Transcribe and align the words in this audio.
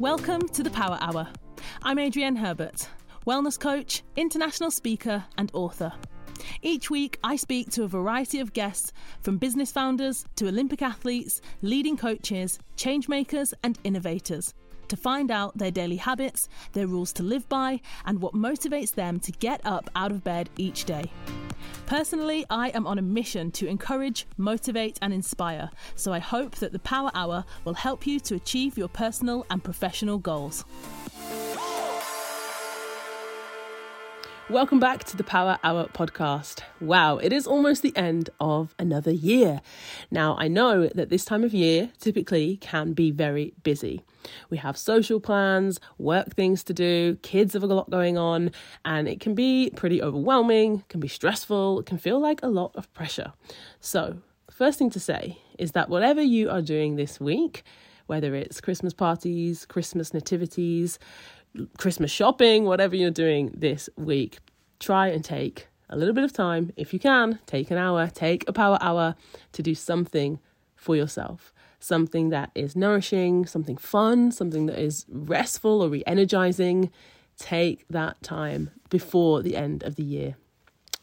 Welcome 0.00 0.48
to 0.54 0.62
the 0.62 0.70
Power 0.70 0.96
Hour. 1.02 1.28
I'm 1.82 1.98
Adrienne 1.98 2.36
Herbert, 2.36 2.88
wellness 3.26 3.60
coach, 3.60 4.02
international 4.16 4.70
speaker, 4.70 5.26
and 5.36 5.50
author. 5.52 5.92
Each 6.62 6.88
week, 6.88 7.18
I 7.22 7.36
speak 7.36 7.70
to 7.72 7.82
a 7.82 7.86
variety 7.86 8.40
of 8.40 8.54
guests 8.54 8.94
from 9.20 9.36
business 9.36 9.70
founders 9.70 10.24
to 10.36 10.48
Olympic 10.48 10.80
athletes, 10.80 11.42
leading 11.60 11.98
coaches, 11.98 12.58
changemakers, 12.78 13.52
and 13.62 13.78
innovators 13.84 14.54
to 14.88 14.96
find 14.96 15.30
out 15.30 15.58
their 15.58 15.70
daily 15.70 15.96
habits, 15.96 16.48
their 16.72 16.86
rules 16.86 17.12
to 17.12 17.22
live 17.22 17.46
by, 17.50 17.78
and 18.06 18.22
what 18.22 18.32
motivates 18.32 18.94
them 18.94 19.20
to 19.20 19.32
get 19.32 19.60
up 19.66 19.90
out 19.94 20.12
of 20.12 20.24
bed 20.24 20.48
each 20.56 20.86
day. 20.86 21.12
Personally, 21.86 22.44
I 22.48 22.68
am 22.70 22.86
on 22.86 22.98
a 22.98 23.02
mission 23.02 23.50
to 23.52 23.66
encourage, 23.66 24.26
motivate, 24.36 24.98
and 25.02 25.12
inspire, 25.12 25.70
so 25.96 26.12
I 26.12 26.18
hope 26.18 26.56
that 26.56 26.72
the 26.72 26.78
Power 26.78 27.10
Hour 27.14 27.44
will 27.64 27.74
help 27.74 28.06
you 28.06 28.20
to 28.20 28.34
achieve 28.34 28.78
your 28.78 28.88
personal 28.88 29.46
and 29.50 29.62
professional 29.62 30.18
goals. 30.18 30.64
Welcome 34.50 34.80
back 34.80 35.04
to 35.04 35.16
the 35.16 35.22
Power 35.22 35.60
Hour 35.62 35.86
podcast. 35.94 36.62
Wow, 36.80 37.18
it 37.18 37.32
is 37.32 37.46
almost 37.46 37.82
the 37.82 37.96
end 37.96 38.30
of 38.40 38.74
another 38.80 39.12
year. 39.12 39.60
Now, 40.10 40.36
I 40.40 40.48
know 40.48 40.88
that 40.88 41.08
this 41.08 41.24
time 41.24 41.44
of 41.44 41.54
year 41.54 41.92
typically 42.00 42.56
can 42.56 42.92
be 42.92 43.12
very 43.12 43.54
busy. 43.62 44.02
We 44.50 44.56
have 44.56 44.76
social 44.76 45.20
plans, 45.20 45.78
work 45.98 46.34
things 46.34 46.64
to 46.64 46.74
do, 46.74 47.14
kids 47.22 47.52
have 47.52 47.62
a 47.62 47.66
lot 47.68 47.90
going 47.90 48.18
on, 48.18 48.50
and 48.84 49.06
it 49.06 49.20
can 49.20 49.36
be 49.36 49.70
pretty 49.76 50.02
overwhelming, 50.02 50.82
can 50.88 50.98
be 50.98 51.06
stressful, 51.06 51.84
can 51.84 51.98
feel 51.98 52.18
like 52.18 52.42
a 52.42 52.48
lot 52.48 52.72
of 52.74 52.92
pressure. 52.92 53.32
So, 53.78 54.16
first 54.50 54.80
thing 54.80 54.90
to 54.90 54.98
say 54.98 55.38
is 55.60 55.72
that 55.72 55.88
whatever 55.88 56.22
you 56.22 56.50
are 56.50 56.60
doing 56.60 56.96
this 56.96 57.20
week, 57.20 57.62
whether 58.10 58.34
it's 58.34 58.60
Christmas 58.60 58.92
parties, 58.92 59.64
Christmas 59.64 60.12
nativities, 60.12 60.98
Christmas 61.78 62.10
shopping, 62.10 62.64
whatever 62.64 62.96
you're 62.96 63.10
doing 63.10 63.52
this 63.54 63.88
week, 63.96 64.38
try 64.78 65.08
and 65.08 65.24
take 65.24 65.68
a 65.88 65.96
little 65.96 66.14
bit 66.14 66.24
of 66.24 66.32
time. 66.32 66.72
If 66.76 66.92
you 66.92 66.98
can, 66.98 67.38
take 67.46 67.70
an 67.70 67.78
hour, 67.78 68.08
take 68.08 68.48
a 68.48 68.52
power 68.52 68.78
hour 68.80 69.14
to 69.52 69.62
do 69.62 69.74
something 69.74 70.38
for 70.76 70.96
yourself. 70.96 71.52
Something 71.80 72.28
that 72.30 72.50
is 72.54 72.76
nourishing, 72.76 73.46
something 73.46 73.76
fun, 73.76 74.32
something 74.32 74.66
that 74.66 74.78
is 74.78 75.06
restful 75.08 75.82
or 75.82 75.88
re 75.88 76.02
energizing. 76.06 76.90
Take 77.38 77.86
that 77.88 78.22
time 78.22 78.70
before 78.90 79.42
the 79.42 79.56
end 79.56 79.82
of 79.82 79.96
the 79.96 80.02
year. 80.02 80.36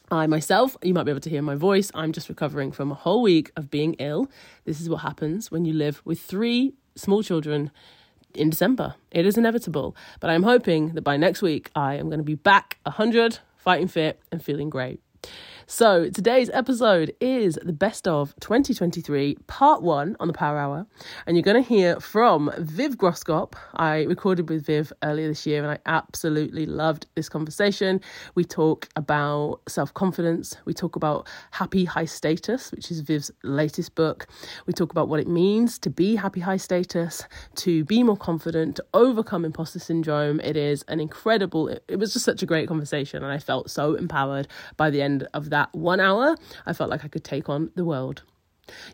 I 0.09 0.25
myself, 0.27 0.77
you 0.83 0.93
might 0.93 1.03
be 1.03 1.11
able 1.11 1.21
to 1.21 1.29
hear 1.29 1.41
my 1.41 1.55
voice, 1.55 1.91
I'm 1.93 2.13
just 2.13 2.29
recovering 2.29 2.71
from 2.71 2.91
a 2.91 2.95
whole 2.95 3.21
week 3.21 3.51
of 3.57 3.69
being 3.69 3.95
ill. 3.95 4.29
This 4.63 4.79
is 4.79 4.89
what 4.89 4.99
happens 4.99 5.51
when 5.51 5.65
you 5.65 5.73
live 5.73 6.01
with 6.05 6.21
three 6.21 6.75
small 6.95 7.23
children 7.23 7.71
in 8.37 8.49
December. 8.49 8.95
It 9.11 9.25
is 9.25 9.37
inevitable. 9.37 9.95
But 10.19 10.29
I'm 10.29 10.43
hoping 10.43 10.93
that 10.93 11.01
by 11.01 11.17
next 11.17 11.41
week 11.41 11.71
I 11.75 11.95
am 11.95 12.07
going 12.07 12.19
to 12.19 12.23
be 12.23 12.35
back 12.35 12.77
100, 12.83 13.39
fighting 13.57 13.87
fit, 13.87 14.19
and 14.31 14.43
feeling 14.43 14.69
great. 14.69 15.01
So, 15.69 16.09
today's 16.09 16.49
episode 16.51 17.13
is 17.19 17.59
the 17.61 17.73
best 17.73 18.07
of 18.07 18.33
2023, 18.39 19.35
part 19.47 19.81
one 19.81 20.15
on 20.17 20.27
the 20.27 20.33
Power 20.33 20.57
Hour. 20.57 20.87
And 21.25 21.35
you're 21.35 21.43
going 21.43 21.61
to 21.61 21.67
hear 21.67 21.99
from 21.99 22.49
Viv 22.57 22.97
Groskop. 22.97 23.53
I 23.75 24.03
recorded 24.03 24.49
with 24.49 24.65
Viv 24.65 24.93
earlier 25.03 25.27
this 25.27 25.45
year 25.45 25.61
and 25.61 25.69
I 25.69 25.79
absolutely 25.85 26.65
loved 26.65 27.07
this 27.15 27.27
conversation. 27.27 27.99
We 28.33 28.45
talk 28.45 28.87
about 28.95 29.59
self 29.67 29.93
confidence, 29.93 30.55
we 30.63 30.73
talk 30.73 30.95
about 30.95 31.27
happy 31.51 31.83
high 31.83 32.05
status, 32.05 32.71
which 32.71 32.89
is 32.89 33.01
Viv's 33.01 33.29
latest 33.43 33.93
book. 33.93 34.27
We 34.67 34.73
talk 34.73 34.91
about 34.91 35.09
what 35.09 35.19
it 35.19 35.27
means 35.27 35.77
to 35.79 35.89
be 35.89 36.15
happy 36.15 36.39
high 36.39 36.55
status, 36.55 37.25
to 37.55 37.83
be 37.83 38.03
more 38.03 38.15
confident, 38.15 38.77
to 38.77 38.85
overcome 38.93 39.43
imposter 39.43 39.79
syndrome. 39.79 40.39
It 40.39 40.55
is 40.55 40.83
an 40.87 41.01
incredible, 41.01 41.67
it, 41.67 41.99
was 41.99 42.13
just 42.13 42.23
such 42.23 42.41
a 42.41 42.45
great 42.45 42.69
conversation 42.69 43.21
and 43.21 43.33
I 43.33 43.37
felt 43.37 43.69
so 43.69 43.95
empowered 43.95 44.47
by 44.77 44.89
the 44.89 45.01
end 45.01 45.27
of 45.33 45.49
that 45.49 45.56
that 45.57 45.73
one 45.73 45.99
hour, 45.99 46.35
I 46.67 46.73
felt 46.73 46.91
like 46.91 47.03
I 47.03 47.07
could 47.07 47.23
take 47.23 47.49
on 47.49 47.71
the 47.75 47.83
world. 47.83 48.21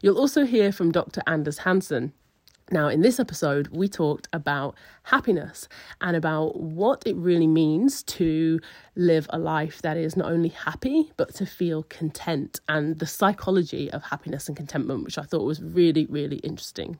You'll 0.01 0.17
also 0.17 0.45
hear 0.45 0.71
from 0.71 0.93
Dr. 0.93 1.21
Anders 1.27 1.57
Hansen. 1.59 2.13
Now, 2.71 2.87
in 2.87 3.01
this 3.01 3.19
episode, 3.19 3.67
we 3.67 3.89
talked 3.89 4.29
about 4.31 4.75
happiness 5.03 5.67
and 5.99 6.15
about 6.15 6.61
what 6.61 7.03
it 7.05 7.17
really 7.17 7.47
means 7.47 8.01
to 8.03 8.61
live 8.95 9.27
a 9.31 9.37
life 9.37 9.81
that 9.81 9.97
is 9.97 10.15
not 10.15 10.31
only 10.31 10.49
happy, 10.49 11.11
but 11.17 11.35
to 11.35 11.45
feel 11.45 11.83
content 11.83 12.61
and 12.69 12.97
the 12.99 13.05
psychology 13.05 13.91
of 13.91 14.01
happiness 14.03 14.47
and 14.47 14.55
contentment, 14.55 15.03
which 15.03 15.17
I 15.17 15.23
thought 15.23 15.43
was 15.43 15.61
really, 15.61 16.05
really 16.05 16.37
interesting. 16.37 16.97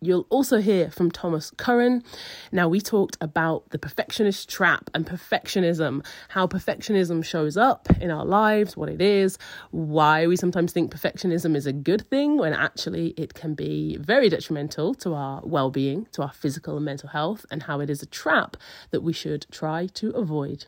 You'll 0.00 0.26
also 0.30 0.60
hear 0.60 0.90
from 0.90 1.10
Thomas 1.10 1.52
Curran. 1.56 2.02
Now, 2.50 2.68
we 2.68 2.80
talked 2.80 3.16
about 3.20 3.70
the 3.70 3.78
perfectionist 3.78 4.48
trap 4.48 4.90
and 4.94 5.06
perfectionism, 5.06 6.04
how 6.28 6.46
perfectionism 6.46 7.24
shows 7.24 7.56
up 7.56 7.88
in 8.00 8.10
our 8.10 8.24
lives, 8.24 8.76
what 8.76 8.88
it 8.88 9.00
is, 9.00 9.38
why 9.70 10.26
we 10.26 10.36
sometimes 10.36 10.72
think 10.72 10.92
perfectionism 10.92 11.54
is 11.54 11.66
a 11.66 11.72
good 11.72 12.08
thing 12.10 12.36
when 12.36 12.52
actually 12.52 13.14
it 13.16 13.34
can 13.34 13.54
be 13.54 13.96
very 13.98 14.28
detrimental 14.28 14.94
to 14.94 15.14
our 15.14 15.40
well 15.44 15.70
being, 15.70 16.06
to 16.12 16.22
our 16.22 16.32
physical 16.32 16.76
and 16.76 16.84
mental 16.84 17.10
health, 17.10 17.46
and 17.50 17.62
how 17.62 17.78
it 17.78 17.88
is 17.88 18.02
a 18.02 18.06
trap 18.06 18.56
that 18.90 19.02
we 19.02 19.12
should 19.12 19.46
try 19.52 19.86
to 19.86 20.10
avoid. 20.10 20.66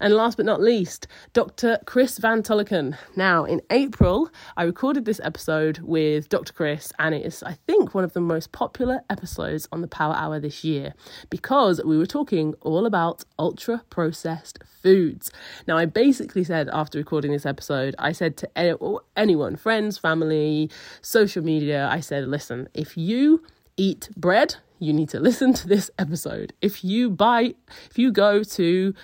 And 0.00 0.14
last 0.14 0.36
but 0.36 0.46
not 0.46 0.60
least, 0.60 1.06
Dr. 1.32 1.78
Chris 1.86 2.18
Van 2.18 2.42
Tulleken. 2.42 2.96
Now, 3.16 3.44
in 3.44 3.60
April, 3.70 4.30
I 4.56 4.64
recorded 4.64 5.04
this 5.04 5.20
episode 5.22 5.78
with 5.78 6.28
Dr. 6.28 6.52
Chris, 6.52 6.92
and 6.98 7.14
it 7.14 7.24
is, 7.24 7.42
I 7.42 7.54
think, 7.66 7.94
one 7.94 8.04
of 8.04 8.12
the 8.12 8.20
most 8.20 8.52
popular 8.52 9.02
episodes 9.08 9.68
on 9.72 9.80
the 9.80 9.88
Power 9.88 10.14
Hour 10.14 10.40
this 10.40 10.64
year 10.64 10.94
because 11.30 11.80
we 11.84 11.96
were 11.96 12.06
talking 12.06 12.54
all 12.60 12.86
about 12.86 13.24
ultra 13.38 13.82
processed 13.90 14.58
foods. 14.82 15.30
Now, 15.66 15.76
I 15.76 15.86
basically 15.86 16.44
said 16.44 16.68
after 16.72 16.98
recording 16.98 17.32
this 17.32 17.46
episode, 17.46 17.94
I 17.98 18.12
said 18.12 18.36
to 18.38 18.98
anyone, 19.16 19.56
friends, 19.56 19.98
family, 19.98 20.70
social 21.00 21.42
media, 21.42 21.88
I 21.90 22.00
said, 22.00 22.28
listen, 22.28 22.68
if 22.74 22.96
you 22.96 23.42
eat 23.76 24.08
bread, 24.16 24.56
you 24.78 24.92
need 24.92 25.08
to 25.10 25.20
listen 25.28 25.52
to 25.54 25.68
this 25.68 25.90
episode. 25.98 26.52
If 26.60 26.84
you 26.84 27.10
buy, 27.10 27.54
if 27.90 27.98
you 27.98 28.12
go 28.12 28.42
to 28.42 28.94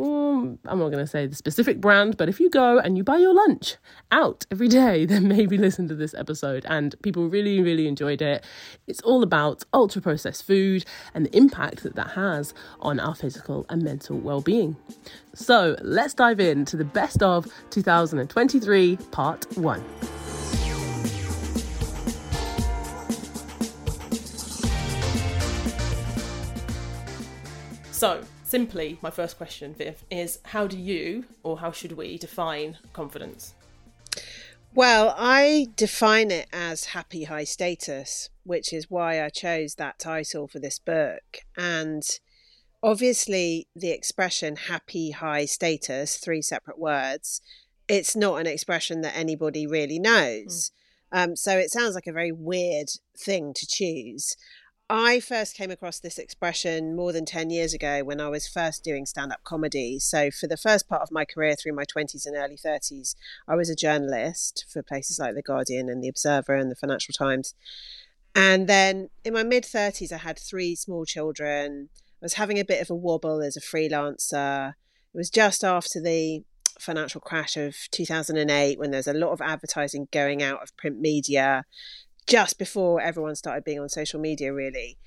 Mm, 0.00 0.56
I'm 0.64 0.78
not 0.78 0.88
going 0.88 1.04
to 1.04 1.06
say 1.06 1.26
the 1.26 1.34
specific 1.34 1.78
brand, 1.78 2.16
but 2.16 2.30
if 2.30 2.40
you 2.40 2.48
go 2.48 2.78
and 2.78 2.96
you 2.96 3.04
buy 3.04 3.18
your 3.18 3.34
lunch 3.34 3.76
out 4.10 4.46
every 4.50 4.66
day, 4.66 5.04
then 5.10 5.28
maybe 5.28 5.58
listen 5.58 5.88
to 5.88 5.94
this 5.94 6.14
episode. 6.14 6.64
And 6.70 6.94
people 7.02 7.28
really, 7.28 7.60
really 7.60 7.86
enjoyed 7.86 8.22
it. 8.22 8.42
It's 8.86 9.02
all 9.02 9.22
about 9.22 9.62
ultra 9.74 10.00
processed 10.00 10.46
food 10.46 10.86
and 11.12 11.26
the 11.26 11.36
impact 11.36 11.82
that 11.82 11.96
that 11.96 12.12
has 12.12 12.54
on 12.80 12.98
our 12.98 13.14
physical 13.14 13.66
and 13.68 13.82
mental 13.82 14.18
well 14.18 14.40
being. 14.40 14.74
So 15.34 15.76
let's 15.82 16.14
dive 16.14 16.40
into 16.40 16.78
the 16.78 16.84
best 16.84 17.22
of 17.22 17.46
2023, 17.68 18.96
part 19.10 19.54
one. 19.58 19.84
So, 27.92 28.24
simply, 28.50 28.98
my 29.00 29.10
first 29.10 29.38
question, 29.38 29.74
Viv, 29.74 30.04
is 30.10 30.40
how 30.46 30.66
do 30.66 30.76
you 30.76 31.24
or 31.42 31.60
how 31.60 31.70
should 31.70 31.92
we 31.92 32.18
define 32.18 32.78
confidence? 32.92 33.54
Well, 34.74 35.14
I 35.16 35.68
define 35.76 36.30
it 36.30 36.48
as 36.52 36.86
happy 36.86 37.24
high 37.24 37.44
status, 37.44 38.28
which 38.44 38.72
is 38.72 38.90
why 38.90 39.22
I 39.24 39.28
chose 39.28 39.76
that 39.76 39.98
title 39.98 40.46
for 40.48 40.58
this 40.58 40.78
book. 40.78 41.38
And 41.56 42.02
obviously, 42.82 43.68
the 43.74 43.90
expression 43.90 44.56
happy 44.56 45.12
high 45.12 45.46
status, 45.46 46.18
three 46.18 46.42
separate 46.42 46.78
words, 46.78 47.40
it's 47.88 48.14
not 48.14 48.40
an 48.40 48.46
expression 48.46 49.00
that 49.00 49.16
anybody 49.16 49.66
really 49.66 49.98
knows. 49.98 50.70
Mm. 51.12 51.24
Um, 51.24 51.36
so 51.36 51.58
it 51.58 51.70
sounds 51.70 51.94
like 51.94 52.06
a 52.06 52.12
very 52.12 52.32
weird 52.32 52.90
thing 53.18 53.52
to 53.54 53.66
choose. 53.66 54.36
I 54.92 55.20
first 55.20 55.54
came 55.54 55.70
across 55.70 56.00
this 56.00 56.18
expression 56.18 56.96
more 56.96 57.12
than 57.12 57.24
10 57.24 57.48
years 57.48 57.72
ago 57.72 58.02
when 58.02 58.20
I 58.20 58.28
was 58.28 58.48
first 58.48 58.82
doing 58.82 59.06
stand 59.06 59.30
up 59.30 59.44
comedy. 59.44 60.00
So, 60.00 60.32
for 60.32 60.48
the 60.48 60.56
first 60.56 60.88
part 60.88 61.02
of 61.02 61.12
my 61.12 61.24
career 61.24 61.54
through 61.54 61.74
my 61.74 61.84
20s 61.84 62.26
and 62.26 62.34
early 62.34 62.56
30s, 62.56 63.14
I 63.46 63.54
was 63.54 63.70
a 63.70 63.76
journalist 63.76 64.66
for 64.68 64.82
places 64.82 65.20
like 65.20 65.36
The 65.36 65.42
Guardian 65.42 65.88
and 65.88 66.02
The 66.02 66.08
Observer 66.08 66.56
and 66.56 66.72
The 66.72 66.74
Financial 66.74 67.12
Times. 67.12 67.54
And 68.34 68.68
then 68.68 69.10
in 69.24 69.32
my 69.32 69.44
mid 69.44 69.62
30s, 69.62 70.10
I 70.10 70.16
had 70.16 70.40
three 70.40 70.74
small 70.74 71.04
children. 71.04 71.90
I 72.20 72.24
was 72.24 72.34
having 72.34 72.58
a 72.58 72.64
bit 72.64 72.82
of 72.82 72.90
a 72.90 72.96
wobble 72.96 73.42
as 73.42 73.56
a 73.56 73.60
freelancer. 73.60 74.70
It 75.14 75.16
was 75.16 75.30
just 75.30 75.62
after 75.62 76.00
the 76.00 76.42
financial 76.80 77.20
crash 77.20 77.56
of 77.56 77.76
2008 77.92 78.76
when 78.76 78.90
there's 78.90 79.06
a 79.06 79.12
lot 79.12 79.30
of 79.30 79.40
advertising 79.40 80.08
going 80.10 80.42
out 80.42 80.64
of 80.64 80.76
print 80.76 80.98
media 80.98 81.64
just 82.26 82.58
before 82.58 83.00
everyone 83.00 83.34
started 83.34 83.64
being 83.64 83.80
on 83.80 83.88
social 83.88 84.20
media, 84.20 84.52
really. 84.52 84.98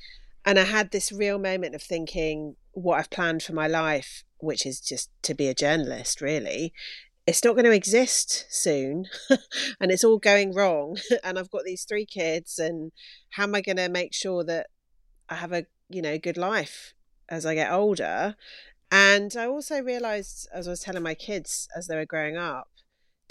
And 0.45 0.59
I 0.59 0.63
had 0.63 0.91
this 0.91 1.11
real 1.11 1.39
moment 1.39 1.75
of 1.75 1.81
thinking 1.81 2.55
what 2.71 2.99
I've 2.99 3.09
planned 3.09 3.43
for 3.43 3.53
my 3.53 3.67
life, 3.67 4.23
which 4.39 4.65
is 4.65 4.79
just 4.81 5.09
to 5.23 5.33
be 5.33 5.47
a 5.47 5.53
journalist, 5.53 6.21
really. 6.21 6.73
It's 7.25 7.43
not 7.43 7.53
going 7.53 7.65
to 7.65 7.71
exist 7.71 8.45
soon 8.49 9.05
and 9.79 9.91
it's 9.91 10.03
all 10.03 10.17
going 10.17 10.53
wrong. 10.53 10.97
and 11.23 11.39
I've 11.39 11.49
got 11.49 11.63
these 11.63 11.85
three 11.85 12.05
kids, 12.05 12.59
and 12.59 12.91
how 13.31 13.43
am 13.43 13.55
I 13.55 13.61
going 13.61 13.77
to 13.77 13.87
make 13.87 14.13
sure 14.13 14.43
that 14.43 14.67
I 15.29 15.35
have 15.35 15.53
a 15.53 15.65
you 15.93 16.01
know, 16.01 16.17
good 16.17 16.37
life 16.37 16.93
as 17.29 17.45
I 17.45 17.55
get 17.55 17.71
older. 17.71 18.35
And 18.91 19.35
I 19.37 19.47
also 19.47 19.81
realized, 19.81 20.47
as 20.53 20.67
I 20.67 20.71
was 20.71 20.81
telling 20.81 21.03
my 21.03 21.13
kids 21.13 21.67
as 21.75 21.87
they 21.87 21.95
were 21.95 22.05
growing 22.05 22.37
up, 22.37 22.67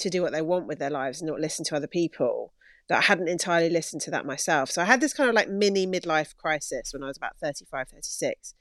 to 0.03 0.11
do 0.11 0.23
what 0.23 0.33
they 0.33 0.43
want 0.43 0.67
with 0.67 0.79
their 0.79 0.91
lives 0.91 1.21
and 1.21 1.29
not 1.29 1.41
listen 1.41 1.65
to 1.67 1.77
other 1.77 1.87
people, 1.87 2.53
that 2.89 2.99
I 2.99 3.03
hadn't 3.03 3.29
entirely 3.29 3.71
listened 3.71 4.03
to 4.03 4.11
that 4.11 4.27
myself. 4.27 4.71
So 4.71 4.83
I 4.83 4.87
had 4.87 5.01
this 5.01 5.15
kind 5.15 5.29
of 5.29 5.35
like 5.35 5.49
mini 5.49 5.87
midlife 5.87 6.37
crisis 6.37 6.93
when 6.93 7.03
I 7.03 7.07
was 7.07 7.17
about 7.17 7.39
35, 7.39 7.89
36. 7.89 8.55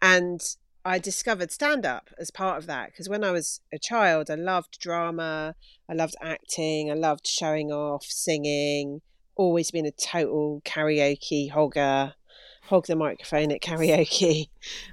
And 0.00 0.40
I 0.84 0.98
discovered 0.98 1.50
stand 1.50 1.84
up 1.84 2.10
as 2.18 2.30
part 2.30 2.58
of 2.58 2.66
that 2.66 2.92
because 2.92 3.08
when 3.08 3.24
I 3.24 3.32
was 3.32 3.60
a 3.72 3.78
child, 3.78 4.30
I 4.30 4.36
loved 4.36 4.78
drama, 4.80 5.56
I 5.90 5.94
loved 5.94 6.14
acting, 6.22 6.90
I 6.90 6.94
loved 6.94 7.26
showing 7.26 7.72
off, 7.72 8.04
singing, 8.04 9.00
always 9.34 9.70
been 9.70 9.84
a 9.84 9.90
total 9.90 10.62
karaoke 10.64 11.50
hogger, 11.50 12.12
hog 12.68 12.86
the 12.86 12.96
microphone 12.96 13.52
at 13.52 13.60
karaoke. 13.60 14.48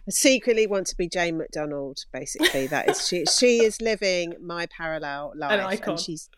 I 0.08 0.12
secretly 0.12 0.68
want 0.68 0.88
to 0.88 0.98
be 0.98 1.08
Jane 1.08 1.38
McDonald, 1.38 2.06
basically. 2.12 2.68
That 2.68 2.90
is 2.90 3.08
she 3.08 3.26
she 3.26 3.64
is 3.64 3.82
living 3.82 4.36
my 4.42 4.66
parallel 4.68 5.34
life 5.36 5.82
and 5.86 6.00
she's 6.00 6.30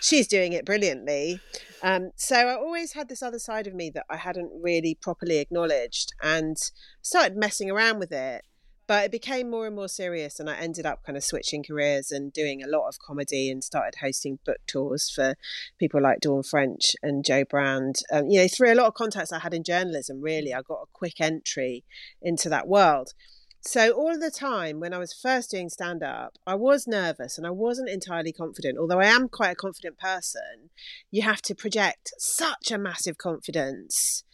she's 0.00 0.26
doing 0.26 0.52
it 0.52 0.64
brilliantly. 0.64 1.40
Um, 1.82 2.12
so 2.16 2.36
I 2.36 2.54
always 2.54 2.92
had 2.92 3.08
this 3.08 3.22
other 3.22 3.38
side 3.38 3.66
of 3.66 3.74
me 3.74 3.90
that 3.90 4.06
I 4.08 4.16
hadn't 4.16 4.50
really 4.62 4.94
properly 4.94 5.38
acknowledged 5.38 6.14
and 6.22 6.56
started 7.02 7.36
messing 7.36 7.70
around 7.70 7.98
with 7.98 8.12
it 8.12 8.44
but 8.86 9.04
it 9.04 9.10
became 9.10 9.50
more 9.50 9.66
and 9.66 9.76
more 9.76 9.88
serious 9.88 10.38
and 10.38 10.48
i 10.48 10.56
ended 10.56 10.86
up 10.86 11.02
kind 11.04 11.16
of 11.16 11.24
switching 11.24 11.62
careers 11.62 12.10
and 12.10 12.32
doing 12.32 12.62
a 12.62 12.68
lot 12.68 12.88
of 12.88 12.98
comedy 12.98 13.50
and 13.50 13.64
started 13.64 13.98
hosting 14.00 14.38
book 14.44 14.58
tours 14.66 15.10
for 15.10 15.34
people 15.78 16.00
like 16.00 16.20
dawn 16.20 16.42
french 16.42 16.94
and 17.02 17.24
jo 17.24 17.44
brand. 17.44 17.96
Um, 18.12 18.28
you 18.28 18.40
know 18.40 18.48
through 18.48 18.72
a 18.72 18.74
lot 18.74 18.86
of 18.86 18.94
contacts 18.94 19.32
i 19.32 19.38
had 19.38 19.54
in 19.54 19.64
journalism 19.64 20.20
really 20.20 20.52
i 20.52 20.60
got 20.62 20.82
a 20.82 20.92
quick 20.92 21.20
entry 21.20 21.84
into 22.22 22.48
that 22.48 22.68
world. 22.68 23.12
So 23.66 23.92
all 23.92 24.18
the 24.18 24.30
time 24.30 24.78
when 24.78 24.92
i 24.92 24.98
was 24.98 25.14
first 25.14 25.50
doing 25.50 25.70
stand 25.70 26.02
up 26.02 26.36
i 26.46 26.54
was 26.54 26.86
nervous 26.86 27.38
and 27.38 27.46
i 27.46 27.50
wasn't 27.50 27.88
entirely 27.88 28.32
confident. 28.32 28.78
Although 28.78 29.00
i 29.00 29.06
am 29.06 29.28
quite 29.28 29.52
a 29.52 29.56
confident 29.56 29.98
person 29.98 30.70
you 31.10 31.22
have 31.22 31.40
to 31.42 31.54
project 31.54 32.12
such 32.18 32.70
a 32.70 32.78
massive 32.78 33.16
confidence 33.16 34.24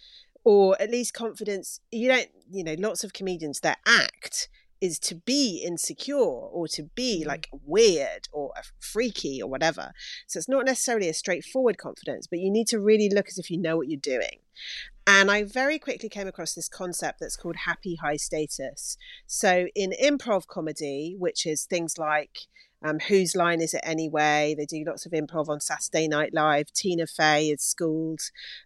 or 0.45 0.81
at 0.81 0.91
least 0.91 1.15
confidence 1.15 1.81
you 1.91 2.09
don't 2.09 2.29
you 2.51 2.65
know 2.65 2.77
lots 2.79 3.05
of 3.05 3.13
comedians 3.13 3.61
their 3.61 3.77
act 3.87 4.49
is 4.81 4.99
to 4.99 5.15
be 5.15 5.63
insecure 5.65 6.17
or 6.17 6.67
to 6.67 6.85
be 6.95 7.23
mm. 7.23 7.27
like 7.27 7.49
weird 7.67 8.29
or 8.33 8.53
freaky 8.79 9.41
or 9.43 9.49
whatever 9.49 9.93
so 10.27 10.39
it's 10.39 10.49
not 10.49 10.65
necessarily 10.65 11.09
a 11.09 11.15
straightforward 11.15 11.77
confidence 11.77 12.27
but 12.27 12.39
you 12.39 12.51
need 12.51 12.67
to 12.67 12.81
really 12.81 13.11
look 13.11 13.29
as 13.29 13.39
if 13.39 13.51
you 13.51 13.59
know 13.59 13.77
what 13.77 13.89
you're 13.89 14.01
doing 14.01 14.39
and 15.07 15.29
I 15.31 15.43
very 15.43 15.79
quickly 15.79 16.09
came 16.09 16.29
across 16.29 16.55
this 16.55 16.69
concept 16.69 17.19
that's 17.19 17.37
called 17.37 17.57
happy 17.65 17.97
high 17.97 18.17
status. 18.17 18.97
So, 19.27 19.67
in 19.75 19.93
improv 20.01 20.47
comedy, 20.47 21.17
which 21.19 21.47
is 21.47 21.65
things 21.65 21.99
like 21.99 22.43
um, 22.83 22.99
whose 22.99 23.37
line 23.37 23.61
is 23.61 23.75
it 23.75 23.83
anyway? 23.83 24.55
They 24.57 24.65
do 24.65 24.85
lots 24.87 25.05
of 25.05 25.13
improv 25.13 25.49
on 25.49 25.61
Saturday 25.61 26.09
Night 26.09 26.33
Live. 26.33 26.73
Tina 26.73 27.07
Fey 27.07 27.49
is 27.49 27.63
schooled 27.63 28.21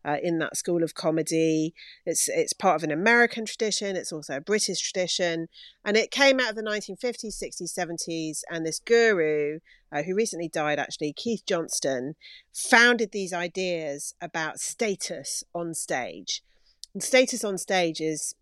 uh, 0.04 0.18
in 0.22 0.38
that 0.38 0.56
school 0.56 0.82
of 0.82 0.94
comedy. 0.94 1.74
It's 2.06 2.28
it's 2.28 2.52
part 2.52 2.76
of 2.76 2.84
an 2.84 2.92
American 2.92 3.44
tradition. 3.44 3.96
It's 3.96 4.12
also 4.12 4.36
a 4.36 4.40
British 4.40 4.80
tradition, 4.80 5.48
and 5.84 5.96
it 5.96 6.10
came 6.10 6.38
out 6.38 6.50
of 6.50 6.56
the 6.56 6.62
1950s, 6.62 7.42
60s, 7.42 7.76
70s. 7.76 8.42
And 8.50 8.64
this 8.64 8.78
guru, 8.78 9.58
uh, 9.90 10.02
who 10.02 10.14
recently 10.14 10.48
died, 10.48 10.78
actually, 10.78 11.12
Keith 11.12 11.44
Johnstone, 11.46 12.14
founded 12.52 13.10
these 13.12 13.32
ideas 13.32 14.14
about 14.20 14.60
status 14.60 15.42
on 15.54 15.74
stage. 15.74 16.42
And 16.92 17.02
status 17.02 17.42
on 17.42 17.58
stage 17.58 18.00
is 18.00 18.36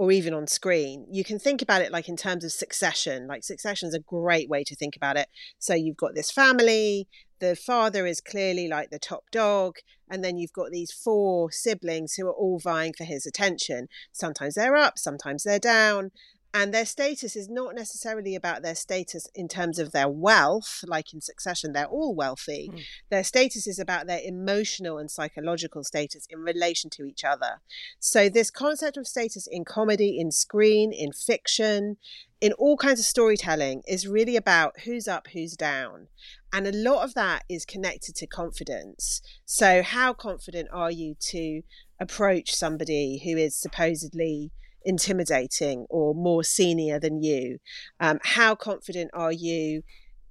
or 0.00 0.10
even 0.10 0.32
on 0.32 0.46
screen, 0.46 1.06
you 1.10 1.22
can 1.22 1.38
think 1.38 1.60
about 1.60 1.82
it 1.82 1.92
like 1.92 2.08
in 2.08 2.16
terms 2.16 2.42
of 2.42 2.50
succession. 2.50 3.26
Like 3.26 3.44
succession 3.44 3.86
is 3.86 3.92
a 3.92 4.00
great 4.00 4.48
way 4.48 4.64
to 4.64 4.74
think 4.74 4.96
about 4.96 5.18
it. 5.18 5.28
So 5.58 5.74
you've 5.74 5.98
got 5.98 6.14
this 6.14 6.30
family, 6.30 7.06
the 7.38 7.54
father 7.54 8.06
is 8.06 8.22
clearly 8.22 8.66
like 8.66 8.88
the 8.88 8.98
top 8.98 9.24
dog, 9.30 9.76
and 10.10 10.24
then 10.24 10.38
you've 10.38 10.54
got 10.54 10.70
these 10.70 10.90
four 10.90 11.52
siblings 11.52 12.14
who 12.14 12.26
are 12.26 12.32
all 12.32 12.58
vying 12.58 12.94
for 12.96 13.04
his 13.04 13.26
attention. 13.26 13.88
Sometimes 14.10 14.54
they're 14.54 14.74
up, 14.74 14.98
sometimes 14.98 15.42
they're 15.42 15.58
down, 15.58 16.12
and 16.52 16.74
their 16.74 16.84
status 16.84 17.36
is 17.36 17.48
not 17.48 17.74
necessarily 17.74 18.34
about 18.34 18.62
their 18.62 18.74
status 18.74 19.28
in 19.34 19.46
terms 19.46 19.78
of 19.78 19.92
their 19.92 20.08
wealth 20.08 20.84
like 20.86 21.14
in 21.14 21.20
succession 21.20 21.72
they're 21.72 21.86
all 21.86 22.14
wealthy. 22.14 22.70
Mm. 22.72 22.82
their 23.10 23.24
status 23.24 23.66
is 23.66 23.78
about 23.78 24.06
their 24.06 24.20
emotional 24.24 24.98
and 24.98 25.10
psychological 25.10 25.84
status 25.84 26.26
in 26.28 26.40
relation 26.40 26.90
to 26.90 27.04
each 27.04 27.24
other. 27.24 27.60
So 27.98 28.28
this 28.28 28.50
concept 28.50 28.96
of 28.96 29.06
status 29.06 29.46
in 29.50 29.64
comedy 29.64 30.18
in 30.18 30.30
screen 30.30 30.92
in 30.92 31.12
fiction 31.12 31.96
in 32.40 32.52
all 32.54 32.76
kinds 32.76 33.00
of 33.00 33.06
storytelling 33.06 33.82
is 33.86 34.08
really 34.08 34.36
about 34.36 34.80
who's 34.80 35.06
up 35.06 35.28
who's 35.32 35.56
down. 35.56 36.08
And 36.52 36.66
a 36.66 36.72
lot 36.72 37.04
of 37.04 37.14
that 37.14 37.44
is 37.48 37.64
connected 37.64 38.16
to 38.16 38.26
confidence. 38.26 39.22
So 39.44 39.82
how 39.82 40.14
confident 40.14 40.68
are 40.72 40.90
you 40.90 41.14
to 41.30 41.62
approach 42.00 42.54
somebody 42.54 43.20
who 43.22 43.36
is 43.36 43.54
supposedly 43.54 44.50
intimidating 44.84 45.86
or 45.88 46.14
more 46.14 46.44
senior 46.44 46.98
than 46.98 47.22
you? 47.22 47.58
Um, 47.98 48.18
how 48.22 48.54
confident 48.54 49.10
are 49.14 49.32
you 49.32 49.82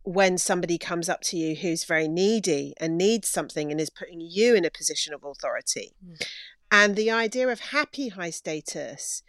when 0.03 0.37
somebody 0.37 0.77
comes 0.77 1.09
up 1.09 1.21
to 1.21 1.37
you 1.37 1.55
who's 1.55 1.83
very 1.83 2.07
needy 2.07 2.73
and 2.79 2.97
needs 2.97 3.27
something 3.27 3.71
and 3.71 3.79
is 3.79 3.89
putting 3.89 4.21
you 4.21 4.55
in 4.55 4.65
a 4.65 4.71
position 4.71 5.13
of 5.13 5.23
authority? 5.23 5.93
Mm. 6.05 6.27
And 6.71 6.95
the 6.95 7.11
idea 7.11 7.47
of 7.47 7.59
happy 7.59 8.09
high 8.09 8.29
status 8.29 9.23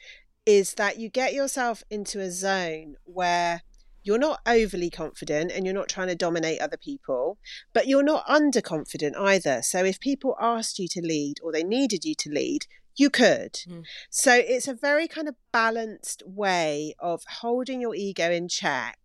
is 0.47 0.75
that 0.75 0.99
you 0.99 1.09
get 1.09 1.33
yourself 1.33 1.83
into 1.91 2.21
a 2.21 2.31
zone 2.31 2.97
where 3.05 3.63
you're 4.03 4.19
not 4.19 4.41
overly 4.47 4.91
confident 4.91 5.53
and 5.53 5.65
you're 5.65 5.75
not 5.75 5.89
trying 5.89 6.09
to 6.09 6.15
dominate 6.15 6.61
other 6.61 6.77
people, 6.77 7.39
but 7.73 7.87
you're 7.87 8.03
not 8.03 8.27
underconfident 8.27 9.17
either. 9.17 9.63
So 9.63 9.85
if 9.85 10.01
people 10.01 10.37
asked 10.41 10.79
you 10.79 10.89
to 10.89 11.03
lead 11.03 11.35
or 11.43 11.53
they 11.53 11.63
needed 11.63 12.05
you 12.05 12.15
to 12.17 12.31
lead, 12.31 12.67
you 13.01 13.09
could. 13.09 13.55
Mm. 13.67 13.85
So 14.11 14.35
it's 14.35 14.69
a 14.69 14.75
very 14.75 15.09
kind 15.09 15.27
of 15.27 15.35
balanced 15.53 16.23
way 16.27 16.95
of 16.99 17.23
holding 17.41 17.81
your 17.81 17.95
ego 17.95 18.31
in 18.31 18.47
check, 18.47 18.99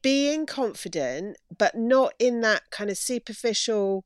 being 0.00 0.46
confident, 0.46 1.38
but 1.58 1.74
not 1.74 2.14
in 2.20 2.40
that 2.42 2.70
kind 2.70 2.90
of 2.90 2.96
superficial, 2.96 4.04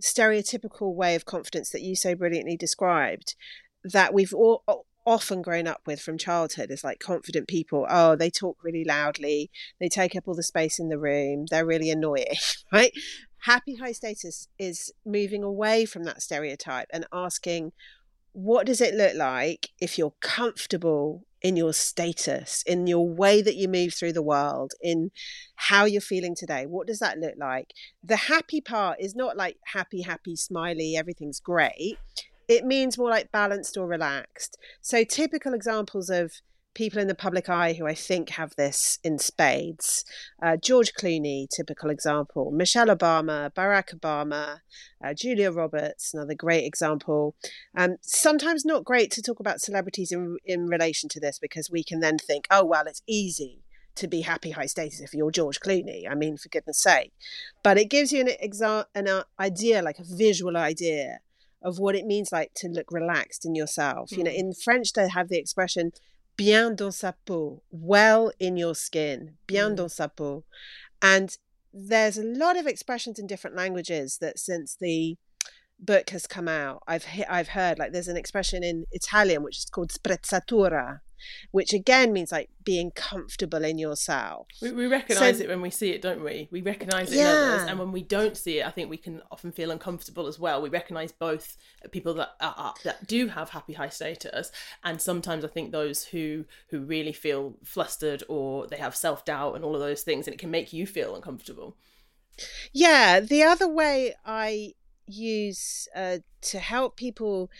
stereotypical 0.00 0.94
way 0.94 1.16
of 1.16 1.24
confidence 1.24 1.70
that 1.70 1.82
you 1.82 1.96
so 1.96 2.14
brilliantly 2.14 2.56
described 2.56 3.34
that 3.82 4.14
we've 4.14 4.32
all 4.32 4.62
often 5.04 5.42
grown 5.42 5.66
up 5.66 5.80
with 5.84 6.00
from 6.00 6.16
childhood 6.16 6.70
is 6.70 6.84
like 6.84 7.00
confident 7.00 7.48
people 7.48 7.86
oh 7.88 8.14
they 8.14 8.28
talk 8.28 8.58
really 8.62 8.84
loudly 8.84 9.50
they 9.80 9.88
take 9.88 10.14
up 10.14 10.28
all 10.28 10.34
the 10.34 10.42
space 10.42 10.78
in 10.78 10.90
the 10.90 10.98
room 10.98 11.46
they're 11.50 11.64
really 11.64 11.90
annoying 11.90 12.36
right 12.72 12.92
happy 13.44 13.76
high 13.76 13.92
status 13.92 14.46
is 14.58 14.92
moving 15.06 15.42
away 15.42 15.86
from 15.86 16.04
that 16.04 16.20
stereotype 16.20 16.86
and 16.92 17.06
asking 17.12 17.72
what 18.32 18.66
does 18.66 18.80
it 18.80 18.94
look 18.94 19.14
like 19.14 19.70
if 19.80 19.98
you're 19.98 20.14
comfortable 20.20 21.24
in 21.42 21.56
your 21.56 21.72
status, 21.72 22.62
in 22.66 22.86
your 22.86 23.08
way 23.08 23.40
that 23.42 23.56
you 23.56 23.68
move 23.68 23.94
through 23.94 24.12
the 24.12 24.22
world, 24.22 24.72
in 24.80 25.10
how 25.56 25.84
you're 25.84 26.00
feeling 26.00 26.34
today? 26.34 26.66
What 26.66 26.86
does 26.86 26.98
that 26.98 27.18
look 27.18 27.34
like? 27.38 27.72
The 28.02 28.16
happy 28.16 28.60
part 28.60 28.98
is 29.00 29.16
not 29.16 29.36
like 29.36 29.56
happy, 29.72 30.02
happy, 30.02 30.36
smiley, 30.36 30.96
everything's 30.96 31.40
great. 31.40 31.98
It 32.48 32.64
means 32.64 32.98
more 32.98 33.10
like 33.10 33.32
balanced 33.32 33.76
or 33.76 33.86
relaxed. 33.86 34.58
So, 34.80 35.04
typical 35.04 35.54
examples 35.54 36.10
of 36.10 36.32
people 36.74 37.00
in 37.00 37.08
the 37.08 37.14
public 37.14 37.48
eye 37.48 37.72
who 37.72 37.86
I 37.86 37.94
think 37.94 38.30
have 38.30 38.54
this 38.56 38.98
in 39.02 39.18
spades. 39.18 40.04
Uh, 40.42 40.56
George 40.56 40.92
Clooney, 40.94 41.48
typical 41.48 41.90
example. 41.90 42.50
Michelle 42.52 42.86
Obama, 42.86 43.52
Barack 43.52 43.94
Obama, 43.98 44.60
uh, 45.04 45.14
Julia 45.14 45.50
Roberts, 45.50 46.14
another 46.14 46.34
great 46.34 46.64
example. 46.64 47.34
Um, 47.76 47.96
sometimes 48.02 48.64
not 48.64 48.84
great 48.84 49.10
to 49.12 49.22
talk 49.22 49.40
about 49.40 49.60
celebrities 49.60 50.12
in, 50.12 50.36
in 50.44 50.66
relation 50.66 51.08
to 51.10 51.20
this 51.20 51.38
because 51.38 51.70
we 51.70 51.82
can 51.82 52.00
then 52.00 52.18
think, 52.18 52.46
oh, 52.50 52.64
well, 52.64 52.86
it's 52.86 53.02
easy 53.06 53.62
to 53.96 54.06
be 54.06 54.22
happy 54.22 54.50
high 54.52 54.66
status 54.66 55.00
if 55.00 55.12
you're 55.12 55.30
George 55.30 55.60
Clooney. 55.60 56.08
I 56.08 56.14
mean, 56.14 56.36
for 56.36 56.48
goodness 56.48 56.78
sake. 56.78 57.12
But 57.62 57.78
it 57.78 57.90
gives 57.90 58.12
you 58.12 58.20
an, 58.20 58.28
exa- 58.42 58.86
an 58.94 59.08
uh, 59.08 59.24
idea, 59.38 59.82
like 59.82 59.98
a 59.98 60.04
visual 60.04 60.56
idea 60.56 61.20
of 61.62 61.78
what 61.78 61.94
it 61.94 62.06
means 62.06 62.32
like 62.32 62.52
to 62.54 62.68
look 62.68 62.90
relaxed 62.90 63.44
in 63.44 63.54
yourself. 63.54 64.10
Mm. 64.10 64.16
You 64.16 64.24
know, 64.24 64.30
hmm. 64.30 64.36
in 64.36 64.52
French, 64.54 64.92
they 64.92 65.08
have 65.08 65.28
the 65.28 65.38
expression 65.38 65.92
bien 66.40 66.74
dans 66.74 66.96
sa 66.96 67.12
peau, 67.26 67.62
well 67.70 68.32
in 68.40 68.56
your 68.56 68.74
skin, 68.74 69.36
bien 69.46 69.72
mm. 69.72 69.76
dans 69.76 69.94
sa 69.94 70.08
peau. 70.08 70.44
And 71.02 71.36
there's 71.74 72.16
a 72.16 72.24
lot 72.24 72.56
of 72.56 72.66
expressions 72.66 73.18
in 73.18 73.26
different 73.26 73.56
languages 73.56 74.18
that 74.22 74.38
since 74.38 74.74
the 74.80 75.18
book 75.78 76.08
has 76.10 76.26
come 76.26 76.48
out, 76.48 76.82
I've 76.88 77.04
I've 77.28 77.48
heard 77.48 77.78
like 77.78 77.92
there's 77.92 78.08
an 78.08 78.16
expression 78.16 78.64
in 78.64 78.86
Italian 78.90 79.42
which 79.42 79.58
is 79.58 79.66
called 79.66 79.92
sprezzatura, 79.92 81.00
which 81.50 81.72
again 81.72 82.12
means 82.12 82.32
like 82.32 82.50
being 82.64 82.90
comfortable 82.90 83.64
in 83.64 83.78
yourself. 83.78 84.46
We, 84.60 84.72
we 84.72 84.86
recognize 84.86 85.38
so, 85.38 85.44
it 85.44 85.48
when 85.48 85.60
we 85.60 85.70
see 85.70 85.90
it, 85.90 86.02
don't 86.02 86.22
we? 86.22 86.48
We 86.50 86.62
recognize 86.62 87.12
it 87.12 87.16
yeah. 87.16 87.30
in 87.30 87.48
others, 87.48 87.68
and 87.68 87.78
when 87.78 87.92
we 87.92 88.02
don't 88.02 88.36
see 88.36 88.60
it, 88.60 88.66
I 88.66 88.70
think 88.70 88.90
we 88.90 88.96
can 88.96 89.22
often 89.30 89.52
feel 89.52 89.70
uncomfortable 89.70 90.26
as 90.26 90.38
well. 90.38 90.62
We 90.62 90.68
recognize 90.68 91.12
both 91.12 91.56
people 91.90 92.14
that 92.14 92.30
are, 92.40 92.74
that 92.84 93.06
do 93.06 93.28
have 93.28 93.50
happy 93.50 93.72
high 93.72 93.88
status, 93.88 94.50
and 94.84 95.00
sometimes 95.00 95.44
I 95.44 95.48
think 95.48 95.72
those 95.72 96.04
who 96.04 96.44
who 96.68 96.80
really 96.80 97.12
feel 97.12 97.54
flustered 97.64 98.22
or 98.28 98.66
they 98.66 98.76
have 98.78 98.96
self 98.96 99.24
doubt 99.24 99.56
and 99.56 99.64
all 99.64 99.74
of 99.74 99.80
those 99.80 100.02
things, 100.02 100.26
and 100.26 100.34
it 100.34 100.38
can 100.38 100.50
make 100.50 100.72
you 100.72 100.86
feel 100.86 101.14
uncomfortable. 101.14 101.76
Yeah, 102.72 103.20
the 103.20 103.42
other 103.42 103.68
way 103.68 104.14
I 104.24 104.74
use 105.06 105.88
uh, 105.94 106.18
to 106.42 106.58
help 106.58 106.96
people 106.96 107.50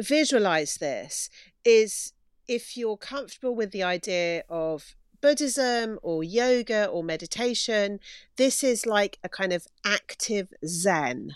visualize 0.00 0.76
this 0.76 1.30
is 1.64 2.12
if 2.48 2.76
you're 2.76 2.96
comfortable 2.96 3.54
with 3.54 3.70
the 3.70 3.82
idea 3.82 4.42
of 4.48 4.96
Buddhism 5.20 5.98
or 6.02 6.24
yoga 6.24 6.86
or 6.86 7.04
meditation, 7.04 8.00
this 8.36 8.64
is 8.64 8.86
like 8.86 9.18
a 9.22 9.28
kind 9.28 9.52
of 9.52 9.66
active 9.84 10.48
Zen. 10.66 11.32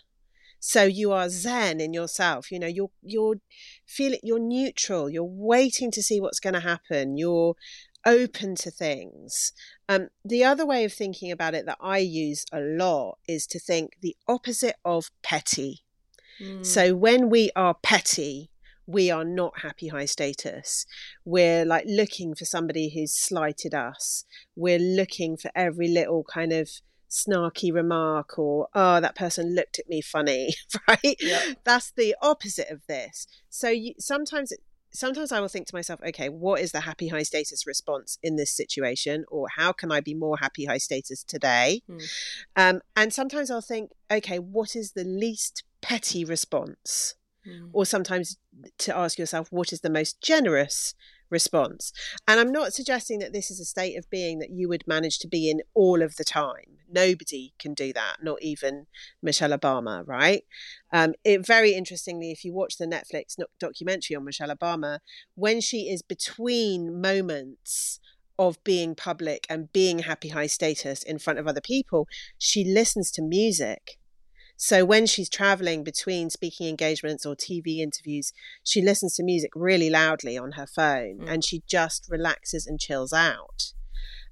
So 0.58 0.84
you 0.84 1.10
are 1.10 1.28
Zen 1.28 1.80
in 1.80 1.92
yourself. 1.92 2.52
You 2.52 2.60
know, 2.60 2.68
you're 2.68 2.90
you're 3.02 3.40
feeling 3.84 4.20
you're 4.22 4.38
neutral. 4.38 5.10
You're 5.10 5.24
waiting 5.24 5.90
to 5.90 6.02
see 6.02 6.20
what's 6.20 6.38
going 6.38 6.54
to 6.54 6.60
happen. 6.60 7.16
You're 7.16 7.56
open 8.06 8.54
to 8.56 8.70
things. 8.70 9.52
Um, 9.88 10.08
the 10.24 10.44
other 10.44 10.64
way 10.64 10.84
of 10.84 10.92
thinking 10.92 11.32
about 11.32 11.54
it 11.54 11.66
that 11.66 11.78
I 11.80 11.98
use 11.98 12.46
a 12.52 12.60
lot 12.60 13.18
is 13.26 13.46
to 13.48 13.58
think 13.58 13.96
the 14.00 14.16
opposite 14.28 14.76
of 14.84 15.10
petty. 15.22 15.80
Mm. 16.40 16.64
So 16.64 16.94
when 16.94 17.28
we 17.28 17.50
are 17.56 17.74
petty, 17.74 18.51
we 18.86 19.10
are 19.10 19.24
not 19.24 19.60
happy 19.60 19.88
high 19.88 20.06
status. 20.06 20.86
We're 21.24 21.64
like 21.64 21.84
looking 21.86 22.34
for 22.34 22.44
somebody 22.44 22.90
who's 22.90 23.14
slighted 23.14 23.74
us. 23.74 24.24
We're 24.56 24.78
looking 24.78 25.36
for 25.36 25.50
every 25.54 25.88
little 25.88 26.24
kind 26.24 26.52
of 26.52 26.70
snarky 27.10 27.72
remark 27.72 28.38
or 28.38 28.68
oh 28.74 28.98
that 28.98 29.14
person 29.14 29.54
looked 29.54 29.78
at 29.78 29.86
me 29.86 30.00
funny 30.00 30.54
right 30.88 31.16
yep. 31.20 31.58
that's 31.62 31.90
the 31.90 32.16
opposite 32.22 32.70
of 32.70 32.80
this 32.86 33.26
so 33.50 33.68
you, 33.68 33.92
sometimes 33.98 34.50
sometimes 34.92 35.32
I 35.32 35.40
will 35.40 35.48
think 35.48 35.66
to 35.68 35.74
myself, 35.74 36.00
okay, 36.06 36.28
what 36.28 36.60
is 36.60 36.72
the 36.72 36.80
happy 36.80 37.08
high 37.08 37.22
status 37.22 37.66
response 37.66 38.18
in 38.22 38.36
this 38.36 38.50
situation? 38.50 39.24
Or 39.28 39.48
how 39.56 39.72
can 39.72 39.90
I 39.90 40.00
be 40.00 40.14
more 40.14 40.36
happy 40.38 40.66
high 40.66 40.78
status 40.78 41.24
today? 41.24 41.82
Mm. 41.88 42.08
Um, 42.56 42.80
and 42.94 43.12
sometimes 43.12 43.50
I'll 43.50 43.60
think, 43.60 43.90
okay, 44.10 44.38
what 44.38 44.76
is 44.76 44.92
the 44.92 45.04
least 45.04 45.64
petty 45.80 46.24
response? 46.24 47.14
Mm. 47.46 47.70
Or 47.72 47.84
sometimes 47.84 48.38
to 48.78 48.96
ask 48.96 49.18
yourself, 49.18 49.48
what 49.50 49.72
is 49.72 49.80
the 49.80 49.90
most 49.90 50.20
generous 50.20 50.94
response. 51.32 51.92
And 52.28 52.38
I'm 52.38 52.52
not 52.52 52.74
suggesting 52.74 53.18
that 53.20 53.32
this 53.32 53.50
is 53.50 53.58
a 53.58 53.64
state 53.64 53.96
of 53.96 54.08
being 54.10 54.38
that 54.38 54.50
you 54.50 54.68
would 54.68 54.86
manage 54.86 55.18
to 55.20 55.28
be 55.28 55.50
in 55.50 55.62
all 55.74 56.02
of 56.02 56.16
the 56.16 56.24
time. 56.24 56.78
Nobody 56.88 57.54
can 57.58 57.72
do 57.72 57.92
that, 57.94 58.18
not 58.22 58.40
even 58.42 58.86
Michelle 59.22 59.58
Obama, 59.58 60.06
right? 60.06 60.42
Um, 60.92 61.14
it 61.24 61.44
very 61.44 61.72
interestingly, 61.72 62.30
if 62.30 62.44
you 62.44 62.52
watch 62.52 62.76
the 62.76 62.86
Netflix 62.86 63.36
documentary 63.58 64.14
on 64.14 64.26
Michelle 64.26 64.54
Obama, 64.54 64.98
when 65.34 65.60
she 65.60 65.88
is 65.88 66.02
between 66.02 67.00
moments 67.00 67.98
of 68.38 68.62
being 68.62 68.94
public 68.94 69.46
and 69.48 69.72
being 69.72 70.00
happy 70.00 70.28
high 70.28 70.46
status 70.46 71.02
in 71.02 71.18
front 71.18 71.38
of 71.38 71.46
other 71.46 71.60
people, 71.60 72.06
she 72.36 72.62
listens 72.64 73.10
to 73.12 73.22
music 73.22 73.98
so 74.64 74.84
when 74.84 75.06
she's 75.06 75.28
traveling 75.28 75.82
between 75.82 76.30
speaking 76.30 76.68
engagements 76.68 77.26
or 77.26 77.34
TV 77.34 77.78
interviews, 77.78 78.32
she 78.62 78.80
listens 78.80 79.16
to 79.16 79.24
music 79.24 79.50
really 79.56 79.90
loudly 79.90 80.38
on 80.38 80.52
her 80.52 80.68
phone 80.68 81.18
mm. 81.18 81.28
and 81.28 81.44
she 81.44 81.64
just 81.66 82.06
relaxes 82.08 82.64
and 82.64 82.78
chills 82.78 83.12
out. 83.12 83.72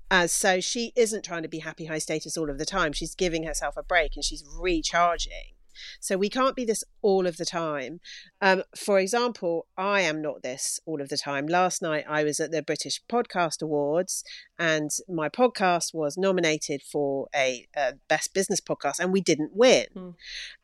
Uh, 0.09 0.29
so 0.29 0.61
she 0.61 0.93
isn't 0.95 1.25
trying 1.25 1.43
to 1.43 1.49
be 1.49 1.59
happy 1.59 1.87
high 1.87 1.99
status 1.99 2.37
all 2.37 2.49
of 2.49 2.59
the 2.59 2.65
time. 2.65 2.93
She's 2.93 3.17
giving 3.17 3.43
herself 3.43 3.77
a 3.77 3.83
break 3.83 4.13
and 4.15 4.25
she's 4.25 4.45
recharging. 4.57 5.57
So 6.01 6.17
we 6.17 6.29
can't 6.29 6.57
be 6.57 6.65
this 6.65 6.85
all 7.03 7.27
of 7.27 7.37
the 7.37 7.45
time. 7.45 8.01
Um, 8.41 8.63
for 8.77 8.99
example, 8.99 9.67
I 9.77 10.01
am 10.03 10.21
not 10.23 10.43
this 10.43 10.81
all 10.87 11.01
of 11.01 11.09
the 11.09 11.17
time. 11.17 11.47
Last 11.47 11.83
night 11.83 12.05
I 12.09 12.25
was 12.25 12.41
at 12.41 12.51
the 12.51 12.63
British 12.63 13.01
Podcast 13.11 13.63
Awards 13.63 14.25
and 14.59 14.91
my 15.09 15.29
podcast 15.29 15.95
was 15.95 16.17
nominated 16.17 16.83
for 16.83 17.29
a, 17.35 17.67
a 17.77 17.95
Best 18.09 18.35
Business 18.35 18.61
Podcast 18.61 19.01
and 19.01 19.13
we 19.13 19.21
didn't 19.21 19.53
win. 19.55 19.87
Mm. 19.97 20.15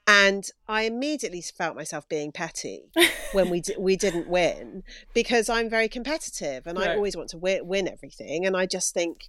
And 0.07 0.45
I 0.69 0.83
immediately 0.83 1.43
felt 1.43 1.75
myself 1.75 2.09
being 2.09 2.31
petty 2.31 2.85
when 3.33 3.51
we 3.51 3.61
d- 3.61 3.75
we 3.79 3.97
didn't 3.97 4.29
win 4.29 4.85
because 5.15 5.49
I'm 5.49 5.69
very 5.69 5.89
competitive 5.89 6.67
and 6.67 6.79
right. 6.79 6.91
I 6.91 6.95
always 6.95 7.17
want 7.17 7.31
to 7.31 7.39
win, 7.39 7.67
win 7.67 7.89
everything. 7.89 8.47
And 8.47 8.57
I 8.57 8.67
just 8.67 8.95
think, 8.95 9.29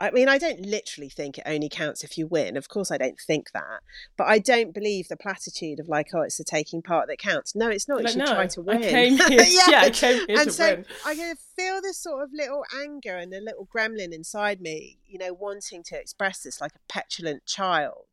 I 0.00 0.10
mean, 0.10 0.28
I 0.28 0.38
don't 0.38 0.60
literally 0.66 1.08
think 1.08 1.38
it 1.38 1.44
only 1.46 1.68
counts 1.68 2.02
if 2.02 2.18
you 2.18 2.26
win. 2.26 2.56
Of 2.56 2.68
course, 2.68 2.90
I 2.90 2.98
don't 2.98 3.18
think 3.20 3.52
that. 3.52 3.80
But 4.16 4.26
I 4.26 4.38
don't 4.38 4.74
believe 4.74 5.08
the 5.08 5.16
platitude 5.16 5.78
of 5.78 5.88
like, 5.88 6.08
oh, 6.14 6.22
it's 6.22 6.38
the 6.38 6.44
taking 6.44 6.82
part 6.82 7.06
that 7.08 7.18
counts. 7.18 7.54
No, 7.54 7.68
it's 7.68 7.88
not. 7.88 7.98
You 7.98 8.04
like, 8.04 8.12
should 8.12 8.18
no, 8.20 8.34
try 8.34 8.46
to 8.48 8.62
win. 8.62 8.78
I 8.78 8.80
came 8.80 9.16
here, 9.28 9.42
yeah. 9.42 9.70
yeah. 9.70 9.80
I 9.82 9.90
came 9.90 10.26
here 10.26 10.38
and 10.38 10.48
to 10.48 10.52
so 10.52 10.74
win. 10.74 10.86
I 11.06 11.14
can 11.14 11.36
feel 11.56 11.80
this 11.80 11.98
sort 11.98 12.24
of 12.24 12.30
little 12.32 12.64
anger 12.82 13.16
and 13.16 13.32
a 13.32 13.40
little 13.40 13.68
gremlin 13.72 14.12
inside 14.12 14.60
me, 14.60 14.98
you 15.06 15.18
know, 15.18 15.32
wanting 15.32 15.82
to 15.84 15.96
express 15.98 16.42
this 16.42 16.60
like 16.60 16.72
a 16.74 16.92
petulant 16.92 17.46
child. 17.46 18.06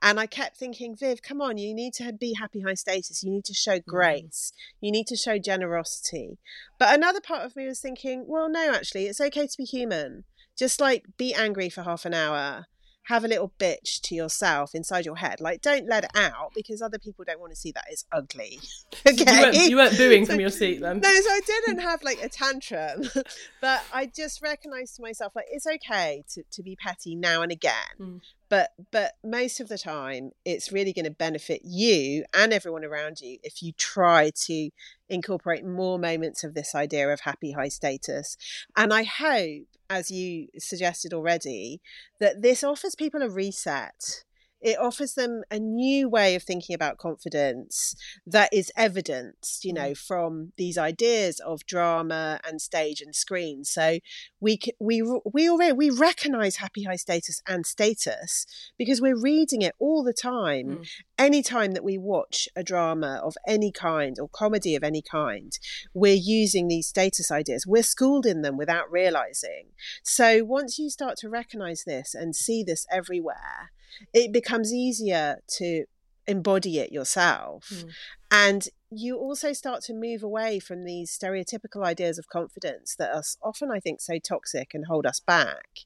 And 0.00 0.20
I 0.20 0.26
kept 0.26 0.56
thinking, 0.56 0.94
Viv, 0.96 1.22
come 1.22 1.40
on, 1.40 1.58
you 1.58 1.74
need 1.74 1.92
to 1.94 2.12
be 2.12 2.34
happy 2.34 2.60
high 2.60 2.74
status. 2.74 3.22
You 3.22 3.30
need 3.30 3.44
to 3.46 3.54
show 3.54 3.78
mm. 3.78 3.84
grace. 3.86 4.52
Mm. 4.54 4.76
You 4.80 4.92
need 4.92 5.06
to 5.08 5.16
show 5.16 5.38
generosity. 5.38 6.38
But 6.78 6.94
another 6.94 7.20
part 7.20 7.44
of 7.44 7.56
me 7.56 7.66
was 7.66 7.80
thinking, 7.80 8.24
well, 8.28 8.48
no, 8.48 8.72
actually, 8.72 9.06
it's 9.06 9.20
okay 9.20 9.46
to 9.46 9.56
be 9.58 9.64
human. 9.64 10.24
Just 10.58 10.80
like 10.80 11.04
be 11.16 11.32
angry 11.32 11.68
for 11.68 11.82
half 11.82 12.04
an 12.04 12.14
hour, 12.14 12.66
have 13.08 13.24
a 13.24 13.28
little 13.28 13.52
bitch 13.58 14.02
to 14.02 14.14
yourself 14.14 14.74
inside 14.74 15.06
your 15.06 15.16
head. 15.16 15.40
Like, 15.40 15.62
don't 15.62 15.88
let 15.88 16.04
it 16.04 16.10
out 16.14 16.52
because 16.54 16.82
other 16.82 16.98
people 16.98 17.24
don't 17.26 17.40
want 17.40 17.52
to 17.52 17.56
see 17.56 17.72
that. 17.72 17.84
It's 17.90 18.04
ugly. 18.12 18.60
okay. 19.06 19.24
You 19.24 19.40
weren't, 19.40 19.56
you 19.70 19.76
weren't 19.76 19.96
booing 19.96 20.26
so, 20.26 20.32
from 20.32 20.40
your 20.40 20.50
seat 20.50 20.80
then. 20.80 21.00
No, 21.00 21.08
so 21.08 21.30
I 21.30 21.40
didn't 21.46 21.78
have 21.78 22.02
like 22.02 22.22
a 22.22 22.28
tantrum, 22.28 23.04
but 23.62 23.82
I 23.94 24.06
just 24.06 24.42
recognized 24.42 24.96
to 24.96 25.02
myself, 25.02 25.34
like, 25.34 25.46
it's 25.50 25.66
okay 25.66 26.22
to, 26.34 26.42
to 26.52 26.62
be 26.62 26.76
petty 26.76 27.14
now 27.14 27.40
and 27.40 27.50
again. 27.50 27.72
Mm. 27.98 28.20
But 28.48 28.70
but 28.90 29.12
most 29.24 29.60
of 29.60 29.68
the 29.68 29.78
time, 29.78 30.30
it's 30.44 30.72
really 30.72 30.92
going 30.92 31.04
to 31.04 31.10
benefit 31.10 31.62
you 31.64 32.24
and 32.34 32.52
everyone 32.52 32.84
around 32.84 33.20
you 33.20 33.38
if 33.42 33.62
you 33.62 33.72
try 33.72 34.30
to 34.46 34.70
incorporate 35.08 35.64
more 35.64 35.98
moments 35.98 36.44
of 36.44 36.54
this 36.54 36.74
idea 36.74 37.08
of 37.08 37.20
happy 37.20 37.52
high 37.52 37.68
status. 37.68 38.36
And 38.76 38.92
I 38.92 39.04
hope 39.04 39.66
as 39.90 40.10
you 40.10 40.48
suggested 40.58 41.14
already, 41.14 41.80
that 42.20 42.42
this 42.42 42.62
offers 42.62 42.94
people 42.94 43.22
a 43.22 43.28
reset 43.28 44.24
it 44.60 44.78
offers 44.78 45.14
them 45.14 45.42
a 45.50 45.58
new 45.58 46.08
way 46.08 46.34
of 46.34 46.42
thinking 46.42 46.74
about 46.74 46.98
confidence 46.98 47.94
that 48.26 48.52
is 48.52 48.72
evidenced 48.76 49.64
you 49.64 49.72
know 49.72 49.90
mm. 49.90 49.98
from 49.98 50.52
these 50.56 50.76
ideas 50.76 51.40
of 51.40 51.64
drama 51.66 52.40
and 52.46 52.60
stage 52.60 53.00
and 53.00 53.14
screen 53.14 53.64
so 53.64 53.98
we 54.40 54.58
we 54.80 55.02
we 55.32 55.48
already 55.48 55.72
we 55.72 55.90
recognize 55.90 56.56
happy 56.56 56.82
high 56.84 56.96
status 56.96 57.40
and 57.46 57.66
status 57.66 58.46
because 58.76 59.00
we're 59.00 59.20
reading 59.20 59.62
it 59.62 59.74
all 59.78 60.02
the 60.02 60.12
time 60.12 60.66
mm. 60.66 60.88
anytime 61.18 61.72
that 61.72 61.84
we 61.84 61.96
watch 61.98 62.48
a 62.56 62.62
drama 62.62 63.20
of 63.22 63.36
any 63.46 63.70
kind 63.70 64.18
or 64.18 64.28
comedy 64.28 64.74
of 64.74 64.82
any 64.82 65.02
kind 65.02 65.58
we're 65.94 66.14
using 66.14 66.68
these 66.68 66.86
status 66.88 67.30
ideas 67.30 67.66
we're 67.66 67.82
schooled 67.82 68.26
in 68.26 68.42
them 68.42 68.56
without 68.56 68.90
realizing 68.90 69.66
so 70.02 70.44
once 70.44 70.78
you 70.78 70.90
start 70.90 71.16
to 71.16 71.28
recognize 71.28 71.84
this 71.84 72.14
and 72.14 72.34
see 72.34 72.62
this 72.62 72.86
everywhere 72.90 73.70
it 74.12 74.32
becomes 74.32 74.72
easier 74.72 75.38
to 75.56 75.84
embody 76.26 76.78
it 76.78 76.92
yourself. 76.92 77.70
Mm. 77.74 77.90
And 78.30 78.68
you 78.90 79.16
also 79.16 79.52
start 79.52 79.82
to 79.84 79.94
move 79.94 80.22
away 80.22 80.58
from 80.58 80.84
these 80.84 81.16
stereotypical 81.16 81.84
ideas 81.84 82.18
of 82.18 82.28
confidence 82.28 82.94
that 82.96 83.14
are 83.14 83.22
often, 83.42 83.70
I 83.70 83.80
think, 83.80 84.00
so 84.00 84.18
toxic 84.18 84.72
and 84.74 84.86
hold 84.86 85.06
us 85.06 85.20
back. 85.20 85.80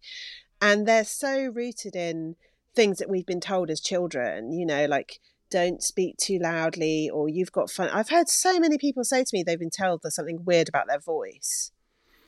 And 0.61 0.87
they're 0.87 1.05
so 1.05 1.47
rooted 1.47 1.97
in 1.97 2.37
things 2.75 2.99
that 2.99 3.09
we've 3.09 3.27
been 3.27 3.41
told 3.41 3.71
as 3.71 3.81
children, 3.81 4.53
you 4.53 4.67
know, 4.67 4.87
like 4.87 5.21
don't 5.51 5.83
speak 5.83 6.17
too 6.17 6.39
loudly 6.39 7.11
or 7.11 7.29
you've 7.29 7.53
got 7.53 7.71
fun. 7.71 7.91
I've 7.91 8.09
heard 8.09 8.29
so 8.29 8.59
many 8.59 8.79
people 8.79 9.05
say 9.05 9.23
to 9.23 9.31
me 9.33 9.43
they've 9.43 9.59
been 9.59 9.71
told 9.71 10.01
there's 10.03 10.15
something 10.15 10.45
weird 10.45 10.69
about 10.69 10.87
their 10.89 11.01
voice 11.01 11.73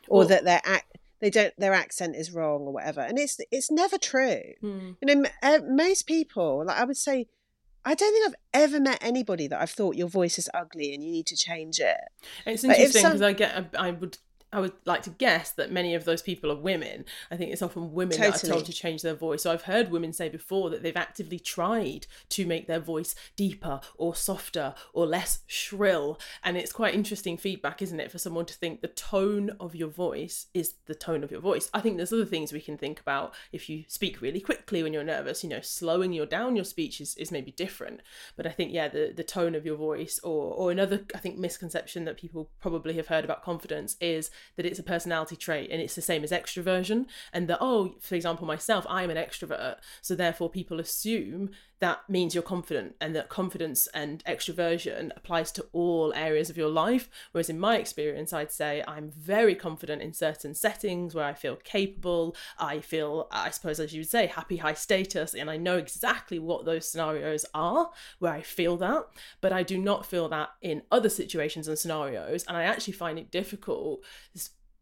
or 0.08 0.18
well, 0.18 0.28
that 0.28 0.44
their 0.44 0.60
act 0.64 0.98
they 1.24 1.30
don't 1.30 1.54
their 1.56 1.72
accent 1.72 2.14
is 2.14 2.32
wrong 2.32 2.60
or 2.62 2.72
whatever 2.72 3.00
and 3.00 3.18
it's 3.18 3.40
it's 3.50 3.70
never 3.70 3.96
true 3.96 4.42
mm. 4.62 4.94
you 5.00 5.14
know 5.14 5.24
most 5.66 6.06
people 6.06 6.62
like 6.66 6.78
i 6.78 6.84
would 6.84 6.98
say 6.98 7.26
i 7.82 7.94
don't 7.94 8.12
think 8.12 8.28
i've 8.28 8.62
ever 8.62 8.78
met 8.78 8.98
anybody 9.00 9.46
that 9.46 9.58
i've 9.58 9.70
thought 9.70 9.96
your 9.96 10.08
voice 10.08 10.38
is 10.38 10.50
ugly 10.52 10.92
and 10.92 11.02
you 11.02 11.10
need 11.10 11.26
to 11.26 11.34
change 11.34 11.80
it 11.80 11.96
it's 12.44 12.62
interesting 12.62 13.02
because 13.02 13.20
some... 13.20 13.22
i 13.22 13.32
get 13.32 13.74
i 13.78 13.90
would 13.90 14.18
I 14.54 14.60
would 14.60 14.72
like 14.84 15.02
to 15.02 15.10
guess 15.10 15.50
that 15.52 15.72
many 15.72 15.94
of 15.94 16.04
those 16.04 16.22
people 16.22 16.50
are 16.50 16.56
women. 16.56 17.04
I 17.30 17.36
think 17.36 17.52
it's 17.52 17.62
often 17.62 17.92
women 17.92 18.16
totally. 18.16 18.32
that 18.32 18.44
are 18.44 18.48
told 18.48 18.66
to 18.66 18.72
change 18.72 19.02
their 19.02 19.14
voice. 19.14 19.42
So 19.42 19.52
I've 19.52 19.62
heard 19.62 19.90
women 19.90 20.12
say 20.12 20.28
before 20.28 20.70
that 20.70 20.82
they've 20.82 20.96
actively 20.96 21.38
tried 21.38 22.06
to 22.30 22.46
make 22.46 22.66
their 22.66 22.80
voice 22.80 23.14
deeper 23.36 23.80
or 23.96 24.14
softer 24.14 24.74
or 24.92 25.06
less 25.06 25.40
shrill. 25.46 26.18
And 26.42 26.56
it's 26.56 26.72
quite 26.72 26.94
interesting 26.94 27.36
feedback, 27.36 27.82
isn't 27.82 28.00
it, 28.00 28.10
for 28.10 28.18
someone 28.18 28.46
to 28.46 28.54
think 28.54 28.80
the 28.80 28.88
tone 28.88 29.50
of 29.60 29.74
your 29.74 29.88
voice 29.88 30.46
is 30.54 30.74
the 30.86 30.94
tone 30.94 31.24
of 31.24 31.30
your 31.30 31.40
voice. 31.40 31.68
I 31.74 31.80
think 31.80 31.96
there's 31.96 32.12
other 32.12 32.24
things 32.24 32.52
we 32.52 32.60
can 32.60 32.78
think 32.78 33.00
about 33.00 33.34
if 33.52 33.68
you 33.68 33.84
speak 33.88 34.20
really 34.20 34.40
quickly 34.40 34.82
when 34.82 34.92
you're 34.92 35.04
nervous, 35.04 35.42
you 35.42 35.50
know, 35.50 35.60
slowing 35.60 36.12
your 36.12 36.26
down 36.26 36.56
your 36.56 36.64
speech 36.64 37.00
is, 37.00 37.14
is 37.16 37.32
maybe 37.32 37.50
different. 37.50 38.00
But 38.36 38.46
I 38.46 38.50
think, 38.50 38.72
yeah, 38.72 38.88
the, 38.88 39.12
the 39.14 39.24
tone 39.24 39.54
of 39.54 39.66
your 39.66 39.76
voice 39.76 40.20
or 40.22 40.54
or 40.54 40.70
another 40.70 41.04
I 41.14 41.18
think 41.18 41.38
misconception 41.38 42.04
that 42.04 42.16
people 42.16 42.50
probably 42.60 42.94
have 42.94 43.08
heard 43.08 43.24
about 43.24 43.42
confidence 43.42 43.96
is 44.00 44.30
that 44.56 44.66
it's 44.66 44.78
a 44.78 44.82
personality 44.82 45.36
trait 45.36 45.70
and 45.70 45.80
it's 45.80 45.94
the 45.94 46.02
same 46.02 46.24
as 46.24 46.30
extroversion 46.30 47.06
and 47.32 47.48
that 47.48 47.58
oh 47.60 47.94
for 48.00 48.14
example 48.14 48.46
myself 48.46 48.86
i'm 48.88 49.10
an 49.10 49.16
extrovert 49.16 49.76
so 50.00 50.14
therefore 50.14 50.48
people 50.48 50.80
assume 50.80 51.50
that 51.80 52.08
means 52.08 52.34
you're 52.34 52.42
confident 52.42 52.94
and 53.00 53.14
that 53.14 53.28
confidence 53.28 53.86
and 53.88 54.24
extroversion 54.24 55.10
applies 55.16 55.52
to 55.52 55.66
all 55.72 56.12
areas 56.14 56.48
of 56.48 56.56
your 56.56 56.68
life. 56.68 57.10
Whereas 57.32 57.50
in 57.50 57.58
my 57.58 57.76
experience 57.76 58.32
i'd 58.32 58.52
say 58.52 58.82
i'm 58.86 59.10
very 59.10 59.54
confident 59.54 60.00
in 60.02 60.12
certain 60.12 60.54
settings 60.54 61.14
where 61.14 61.24
i 61.24 61.34
feel 61.34 61.56
capable. 61.56 62.36
I 62.58 62.80
feel 62.80 63.28
i 63.30 63.50
suppose 63.50 63.80
as 63.80 63.92
you 63.92 64.00
would 64.00 64.08
say 64.08 64.26
happy 64.26 64.58
high 64.58 64.74
status 64.74 65.34
and 65.34 65.50
i 65.50 65.56
know 65.56 65.76
exactly 65.76 66.38
what 66.38 66.64
those 66.64 66.88
scenarios 66.88 67.44
are 67.54 67.90
where 68.18 68.32
i 68.32 68.40
feel 68.40 68.76
that. 68.78 69.04
But 69.40 69.52
i 69.52 69.62
do 69.62 69.78
not 69.78 70.06
feel 70.06 70.28
that 70.28 70.50
in 70.62 70.82
other 70.90 71.08
situations 71.08 71.68
and 71.68 71.78
scenarios 71.78 72.44
and 72.44 72.56
i 72.56 72.62
actually 72.64 72.94
find 72.94 73.18
it 73.18 73.30
difficult 73.30 74.04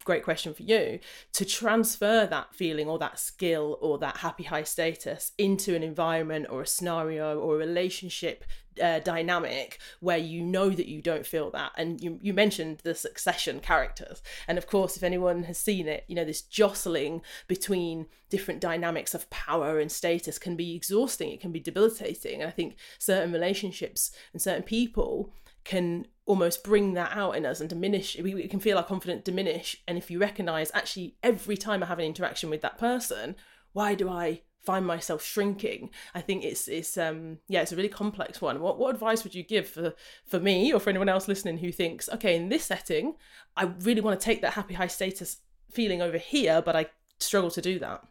great 0.05 0.25
question 0.25 0.55
for 0.55 0.63
you 0.63 0.99
to 1.33 1.45
transfer 1.45 2.27
that 2.27 2.55
feeling 2.55 2.89
or 2.89 2.99
that 2.99 3.19
skill 3.19 3.79
or 3.81 3.99
that 3.99 4.19
happy 4.19 4.45
high 4.45 4.63
status 4.63 5.33
into 5.39 5.75
an 5.75 5.83
environment 5.83 6.47
or 6.51 6.63
a 6.63 6.67
scenario 6.67 7.39
or 7.39 7.55
a 7.55 7.59
relationship 7.59 8.45
uh, 8.83 9.01
dynamic 9.01 9.79
where 10.01 10.19
you 10.19 10.43
know 10.43 10.71
that 10.71 10.89
you 10.89 11.03
don't 11.03 11.27
feel 11.27 11.51
that. 11.51 11.73
And 11.77 12.01
you, 12.01 12.19
you 12.23 12.33
mentioned 12.33 12.79
the 12.83 12.95
succession 12.95 13.61
characters. 13.61 14.23
And 14.49 14.59
of 14.59 14.67
course 14.67 14.97
if 14.97 15.03
anyone 15.03 15.45
has 15.45 15.59
seen 15.59 15.89
it 15.89 16.05
you 16.09 16.15
know 16.15 16.25
this 16.25 16.43
jostling 16.43 17.23
between 17.49 18.07
different 18.31 18.61
dynamics 18.61 19.15
of 19.15 19.29
power 19.31 19.79
and 19.79 19.93
status 19.93 20.39
can 20.39 20.57
be 20.57 20.75
exhausting. 20.75 21.31
It 21.31 21.41
can 21.41 21.53
be 21.53 21.61
debilitating. 21.61 22.41
And 22.41 22.49
i 22.49 22.53
think 22.53 22.77
certain 22.99 23.33
relationships 23.33 24.13
and 24.33 24.41
certain 24.41 24.63
people 24.63 25.33
can 25.65 26.07
almost 26.25 26.63
bring 26.63 26.95
that 26.95 27.17
out 27.17 27.37
in 27.37 27.45
us 27.45 27.61
and 27.61 27.69
diminish 27.69 28.17
we, 28.23 28.35
we 28.35 28.49
can 28.49 28.61
feel 28.61 28.79
our 28.79 28.85
confidence 28.85 29.25
diminish. 29.25 29.83
And 29.89 29.99
if 29.99 30.11
you 30.11 30.19
recognize 30.19 30.71
actually 30.75 31.17
every 31.23 31.57
time 31.57 31.83
i 31.83 31.87
have 31.87 31.99
an 31.99 32.05
interaction 32.05 32.51
with 32.51 32.63
that 32.63 32.79
person 32.79 33.37
why 33.73 33.95
do 33.95 34.09
i 34.09 34.43
find 34.65 34.87
myself 34.87 35.25
shrinking? 35.25 35.91
I 36.15 36.21
think 36.21 36.45
it's 36.45 36.69
it's 36.69 36.97
um 36.97 37.39
yeah 37.49 37.63
it's 37.63 37.73
a 37.73 37.77
really 37.77 37.89
complex 37.89 38.41
one. 38.41 38.61
What 38.61 38.79
what 38.79 38.95
advice 38.95 39.25
would 39.25 39.35
you 39.35 39.43
give 39.43 39.69
for 39.69 39.95
for 40.25 40.39
me 40.39 40.73
or 40.73 40.79
for 40.79 40.91
anyone 40.91 41.09
else 41.09 41.27
listening 41.27 41.59
who 41.59 41.73
thinks 41.73 42.09
okay 42.11 42.37
in 42.37 42.49
this 42.49 42.65
setting 42.65 43.15
i 43.57 43.65
really 43.81 44.01
want 44.01 44.19
to 44.19 44.25
take 44.25 44.43
that 44.43 44.55
happy 44.55 44.75
high 44.75 44.87
status 44.87 45.39
feeling 45.71 46.03
over 46.03 46.19
here 46.19 46.63
but 46.63 46.77
i 46.77 46.87
struggle 47.19 47.51
to 47.51 47.63
do 47.63 47.79
that 47.79 48.03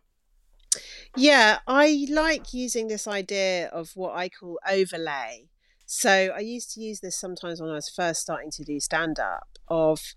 yeah 1.16 1.60
i 1.68 2.06
like 2.10 2.54
using 2.54 2.88
this 2.88 3.08
idea 3.08 3.68
of 3.70 3.92
what 3.96 4.16
i 4.16 4.30
call 4.30 4.60
overlay 4.70 5.48
so 5.94 6.32
I 6.34 6.40
used 6.40 6.72
to 6.76 6.80
use 6.80 7.02
this 7.02 7.18
sometimes 7.18 7.60
when 7.60 7.70
I 7.70 7.74
was 7.74 7.90
first 7.90 8.22
starting 8.22 8.50
to 8.52 8.64
do 8.64 8.80
stand 8.80 9.20
up 9.20 9.58
of 9.68 10.16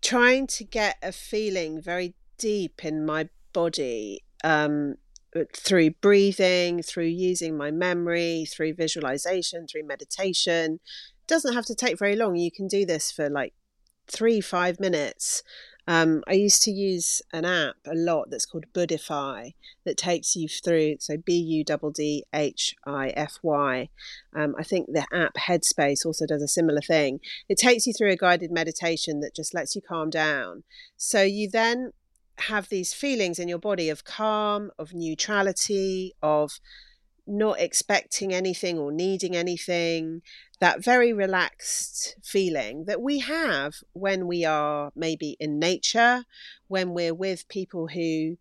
trying 0.00 0.48
to 0.48 0.64
get 0.64 0.96
a 1.00 1.12
feeling 1.12 1.80
very 1.80 2.14
deep 2.36 2.84
in 2.84 3.06
my 3.06 3.28
body 3.52 4.24
um, 4.42 4.96
through 5.56 5.92
breathing, 6.00 6.82
through 6.82 7.04
using 7.04 7.56
my 7.56 7.70
memory, 7.70 8.44
through 8.44 8.74
visualization, 8.74 9.68
through 9.68 9.86
meditation. 9.86 10.80
It 11.20 11.28
doesn't 11.28 11.54
have 11.54 11.66
to 11.66 11.76
take 11.76 11.96
very 11.96 12.16
long. 12.16 12.34
You 12.34 12.50
can 12.50 12.66
do 12.66 12.84
this 12.84 13.12
for 13.12 13.30
like 13.30 13.54
three, 14.08 14.40
five 14.40 14.80
minutes 14.80 15.44
um, 15.86 16.22
I 16.28 16.34
used 16.34 16.62
to 16.62 16.70
use 16.70 17.22
an 17.32 17.44
app 17.44 17.76
a 17.86 17.94
lot 17.94 18.30
that's 18.30 18.46
called 18.46 18.66
Buddhify 18.72 19.54
that 19.84 19.96
takes 19.96 20.36
you 20.36 20.48
through. 20.48 20.96
So 21.00 21.16
B 21.16 21.34
U 21.34 21.64
D 21.64 21.74
D 21.94 22.24
H 22.32 22.74
I 22.86 23.08
F 23.10 23.38
Y. 23.42 23.88
Um, 24.34 24.54
I 24.58 24.62
think 24.62 24.86
the 24.92 25.06
app 25.12 25.34
Headspace 25.34 26.06
also 26.06 26.26
does 26.26 26.42
a 26.42 26.48
similar 26.48 26.80
thing. 26.80 27.20
It 27.48 27.58
takes 27.58 27.86
you 27.86 27.92
through 27.92 28.12
a 28.12 28.16
guided 28.16 28.52
meditation 28.52 29.20
that 29.20 29.34
just 29.34 29.54
lets 29.54 29.74
you 29.74 29.82
calm 29.82 30.10
down. 30.10 30.62
So 30.96 31.22
you 31.22 31.50
then 31.50 31.92
have 32.38 32.68
these 32.68 32.94
feelings 32.94 33.38
in 33.38 33.48
your 33.48 33.58
body 33.58 33.88
of 33.88 34.04
calm, 34.04 34.70
of 34.78 34.94
neutrality, 34.94 36.14
of 36.22 36.60
not 37.26 37.60
expecting 37.60 38.32
anything 38.32 38.78
or 38.78 38.90
needing 38.90 39.36
anything, 39.36 40.22
that 40.60 40.82
very 40.82 41.12
relaxed 41.12 42.16
feeling 42.22 42.84
that 42.86 43.00
we 43.00 43.20
have 43.20 43.74
when 43.92 44.26
we 44.26 44.44
are 44.44 44.92
maybe 44.94 45.36
in 45.40 45.58
nature, 45.58 46.24
when 46.68 46.94
we're 46.94 47.14
with 47.14 47.48
people 47.48 47.88
who 47.88 48.36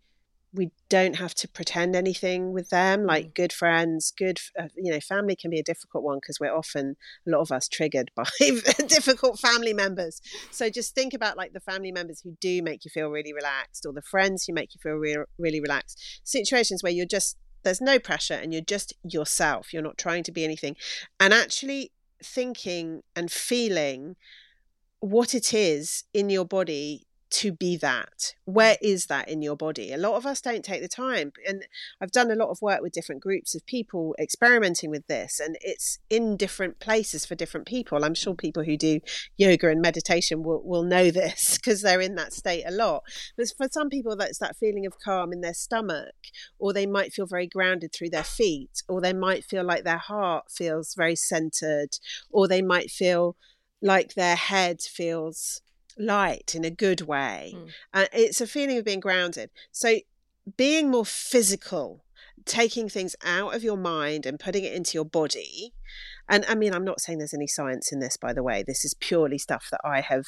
we 0.54 0.72
don't 0.90 1.16
have 1.16 1.34
to 1.34 1.48
pretend 1.48 1.96
anything 1.96 2.52
with 2.52 2.70
them 2.70 3.06
like 3.06 3.28
mm. 3.28 3.34
good 3.34 3.54
friends 3.54 4.12
good 4.18 4.40
uh, 4.60 4.68
you 4.76 4.92
know 4.92 5.00
family 5.00 5.36
can 5.36 5.50
be 5.50 5.60
a 5.60 5.64
difficult 5.64 6.04
one 6.04 6.18
because 6.18 6.40
we're 6.40 6.54
often 6.54 6.96
a 7.26 7.32
lot 7.32 7.40
of 7.40 7.52
us 7.52 7.68
triggered 7.68 8.12
by 8.16 8.26
difficult 8.88 9.40
family 9.40 9.74
members 9.74 10.22
so 10.52 10.70
just 10.70 10.94
think 10.94 11.14
about 11.14 11.38
like 11.38 11.54
the 11.54 11.60
family 11.60 11.92
members 11.92 12.22
who 12.22 12.36
do 12.42 12.62
make 12.62 12.84
you 12.84 12.92
feel 12.92 13.10
really 13.10 13.34
relaxed 13.34 13.86
or 13.86 13.94
the 13.94 14.02
friends 14.02 14.46
who 14.46 14.54
make 14.54 14.74
you 14.76 14.80
feel 14.82 14.96
re- 14.96 15.26
really 15.38 15.62
relaxed 15.62 16.22
situations 16.24 16.84
where 16.84 16.92
you're 16.92 17.06
just 17.06 17.38
there's 17.64 17.82
no 17.82 18.00
pressure 18.00 18.34
and 18.34 18.54
you're 18.54 18.62
just 18.62 18.94
yourself. 19.04 19.74
You're 19.74 19.82
not 19.84 19.98
trying 19.98 20.24
to 20.24 20.32
be 20.32 20.44
anything. 20.44 20.76
And 21.20 21.34
actually 21.34 21.92
thinking 22.24 23.02
and 23.16 23.32
feeling 23.32 24.16
what 25.00 25.34
it 25.34 25.54
is 25.54 26.04
in 26.14 26.30
your 26.30 26.46
body 26.46 27.08
to 27.32 27.52
be 27.52 27.78
that. 27.78 28.36
Where 28.46 28.78
is 28.82 29.06
that 29.08 29.30
in 29.30 29.42
your 29.42 29.56
body? 29.56 29.94
A 29.94 29.98
lot 29.98 30.16
of 30.16 30.26
us 30.26 30.42
don't 30.42 30.66
take 30.66 30.82
the 30.82 30.88
time 30.88 31.32
and 31.48 31.66
i've 32.02 32.12
done 32.12 32.30
a 32.30 32.36
lot 32.36 32.50
of 32.50 32.62
work 32.62 32.82
with 32.82 32.92
different 32.92 33.22
groups 33.22 33.56
of 33.56 33.66
people 33.66 34.16
experimenting 34.20 34.90
with 34.90 35.08
this 35.08 35.40
and 35.40 35.58
it's 35.62 36.00
in 36.10 36.36
different 36.36 36.80
places 36.80 37.26
for 37.26 37.36
different 37.36 37.66
people. 37.66 38.04
I'm 38.04 38.14
sure 38.14 38.36
people 38.36 38.64
who 38.64 38.76
do 38.76 39.00
yoga 39.38 39.70
and 39.70 39.82
meditation 39.82 40.44
will, 40.44 40.62
will 40.64 40.84
know 40.84 41.10
this 41.10 41.58
because 41.58 41.82
they're 41.82 42.02
in 42.02 42.16
that 42.16 42.34
state 42.34 42.64
a 42.66 42.72
lot. 42.72 43.04
But 43.38 43.48
for 43.56 43.68
some 43.72 43.90
people 43.90 44.16
that's 44.16 44.40
that 44.40 44.58
feeling 44.58 44.86
of 44.86 45.00
calm 45.00 45.32
in 45.32 45.42
their 45.42 45.54
stomach 45.54 46.16
or 46.60 46.74
they 46.74 46.86
might 46.86 47.14
feel 47.14 47.26
very 47.26 47.48
grounded 47.48 47.94
through 47.94 48.10
their 48.10 48.24
feet 48.24 48.84
or 48.90 49.00
they 49.00 49.14
might 49.14 49.46
feel 49.46 49.64
like 49.64 49.84
their 49.84 49.98
heart 49.98 50.52
feels 50.52 50.94
very 50.96 51.16
centered 51.16 51.98
or 52.30 52.48
they 52.48 52.62
might 52.62 52.92
feel 52.92 53.38
like 53.82 54.14
their 54.14 54.36
head 54.36 54.82
feels 54.82 55.62
light 55.98 56.54
in 56.56 56.64
a 56.64 56.70
good 56.70 57.02
way. 57.02 57.54
Mm. 57.56 57.70
And 57.94 58.10
it's 58.14 58.42
a 58.42 58.48
feeling 58.48 58.78
of 58.78 58.86
being 58.86 59.00
grounded. 59.00 59.50
So 59.72 60.00
being 60.58 60.90
more 60.90 61.06
physical, 61.06 62.04
taking 62.46 62.90
things 62.90 63.16
out 63.24 63.56
of 63.56 63.64
your 63.64 63.78
mind 63.78 64.26
and 64.26 64.40
putting 64.40 64.64
it 64.64 64.74
into 64.74 64.96
your 64.96 65.06
body. 65.06 65.74
And 66.28 66.46
I 66.48 66.56
mean, 66.56 66.74
I'm 66.74 66.86
not 66.86 67.02
saying 67.02 67.20
there's 67.20 67.34
any 67.34 67.48
science 67.48 67.92
in 67.92 68.00
this, 68.00 68.18
by 68.18 68.34
the 68.34 68.44
way. 68.44 68.64
This 68.66 68.86
is 68.86 68.94
purely 68.94 69.38
stuff 69.38 69.68
that 69.72 69.82
I 69.84 70.02
have 70.02 70.26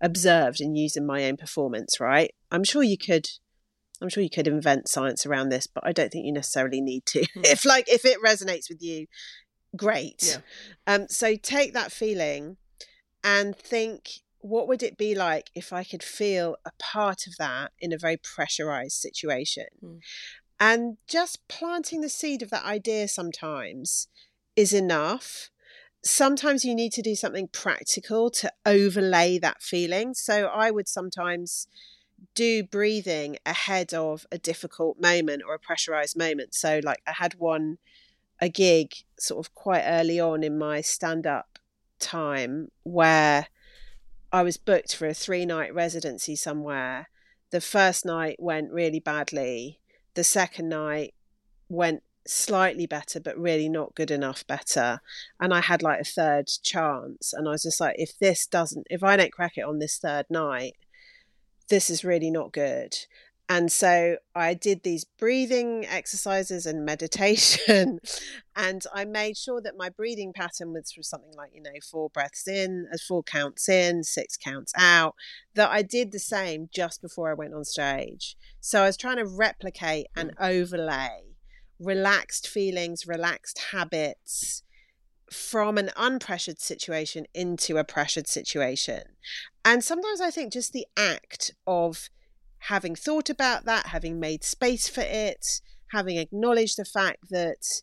observed 0.00 0.60
and 0.60 0.76
used 0.76 0.96
in 0.96 1.06
my 1.06 1.24
own 1.24 1.36
performance, 1.36 2.00
right? 2.00 2.34
I'm 2.50 2.64
sure 2.64 2.82
you 2.82 2.98
could 2.98 3.28
I'm 4.00 4.08
sure 4.08 4.22
you 4.22 4.30
could 4.30 4.48
invent 4.48 4.88
science 4.88 5.24
around 5.24 5.50
this, 5.50 5.68
but 5.68 5.86
I 5.86 5.92
don't 5.92 6.10
think 6.10 6.26
you 6.26 6.32
necessarily 6.32 6.80
need 6.80 7.06
to. 7.06 7.20
Mm. 7.20 7.28
if 7.44 7.64
like 7.64 7.88
if 7.88 8.04
it 8.04 8.18
resonates 8.20 8.68
with 8.68 8.82
you, 8.82 9.06
great. 9.76 10.36
Yeah. 10.86 10.94
Um 10.94 11.06
so 11.08 11.36
take 11.36 11.72
that 11.74 11.92
feeling 11.92 12.56
and 13.22 13.56
think 13.56 14.08
what 14.42 14.68
would 14.68 14.82
it 14.82 14.98
be 14.98 15.14
like 15.14 15.50
if 15.54 15.72
I 15.72 15.84
could 15.84 16.02
feel 16.02 16.56
a 16.64 16.72
part 16.78 17.26
of 17.26 17.36
that 17.38 17.72
in 17.78 17.92
a 17.92 17.98
very 17.98 18.16
pressurized 18.16 18.96
situation? 19.00 19.66
Mm. 19.82 20.00
And 20.60 20.96
just 21.06 21.46
planting 21.48 22.02
the 22.02 22.08
seed 22.08 22.42
of 22.42 22.50
that 22.50 22.64
idea 22.64 23.08
sometimes 23.08 24.08
is 24.54 24.72
enough. 24.72 25.50
Sometimes 26.04 26.64
you 26.64 26.74
need 26.74 26.92
to 26.92 27.02
do 27.02 27.14
something 27.14 27.48
practical 27.48 28.30
to 28.30 28.52
overlay 28.66 29.38
that 29.38 29.62
feeling. 29.62 30.14
So 30.14 30.46
I 30.46 30.70
would 30.70 30.88
sometimes 30.88 31.66
do 32.34 32.62
breathing 32.62 33.38
ahead 33.46 33.94
of 33.94 34.26
a 34.30 34.38
difficult 34.38 35.00
moment 35.00 35.42
or 35.46 35.54
a 35.54 35.58
pressurized 35.58 36.16
moment. 36.16 36.54
So, 36.54 36.80
like, 36.82 37.02
I 37.06 37.12
had 37.12 37.34
one, 37.34 37.78
a 38.40 38.48
gig 38.48 38.92
sort 39.18 39.44
of 39.44 39.54
quite 39.54 39.84
early 39.84 40.18
on 40.18 40.42
in 40.42 40.58
my 40.58 40.80
stand 40.80 41.26
up 41.26 41.58
time 41.98 42.68
where 42.82 43.46
I 44.32 44.42
was 44.42 44.56
booked 44.56 44.96
for 44.96 45.06
a 45.06 45.14
three 45.14 45.44
night 45.44 45.74
residency 45.74 46.36
somewhere. 46.36 47.08
The 47.50 47.60
first 47.60 48.06
night 48.06 48.36
went 48.38 48.72
really 48.72 49.00
badly. 49.00 49.80
The 50.14 50.24
second 50.24 50.70
night 50.70 51.14
went 51.68 52.02
slightly 52.26 52.86
better, 52.86 53.20
but 53.20 53.36
really 53.36 53.68
not 53.68 53.94
good 53.94 54.10
enough 54.10 54.46
better. 54.46 55.00
And 55.38 55.52
I 55.52 55.60
had 55.60 55.82
like 55.82 56.00
a 56.00 56.04
third 56.04 56.48
chance. 56.62 57.34
And 57.34 57.46
I 57.46 57.52
was 57.52 57.64
just 57.64 57.80
like, 57.80 57.96
if 57.98 58.18
this 58.18 58.46
doesn't, 58.46 58.86
if 58.88 59.02
I 59.02 59.16
don't 59.16 59.32
crack 59.32 59.58
it 59.58 59.64
on 59.64 59.78
this 59.78 59.98
third 59.98 60.26
night, 60.30 60.76
this 61.68 61.90
is 61.90 62.04
really 62.04 62.30
not 62.30 62.52
good. 62.52 62.96
And 63.48 63.70
so 63.70 64.16
I 64.34 64.54
did 64.54 64.82
these 64.82 65.04
breathing 65.04 65.84
exercises 65.86 66.64
and 66.64 66.84
meditation. 66.86 68.00
And 68.56 68.82
I 68.94 69.04
made 69.04 69.36
sure 69.36 69.60
that 69.60 69.76
my 69.76 69.88
breathing 69.88 70.32
pattern 70.32 70.72
was 70.72 70.92
for 70.92 71.02
something 71.02 71.32
like, 71.36 71.50
you 71.54 71.62
know, 71.62 71.70
four 71.90 72.10
breaths 72.10 72.46
in, 72.48 72.86
uh, 72.92 72.96
four 73.06 73.22
counts 73.22 73.68
in, 73.68 74.04
six 74.04 74.36
counts 74.36 74.72
out, 74.76 75.14
that 75.54 75.70
I 75.70 75.82
did 75.82 76.12
the 76.12 76.18
same 76.18 76.68
just 76.72 77.02
before 77.02 77.30
I 77.30 77.34
went 77.34 77.54
on 77.54 77.64
stage. 77.64 78.36
So 78.60 78.82
I 78.82 78.86
was 78.86 78.96
trying 78.96 79.18
to 79.18 79.26
replicate 79.26 80.06
and 80.16 80.36
mm. 80.36 80.48
overlay 80.48 81.32
relaxed 81.78 82.46
feelings, 82.46 83.06
relaxed 83.06 83.58
habits 83.72 84.62
from 85.30 85.78
an 85.78 85.90
unpressured 85.96 86.60
situation 86.60 87.26
into 87.34 87.78
a 87.78 87.84
pressured 87.84 88.28
situation. 88.28 89.02
And 89.64 89.82
sometimes 89.82 90.20
I 90.20 90.30
think 90.30 90.52
just 90.52 90.72
the 90.72 90.86
act 90.96 91.52
of 91.66 92.10
having 92.68 92.94
thought 92.94 93.28
about 93.28 93.64
that, 93.64 93.86
having 93.86 94.20
made 94.20 94.44
space 94.44 94.88
for 94.88 95.02
it, 95.02 95.60
having 95.92 96.16
acknowledged 96.16 96.76
the 96.76 96.84
fact 96.84 97.18
that 97.30 97.82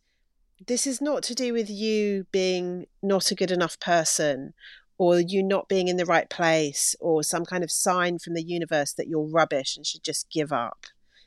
this 0.67 0.85
is 0.87 1.01
not 1.01 1.23
to 1.23 1.35
do 1.35 1.53
with 1.53 1.69
you 1.69 2.25
being 2.31 2.85
not 3.01 3.31
a 3.31 3.35
good 3.35 3.51
enough 3.51 3.79
person 3.79 4.53
or 4.97 5.19
you 5.19 5.41
not 5.41 5.69
being 5.69 5.87
in 5.87 5.97
the 5.97 6.05
right 6.05 6.29
place 6.29 6.95
or 6.99 7.23
some 7.23 7.45
kind 7.45 7.63
of 7.63 7.71
sign 7.71 8.19
from 8.19 8.33
the 8.33 8.43
universe 8.43 8.93
that 8.93 9.07
you're 9.07 9.29
rubbish 9.29 9.77
and 9.77 9.85
should 9.85 10.03
just 10.03 10.29
give 10.29 10.51
up 10.51 10.85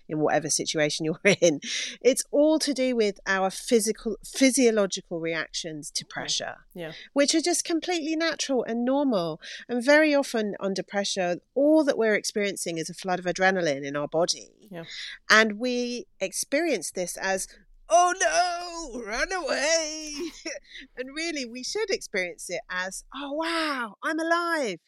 in 0.08 0.18
whatever 0.18 0.50
situation 0.50 1.04
you're 1.24 1.36
in. 1.40 1.60
It's 2.00 2.24
all 2.30 2.58
to 2.60 2.72
do 2.72 2.96
with 2.96 3.20
our 3.26 3.50
physical 3.50 4.16
physiological 4.24 5.20
reactions 5.20 5.90
to 5.92 6.04
mm-hmm. 6.04 6.10
pressure. 6.10 6.54
Yeah. 6.74 6.92
Which 7.12 7.34
are 7.34 7.40
just 7.40 7.64
completely 7.64 8.16
natural 8.16 8.64
and 8.64 8.84
normal. 8.84 9.40
And 9.68 9.84
very 9.84 10.14
often 10.14 10.54
under 10.60 10.82
pressure, 10.82 11.36
all 11.54 11.84
that 11.84 11.98
we're 11.98 12.14
experiencing 12.14 12.78
is 12.78 12.90
a 12.90 12.94
flood 12.94 13.18
of 13.18 13.24
adrenaline 13.24 13.84
in 13.84 13.96
our 13.96 14.08
body. 14.08 14.68
Yeah. 14.70 14.84
And 15.30 15.58
we 15.58 16.06
experience 16.20 16.90
this 16.90 17.16
as 17.16 17.46
oh 17.92 18.14
no, 18.94 19.02
run 19.04 19.32
away. 19.32 20.14
and 20.96 21.14
really, 21.14 21.44
we 21.44 21.62
should 21.62 21.90
experience 21.90 22.48
it 22.48 22.62
as, 22.70 23.04
oh 23.14 23.32
wow, 23.32 23.96
I'm 24.02 24.18
alive. 24.18 24.78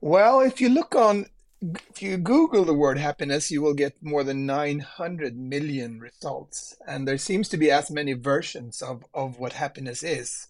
Well, 0.00 0.40
if 0.40 0.60
you 0.60 0.68
look 0.68 0.94
on 0.94 1.26
if 1.60 2.02
you 2.02 2.16
Google 2.18 2.64
the 2.64 2.74
word 2.74 2.98
happiness, 2.98 3.50
you 3.50 3.62
will 3.62 3.74
get 3.74 4.02
more 4.02 4.22
than 4.22 4.46
900 4.46 5.36
million 5.36 6.00
results. 6.00 6.76
And 6.86 7.06
there 7.06 7.18
seems 7.18 7.48
to 7.50 7.56
be 7.56 7.70
as 7.70 7.90
many 7.90 8.12
versions 8.12 8.80
of, 8.80 9.04
of 9.12 9.38
what 9.38 9.54
happiness 9.54 10.02
is. 10.02 10.46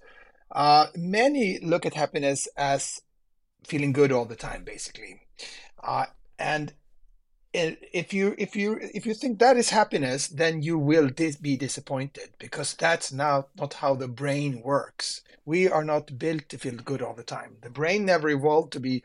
Uh, 0.50 0.86
many 0.94 1.58
look 1.60 1.86
at 1.86 1.94
happiness 1.94 2.48
as 2.56 3.02
feeling 3.64 3.92
good 3.92 4.12
all 4.12 4.24
the 4.24 4.36
time, 4.36 4.64
basically. 4.64 5.22
Uh, 5.82 6.06
and 6.38 6.72
if 7.52 8.12
you 8.12 8.34
if 8.38 8.54
you 8.54 8.78
if 8.94 9.06
you 9.06 9.14
think 9.14 9.38
that 9.38 9.56
is 9.56 9.70
happiness, 9.70 10.28
then 10.28 10.62
you 10.62 10.78
will 10.78 11.08
dis- 11.08 11.36
be 11.36 11.56
disappointed 11.56 12.30
because 12.38 12.74
that's 12.74 13.12
now 13.12 13.46
not 13.58 13.74
how 13.74 13.94
the 13.94 14.08
brain 14.08 14.62
works. 14.62 15.22
We 15.44 15.68
are 15.68 15.84
not 15.84 16.18
built 16.18 16.48
to 16.50 16.58
feel 16.58 16.76
good 16.76 17.02
all 17.02 17.14
the 17.14 17.22
time. 17.22 17.56
The 17.62 17.70
brain 17.70 18.04
never 18.04 18.28
evolved 18.28 18.72
to 18.74 18.80
be 18.80 19.02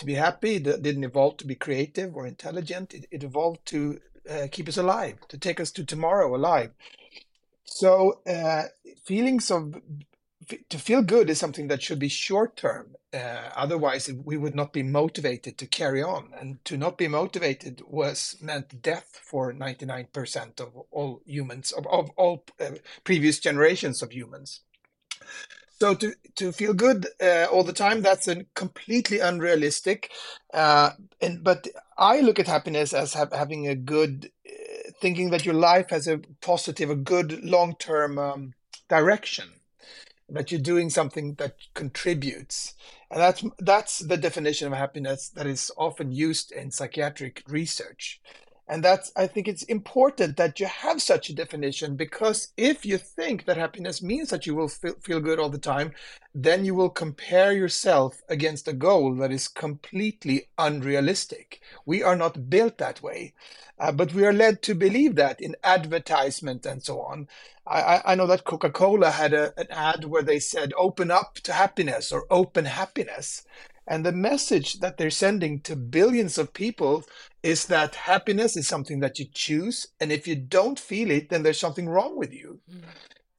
to 0.00 0.06
be 0.06 0.14
happy. 0.14 0.56
It 0.56 0.82
didn't 0.82 1.04
evolve 1.04 1.36
to 1.38 1.46
be 1.46 1.54
creative 1.54 2.16
or 2.16 2.26
intelligent. 2.26 2.94
It, 2.94 3.06
it 3.10 3.22
evolved 3.22 3.64
to 3.66 4.00
uh, 4.28 4.48
keep 4.50 4.68
us 4.68 4.76
alive, 4.76 5.18
to 5.28 5.38
take 5.38 5.60
us 5.60 5.70
to 5.72 5.84
tomorrow 5.84 6.34
alive. 6.34 6.72
So 7.64 8.20
uh, 8.26 8.64
feelings 9.04 9.50
of 9.50 9.80
to 10.68 10.78
feel 10.78 11.02
good 11.02 11.30
is 11.30 11.38
something 11.38 11.68
that 11.68 11.82
should 11.82 11.98
be 11.98 12.08
short 12.08 12.56
term. 12.56 12.96
Uh, 13.12 13.50
otherwise, 13.54 14.10
we 14.24 14.36
would 14.36 14.54
not 14.54 14.72
be 14.72 14.82
motivated 14.82 15.58
to 15.58 15.66
carry 15.66 16.02
on. 16.02 16.30
And 16.38 16.64
to 16.64 16.76
not 16.76 16.98
be 16.98 17.08
motivated 17.08 17.82
was 17.86 18.36
meant 18.40 18.82
death 18.82 19.20
for 19.22 19.52
99% 19.52 20.60
of 20.60 20.76
all 20.90 21.20
humans, 21.24 21.72
of, 21.72 21.86
of 21.86 22.10
all 22.16 22.44
uh, 22.60 22.70
previous 23.04 23.38
generations 23.38 24.02
of 24.02 24.12
humans. 24.12 24.60
So 25.80 25.94
to 25.94 26.14
to 26.36 26.52
feel 26.52 26.74
good 26.74 27.06
uh, 27.22 27.46
all 27.50 27.64
the 27.64 27.72
time, 27.72 28.02
that's 28.02 28.28
a 28.28 28.44
completely 28.54 29.18
unrealistic. 29.18 30.10
Uh, 30.52 30.90
and 31.22 31.42
but 31.42 31.68
I 31.96 32.20
look 32.20 32.38
at 32.38 32.46
happiness 32.46 32.92
as 32.92 33.14
have, 33.14 33.32
having 33.32 33.66
a 33.66 33.74
good, 33.74 34.30
uh, 34.46 34.90
thinking 35.00 35.30
that 35.30 35.46
your 35.46 35.54
life 35.54 35.90
has 35.90 36.06
a 36.06 36.20
positive, 36.42 36.90
a 36.90 36.94
good 36.94 37.42
long 37.44 37.76
term 37.76 38.18
um, 38.18 38.52
direction, 38.88 39.48
that 40.28 40.52
you're 40.52 40.60
doing 40.60 40.90
something 40.90 41.34
that 41.34 41.56
contributes, 41.72 42.74
and 43.10 43.20
that's 43.20 43.42
that's 43.58 44.00
the 44.00 44.18
definition 44.18 44.66
of 44.66 44.74
happiness 44.78 45.30
that 45.30 45.46
is 45.46 45.70
often 45.78 46.12
used 46.12 46.52
in 46.52 46.70
psychiatric 46.70 47.42
research. 47.48 48.20
And 48.70 48.84
that's, 48.84 49.10
I 49.16 49.26
think 49.26 49.48
it's 49.48 49.64
important 49.64 50.36
that 50.36 50.60
you 50.60 50.66
have 50.66 51.02
such 51.02 51.28
a 51.28 51.34
definition 51.34 51.96
because 51.96 52.52
if 52.56 52.86
you 52.86 52.98
think 52.98 53.44
that 53.44 53.56
happiness 53.56 54.00
means 54.00 54.30
that 54.30 54.46
you 54.46 54.54
will 54.54 54.68
feel, 54.68 54.94
feel 55.02 55.18
good 55.18 55.40
all 55.40 55.48
the 55.48 55.58
time, 55.58 55.92
then 56.36 56.64
you 56.64 56.76
will 56.76 56.88
compare 56.88 57.50
yourself 57.50 58.22
against 58.28 58.68
a 58.68 58.72
goal 58.72 59.16
that 59.16 59.32
is 59.32 59.48
completely 59.48 60.46
unrealistic. 60.56 61.60
We 61.84 62.04
are 62.04 62.14
not 62.14 62.48
built 62.48 62.78
that 62.78 63.02
way, 63.02 63.34
uh, 63.80 63.90
but 63.90 64.14
we 64.14 64.24
are 64.24 64.32
led 64.32 64.62
to 64.62 64.76
believe 64.76 65.16
that 65.16 65.40
in 65.40 65.56
advertisement 65.64 66.64
and 66.64 66.80
so 66.80 67.00
on. 67.00 67.26
I, 67.66 68.02
I 68.04 68.14
know 68.14 68.28
that 68.28 68.44
Coca 68.44 68.70
Cola 68.70 69.10
had 69.10 69.32
a, 69.34 69.52
an 69.58 69.66
ad 69.70 70.04
where 70.04 70.22
they 70.22 70.38
said, 70.38 70.72
open 70.76 71.10
up 71.10 71.34
to 71.42 71.52
happiness 71.52 72.12
or 72.12 72.24
open 72.30 72.66
happiness. 72.66 73.42
And 73.86 74.04
the 74.04 74.12
message 74.12 74.80
that 74.80 74.96
they're 74.96 75.10
sending 75.10 75.60
to 75.60 75.74
billions 75.76 76.38
of 76.38 76.54
people 76.54 77.04
is 77.42 77.66
that 77.66 77.94
happiness 77.94 78.56
is 78.56 78.68
something 78.68 79.00
that 79.00 79.18
you 79.18 79.26
choose. 79.32 79.88
And 79.98 80.12
if 80.12 80.28
you 80.28 80.36
don't 80.36 80.78
feel 80.78 81.10
it, 81.10 81.28
then 81.28 81.42
there's 81.42 81.58
something 81.58 81.88
wrong 81.88 82.16
with 82.16 82.32
you. 82.32 82.60
Mm. 82.70 82.82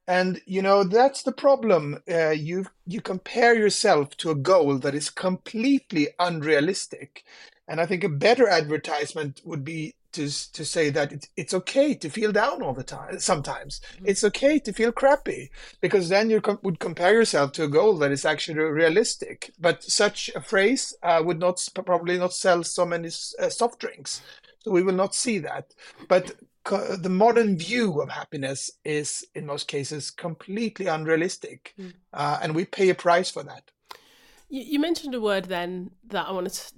And 0.06 0.40
you 0.46 0.62
know 0.62 0.82
that's 0.82 1.22
the 1.22 1.32
problem. 1.32 2.02
Uh, 2.10 2.30
you 2.30 2.66
you 2.86 3.00
compare 3.00 3.54
yourself 3.54 4.16
to 4.16 4.30
a 4.30 4.34
goal 4.34 4.78
that 4.78 4.96
is 4.96 5.08
completely 5.08 6.08
unrealistic, 6.18 7.24
and 7.68 7.80
I 7.80 7.86
think 7.86 8.02
a 8.02 8.08
better 8.08 8.48
advertisement 8.48 9.40
would 9.44 9.64
be 9.64 9.94
to 10.12 10.52
to 10.52 10.64
say 10.64 10.90
that 10.90 11.12
it's 11.12 11.28
it's 11.36 11.54
okay 11.54 11.94
to 11.94 12.10
feel 12.10 12.32
down 12.32 12.62
all 12.62 12.74
the 12.74 12.84
time. 12.84 13.18
Sometimes 13.18 13.80
mm-hmm. 13.94 14.06
it's 14.06 14.24
okay 14.24 14.58
to 14.58 14.72
feel 14.72 14.92
crappy 14.92 15.50
because 15.80 16.08
then 16.08 16.30
you 16.30 16.40
com- 16.40 16.58
would 16.62 16.78
compare 16.78 17.14
yourself 17.14 17.52
to 17.52 17.64
a 17.64 17.68
goal 17.68 17.96
that 17.98 18.12
is 18.12 18.24
actually 18.24 18.58
realistic. 18.58 19.52
But 19.58 19.82
such 19.82 20.30
a 20.34 20.40
phrase 20.40 20.94
uh, 21.02 21.22
would 21.24 21.38
not 21.38 21.66
probably 21.74 22.18
not 22.18 22.32
sell 22.32 22.62
so 22.62 22.84
many 22.84 23.08
uh, 23.08 23.48
soft 23.48 23.80
drinks, 23.80 24.22
so 24.60 24.70
we 24.70 24.82
will 24.82 24.94
not 24.94 25.14
see 25.14 25.38
that. 25.38 25.74
But 26.08 26.32
co- 26.64 26.96
the 26.96 27.08
modern 27.08 27.56
view 27.56 28.00
of 28.00 28.10
happiness 28.10 28.70
is 28.84 29.26
in 29.34 29.46
most 29.46 29.68
cases 29.68 30.10
completely 30.10 30.86
unrealistic, 30.86 31.74
mm. 31.78 31.92
uh, 32.12 32.38
and 32.42 32.54
we 32.54 32.64
pay 32.64 32.88
a 32.90 32.94
price 32.94 33.30
for 33.30 33.42
that. 33.42 33.70
You 34.48 34.80
mentioned 34.80 35.14
a 35.14 35.20
word 35.20 35.46
then 35.46 35.92
that 36.08 36.28
I 36.28 36.32
wanted 36.32 36.52
to 36.52 36.74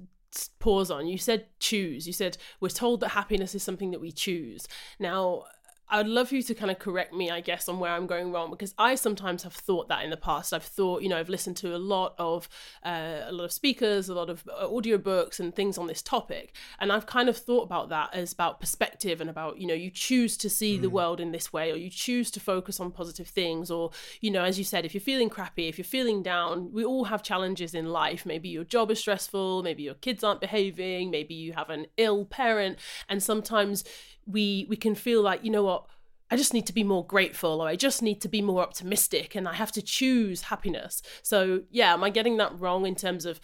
pause 0.59 0.91
on. 0.91 1.07
You 1.07 1.19
said 1.19 1.47
choose. 1.59 2.07
You 2.07 2.13
said 2.13 2.37
we're 2.61 2.69
told 2.69 3.01
that 3.01 3.11
happiness 3.11 3.55
is 3.55 3.63
something 3.63 3.91
that 3.91 4.01
we 4.01 4.13
choose. 4.13 4.67
Now, 4.99 5.45
I'd 5.89 6.07
love 6.07 6.33
you 6.33 6.43
to 6.43 6.55
kind 6.55 6.71
of 6.71 6.79
correct 6.79 7.13
me, 7.13 7.31
I 7.31 7.41
guess, 7.41 7.69
on 7.69 7.79
where 7.79 7.93
I'm 7.93 8.07
going 8.07 8.33
wrong 8.33 8.51
because 8.51 8.75
I 8.79 8.95
sometimes 8.95 9.43
have 9.43 9.53
thought 9.53 9.89
that 9.89 10.03
in 10.03 10.11
the 10.11 10.17
past. 10.17 10.55
I've 10.55 10.65
thought, 10.65 11.03
you 11.03 11.09
know, 11.09 11.19
I've 11.19 11.29
listened 11.29 11.57
to 11.59 11.77
a 11.77 11.79
lot 11.79 12.15
of 12.19 12.49
uh, 12.85 13.21
a 13.25 13.33
lot 13.33 13.45
of 13.45 13.53
speakers, 13.53 14.09
a 14.09 14.15
lot 14.15 14.31
of 14.31 14.45
uh, 14.49 14.67
audiobooks 14.67 15.41
and 15.41 15.55
things 15.55 15.77
on 15.77 15.87
this 15.87 16.03
topic, 16.03 16.55
and 16.81 16.91
I've 16.91 17.07
kind 17.07 17.29
of 17.29 17.37
thought 17.37 17.65
about 17.65 17.91
that 17.91 18.15
as 18.15 18.33
about 18.33 18.61
perspective 18.61 19.21
and 19.21 19.29
about, 19.29 19.59
you 19.59 19.67
know, 19.67 19.75
you 19.75 19.91
choose 19.91 20.37
to 20.39 20.49
see 20.51 20.79
mm. 20.79 20.83
the 20.83 20.91
world 20.91 21.21
in 21.21 21.33
this 21.33 21.53
way, 21.53 21.71
or 21.71 21.77
you 21.77 21.91
choose 21.91 22.31
to 22.33 22.41
focus 22.41 22.81
on 22.81 22.91
positive 22.91 23.29
things, 23.29 23.71
or 23.71 23.91
you 24.21 24.31
know, 24.31 24.43
as 24.43 24.59
you 24.59 24.65
said, 24.65 24.85
if 24.85 24.95
you're 24.95 25.01
feeling 25.01 25.29
crappy, 25.29 25.69
if 25.69 25.77
you're 25.77 25.85
feeling 25.85 26.23
down, 26.23 26.73
we 26.73 26.85
all 26.85 27.05
have 27.05 27.23
challenges 27.23 27.75
in 27.75 27.87
life. 27.87 28.25
Maybe 28.25 28.49
your 28.49 28.65
job 28.65 28.91
is 28.91 28.99
stressful, 28.99 29.63
maybe 29.63 29.83
your 29.83 29.95
kids 29.95 30.25
aren't 30.25 30.41
behaving, 30.41 31.11
maybe 31.11 31.35
you 31.35 31.53
have 31.53 31.69
an 31.69 31.87
ill 31.99 32.25
parent, 32.25 32.79
and 33.09 33.23
sometimes 33.23 33.85
we 34.27 34.67
we 34.69 34.77
can 34.77 34.95
feel 34.95 35.23
like 35.23 35.45
you 35.45 35.51
know 35.51 35.65
what 35.65 35.87
I 36.31 36.37
just 36.37 36.55
need 36.55 36.67
to 36.67 36.73
be 36.73 36.85
more 36.85 37.07
grateful 37.07 37.61
or 37.61 37.69
I 37.69 37.77
just 37.77 38.03
need 38.03 38.21
to 38.23 38.29
be 38.29 38.43
more 38.43 38.63
optimistic 38.63 39.35
and 39.35 39.47
I 39.47 39.55
have 39.55 39.73
to 39.73 39.83
choose 39.83 40.43
happiness. 40.43 41.03
So, 41.23 41.63
yeah, 41.71 41.93
am 41.93 42.03
I 42.03 42.11
getting 42.11 42.39
that 42.39 42.59
wrong 42.59 42.87
in 42.87 42.95
terms 42.95 43.27
of 43.27 43.41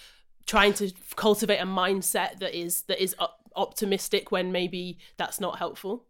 trying 0.47 0.73
to 0.75 0.91
cultivate 1.15 1.59
a 1.59 1.67
mindset 1.67 2.39
that 2.41 2.55
is 2.55 2.83
that 2.83 3.01
is 3.01 3.15
optimistic 3.55 4.33
when 4.33 4.51
maybe 4.51 4.99
that's 5.19 5.41
not 5.41 5.59
helpful? 5.59 6.07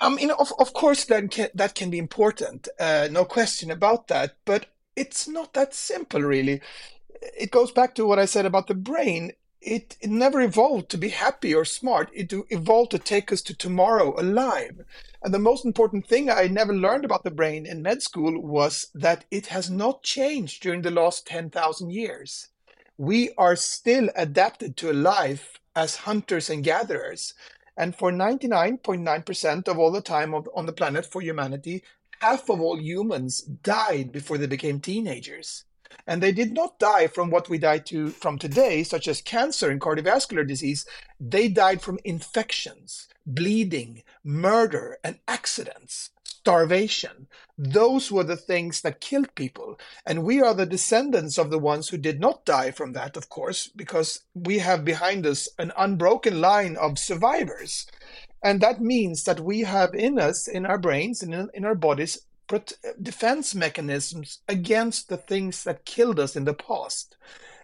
I 0.00 0.08
mean, 0.08 0.32
of, 0.32 0.52
of 0.58 0.72
course, 0.72 1.04
that 1.04 1.30
can, 1.30 1.48
that 1.54 1.74
can 1.74 1.88
be 1.90 1.98
important. 1.98 2.68
Uh, 2.78 3.08
no 3.10 3.24
question 3.24 3.70
about 3.70 4.08
that. 4.08 4.36
But 4.44 4.66
it's 4.96 5.28
not 5.28 5.54
that 5.54 5.74
simple, 5.74 6.22
really. 6.22 6.60
It 7.38 7.52
goes 7.52 7.70
back 7.70 7.94
to 7.94 8.06
what 8.06 8.18
I 8.18 8.24
said 8.24 8.46
about 8.46 8.66
the 8.66 8.74
brain 8.74 9.32
it, 9.64 9.96
it 10.00 10.10
never 10.10 10.40
evolved 10.40 10.90
to 10.90 10.98
be 10.98 11.08
happy 11.08 11.54
or 11.54 11.64
smart. 11.64 12.10
It 12.12 12.32
evolved 12.50 12.90
to 12.92 12.98
take 12.98 13.32
us 13.32 13.42
to 13.42 13.54
tomorrow 13.56 14.14
alive. 14.20 14.84
And 15.22 15.32
the 15.32 15.38
most 15.38 15.64
important 15.64 16.06
thing 16.06 16.30
I 16.30 16.46
never 16.46 16.74
learned 16.74 17.04
about 17.04 17.24
the 17.24 17.30
brain 17.30 17.66
in 17.66 17.82
med 17.82 18.02
school 18.02 18.40
was 18.40 18.88
that 18.94 19.24
it 19.30 19.46
has 19.46 19.70
not 19.70 20.02
changed 20.02 20.62
during 20.62 20.82
the 20.82 20.90
last 20.90 21.26
10,000 21.26 21.90
years. 21.90 22.48
we 22.96 23.30
are 23.36 23.56
still 23.56 24.08
adapted 24.14 24.76
to 24.76 24.90
a 24.90 24.92
life 24.92 25.58
as 25.74 25.96
hunters 25.96 26.48
and 26.48 26.62
gatherers. 26.62 27.34
And 27.76 27.94
for 27.94 28.12
99.9% 28.12 29.68
of 29.68 29.78
all 29.78 29.90
the 29.90 30.00
time 30.00 30.32
of, 30.32 30.48
on 30.54 30.66
the 30.66 30.72
planet 30.72 31.04
for 31.04 31.20
humanity, 31.20 31.82
half 32.20 32.48
of 32.48 32.60
all 32.60 32.80
humans 32.80 33.40
died 33.40 34.12
before 34.12 34.38
they 34.38 34.46
became 34.46 34.80
teenagers. 34.80 35.64
And 36.06 36.22
they 36.22 36.32
did 36.32 36.52
not 36.52 36.78
die 36.78 37.06
from 37.06 37.30
what 37.30 37.48
we 37.48 37.58
die 37.58 37.78
to 37.78 38.10
from 38.10 38.38
today, 38.38 38.82
such 38.82 39.08
as 39.08 39.22
cancer 39.22 39.70
and 39.70 39.80
cardiovascular 39.80 40.46
disease. 40.46 40.86
They 41.20 41.48
died 41.48 41.82
from 41.82 41.98
infections, 42.04 43.08
bleeding, 43.26 44.02
murder, 44.22 44.98
and 45.02 45.18
accidents, 45.26 46.10
starvation. 46.22 47.26
Those 47.56 48.12
were 48.12 48.24
the 48.24 48.36
things 48.36 48.82
that 48.82 49.00
killed 49.00 49.34
people. 49.34 49.78
And 50.04 50.24
we 50.24 50.42
are 50.42 50.54
the 50.54 50.66
descendants 50.66 51.38
of 51.38 51.50
the 51.50 51.58
ones 51.58 51.88
who 51.88 51.96
did 51.96 52.20
not 52.20 52.44
die 52.44 52.70
from 52.70 52.92
that, 52.92 53.16
of 53.16 53.28
course, 53.28 53.68
because 53.68 54.20
we 54.34 54.58
have 54.58 54.84
behind 54.84 55.24
us 55.26 55.48
an 55.58 55.72
unbroken 55.76 56.40
line 56.40 56.76
of 56.76 56.98
survivors. 56.98 57.86
And 58.42 58.60
that 58.60 58.82
means 58.82 59.24
that 59.24 59.40
we 59.40 59.60
have 59.60 59.94
in 59.94 60.18
us, 60.18 60.46
in 60.46 60.66
our 60.66 60.76
brains, 60.76 61.22
and 61.22 61.32
in, 61.32 61.48
in 61.54 61.64
our 61.64 61.74
bodies, 61.74 62.20
defense 63.00 63.54
mechanisms 63.54 64.38
against 64.48 65.08
the 65.08 65.16
things 65.16 65.64
that 65.64 65.84
killed 65.84 66.20
us 66.20 66.36
in 66.36 66.44
the 66.44 66.54
past. 66.54 67.16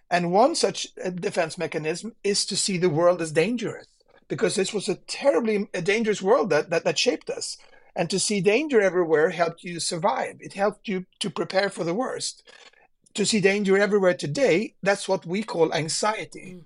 And 0.09 0.31
one 0.31 0.55
such 0.55 0.87
uh, 1.03 1.09
defense 1.09 1.57
mechanism 1.57 2.15
is 2.23 2.45
to 2.47 2.57
see 2.57 2.77
the 2.77 2.89
world 2.89 3.21
as 3.21 3.31
dangerous, 3.31 3.87
because 4.27 4.55
this 4.55 4.73
was 4.73 4.89
a 4.89 4.95
terribly 4.95 5.69
dangerous 5.83 6.21
world 6.21 6.49
that, 6.49 6.69
that, 6.69 6.83
that 6.83 6.99
shaped 6.99 7.29
us. 7.29 7.57
And 7.95 8.09
to 8.09 8.19
see 8.19 8.41
danger 8.41 8.81
everywhere 8.81 9.29
helped 9.29 9.63
you 9.63 9.79
survive. 9.79 10.37
It 10.39 10.53
helped 10.53 10.87
you 10.87 11.05
to 11.19 11.29
prepare 11.29 11.69
for 11.69 11.83
the 11.83 11.93
worst. 11.93 12.43
To 13.15 13.25
see 13.25 13.41
danger 13.41 13.77
everywhere 13.77 14.13
today, 14.13 14.75
that's 14.81 15.07
what 15.07 15.25
we 15.25 15.43
call 15.43 15.73
anxiety. 15.73 16.57
Mm. 16.57 16.63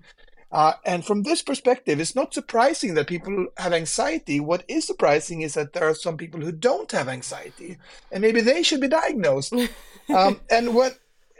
Uh, 0.56 0.72
and 0.86 1.04
from 1.04 1.22
this 1.22 1.42
perspective, 1.42 2.00
it's 2.00 2.16
not 2.16 2.32
surprising 2.32 2.94
that 2.94 3.06
people 3.06 3.46
have 3.58 3.74
anxiety. 3.74 4.40
What 4.40 4.64
is 4.68 4.86
surprising 4.86 5.42
is 5.42 5.52
that 5.52 5.74
there 5.74 5.86
are 5.86 5.94
some 5.94 6.16
people 6.16 6.40
who 6.40 6.50
don't 6.50 6.90
have 6.92 7.10
anxiety, 7.10 7.76
and 8.10 8.22
maybe 8.22 8.40
they 8.40 8.62
should 8.62 8.80
be 8.80 8.88
diagnosed. 8.88 9.52
um, 10.08 10.40
and 10.50 10.74
when 10.74 10.92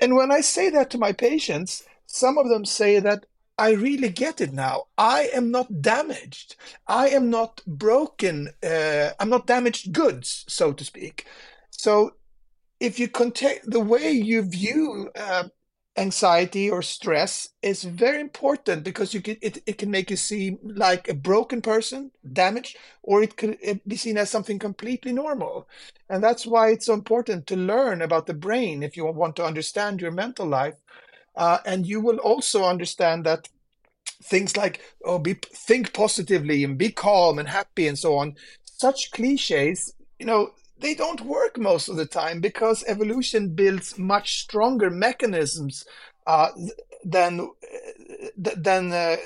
and 0.02 0.16
when 0.16 0.30
I 0.30 0.42
say 0.42 0.68
that 0.68 0.90
to 0.90 0.98
my 0.98 1.12
patients, 1.12 1.82
some 2.04 2.36
of 2.36 2.50
them 2.50 2.66
say 2.66 3.00
that 3.00 3.24
I 3.56 3.70
really 3.70 4.10
get 4.10 4.42
it 4.42 4.52
now. 4.52 4.82
I 4.98 5.30
am 5.32 5.50
not 5.50 5.80
damaged. 5.80 6.56
I 6.86 7.08
am 7.08 7.30
not 7.30 7.62
broken. 7.66 8.50
Uh, 8.62 9.12
I'm 9.18 9.30
not 9.30 9.46
damaged 9.46 9.94
goods, 9.94 10.44
so 10.46 10.74
to 10.74 10.84
speak. 10.84 11.24
So 11.70 12.16
if 12.80 13.00
you 13.00 13.08
contain 13.08 13.60
the 13.64 13.80
way 13.80 14.10
you 14.10 14.42
view 14.42 15.08
uh, 15.16 15.44
anxiety 15.96 16.70
or 16.70 16.82
stress 16.82 17.50
is 17.62 17.82
very 17.84 18.20
important 18.20 18.84
because 18.84 19.14
you 19.14 19.20
can 19.20 19.36
it, 19.40 19.62
it 19.66 19.78
can 19.78 19.90
make 19.90 20.10
you 20.10 20.16
seem 20.16 20.58
like 20.62 21.08
a 21.08 21.14
broken 21.14 21.62
person 21.62 22.10
damaged 22.32 22.76
or 23.02 23.22
it 23.22 23.36
could 23.36 23.58
be 23.86 23.96
seen 23.96 24.18
as 24.18 24.30
something 24.30 24.58
completely 24.58 25.12
normal. 25.12 25.68
And 26.08 26.22
that's 26.22 26.46
why 26.46 26.68
it's 26.70 26.86
so 26.86 26.94
important 26.94 27.46
to 27.48 27.56
learn 27.56 28.02
about 28.02 28.26
the 28.26 28.34
brain 28.34 28.82
if 28.82 28.96
you 28.96 29.06
want 29.06 29.36
to 29.36 29.44
understand 29.44 30.00
your 30.00 30.10
mental 30.12 30.46
life. 30.46 30.74
Uh, 31.34 31.58
and 31.66 31.86
you 31.86 32.00
will 32.00 32.18
also 32.18 32.64
understand 32.64 33.24
that 33.24 33.48
things 34.22 34.56
like 34.56 34.80
oh 35.04 35.18
be 35.18 35.34
think 35.34 35.92
positively 35.92 36.64
and 36.64 36.78
be 36.78 36.90
calm 36.90 37.38
and 37.38 37.48
happy 37.48 37.86
and 37.86 37.98
so 37.98 38.16
on. 38.16 38.34
Such 38.64 39.10
cliches 39.12 39.94
you 40.18 40.26
know 40.26 40.50
they 40.78 40.94
don't 40.94 41.22
work 41.22 41.58
most 41.58 41.88
of 41.88 41.96
the 41.96 42.06
time 42.06 42.40
because 42.40 42.84
evolution 42.86 43.54
builds 43.54 43.98
much 43.98 44.40
stronger 44.40 44.90
mechanisms 44.90 45.84
uh, 46.26 46.50
than 47.04 47.48
than 48.36 48.92
uh, 48.92 49.16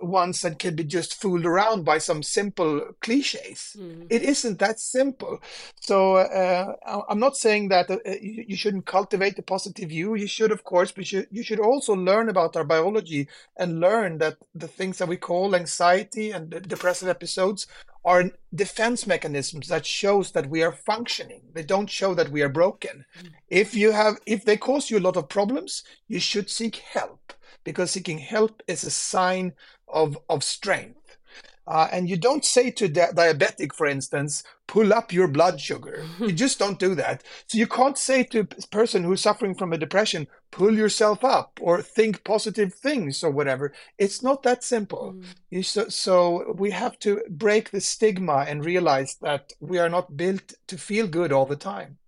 ones 0.00 0.40
that 0.42 0.58
can 0.58 0.74
be 0.74 0.84
just 0.84 1.20
fooled 1.20 1.44
around 1.44 1.84
by 1.84 1.98
some 1.98 2.22
simple 2.22 2.80
cliches. 3.00 3.76
Mm. 3.78 4.06
It 4.10 4.22
isn't 4.22 4.58
that 4.58 4.80
simple. 4.80 5.40
So 5.80 6.16
uh, 6.16 6.74
I'm 7.08 7.18
not 7.18 7.36
saying 7.36 7.68
that 7.68 7.90
uh, 7.90 7.98
you 8.20 8.56
shouldn't 8.56 8.86
cultivate 8.86 9.38
a 9.38 9.42
positive 9.42 9.90
view. 9.90 10.14
You 10.14 10.26
should, 10.26 10.50
of 10.50 10.64
course, 10.64 10.92
but 10.92 11.12
you, 11.12 11.26
you 11.30 11.42
should 11.42 11.60
also 11.60 11.94
learn 11.94 12.28
about 12.28 12.56
our 12.56 12.64
biology 12.64 13.28
and 13.56 13.80
learn 13.80 14.18
that 14.18 14.38
the 14.54 14.68
things 14.68 14.98
that 14.98 15.08
we 15.08 15.16
call 15.16 15.54
anxiety 15.54 16.30
and 16.30 16.50
depressive 16.66 17.08
episodes 17.08 17.66
are 18.04 18.30
defense 18.54 19.06
mechanisms 19.06 19.68
that 19.68 19.84
shows 19.84 20.32
that 20.32 20.48
we 20.48 20.62
are 20.62 20.72
functioning. 20.72 21.42
They 21.52 21.62
don't 21.62 21.90
show 21.90 22.14
that 22.14 22.30
we 22.30 22.42
are 22.42 22.48
broken. 22.48 23.04
Mm. 23.20 23.30
if 23.48 23.74
you 23.74 23.92
have 23.92 24.18
if 24.26 24.44
they 24.44 24.56
cause 24.56 24.90
you 24.90 24.98
a 24.98 25.06
lot 25.08 25.16
of 25.16 25.28
problems 25.28 25.84
you 26.08 26.20
should 26.20 26.48
seek 26.48 26.76
help 26.76 27.32
because 27.64 27.90
seeking 27.90 28.18
help 28.18 28.62
is 28.66 28.84
a 28.84 28.90
sign 28.90 29.52
of 29.88 30.18
of 30.28 30.42
strength 30.42 30.99
uh, 31.66 31.88
and 31.92 32.08
you 32.08 32.16
don't 32.16 32.44
say 32.44 32.70
to 32.70 32.88
di- 32.88 33.12
diabetic, 33.12 33.72
for 33.72 33.86
instance, 33.86 34.42
pull 34.66 34.92
up 34.92 35.12
your 35.12 35.28
blood 35.28 35.60
sugar. 35.60 36.04
you 36.20 36.32
just 36.32 36.58
don't 36.58 36.78
do 36.78 36.94
that. 36.94 37.22
So 37.46 37.58
you 37.58 37.66
can't 37.66 37.98
say 37.98 38.24
to 38.24 38.40
a 38.40 38.66
person 38.68 39.04
who's 39.04 39.20
suffering 39.20 39.54
from 39.54 39.72
a 39.72 39.78
depression, 39.78 40.26
pull 40.50 40.74
yourself 40.74 41.24
up 41.24 41.58
or 41.60 41.82
think 41.82 42.24
positive 42.24 42.74
things 42.74 43.22
or 43.22 43.30
whatever. 43.30 43.72
It's 43.98 44.22
not 44.22 44.42
that 44.42 44.64
simple. 44.64 45.14
Mm. 45.16 45.24
You, 45.50 45.62
so, 45.62 45.88
so 45.88 46.54
we 46.56 46.70
have 46.70 46.98
to 47.00 47.22
break 47.28 47.70
the 47.70 47.80
stigma 47.80 48.44
and 48.48 48.64
realize 48.64 49.16
that 49.22 49.52
we 49.60 49.78
are 49.78 49.88
not 49.88 50.16
built 50.16 50.54
to 50.68 50.78
feel 50.78 51.06
good 51.06 51.32
all 51.32 51.46
the 51.46 51.56
time. 51.56 51.98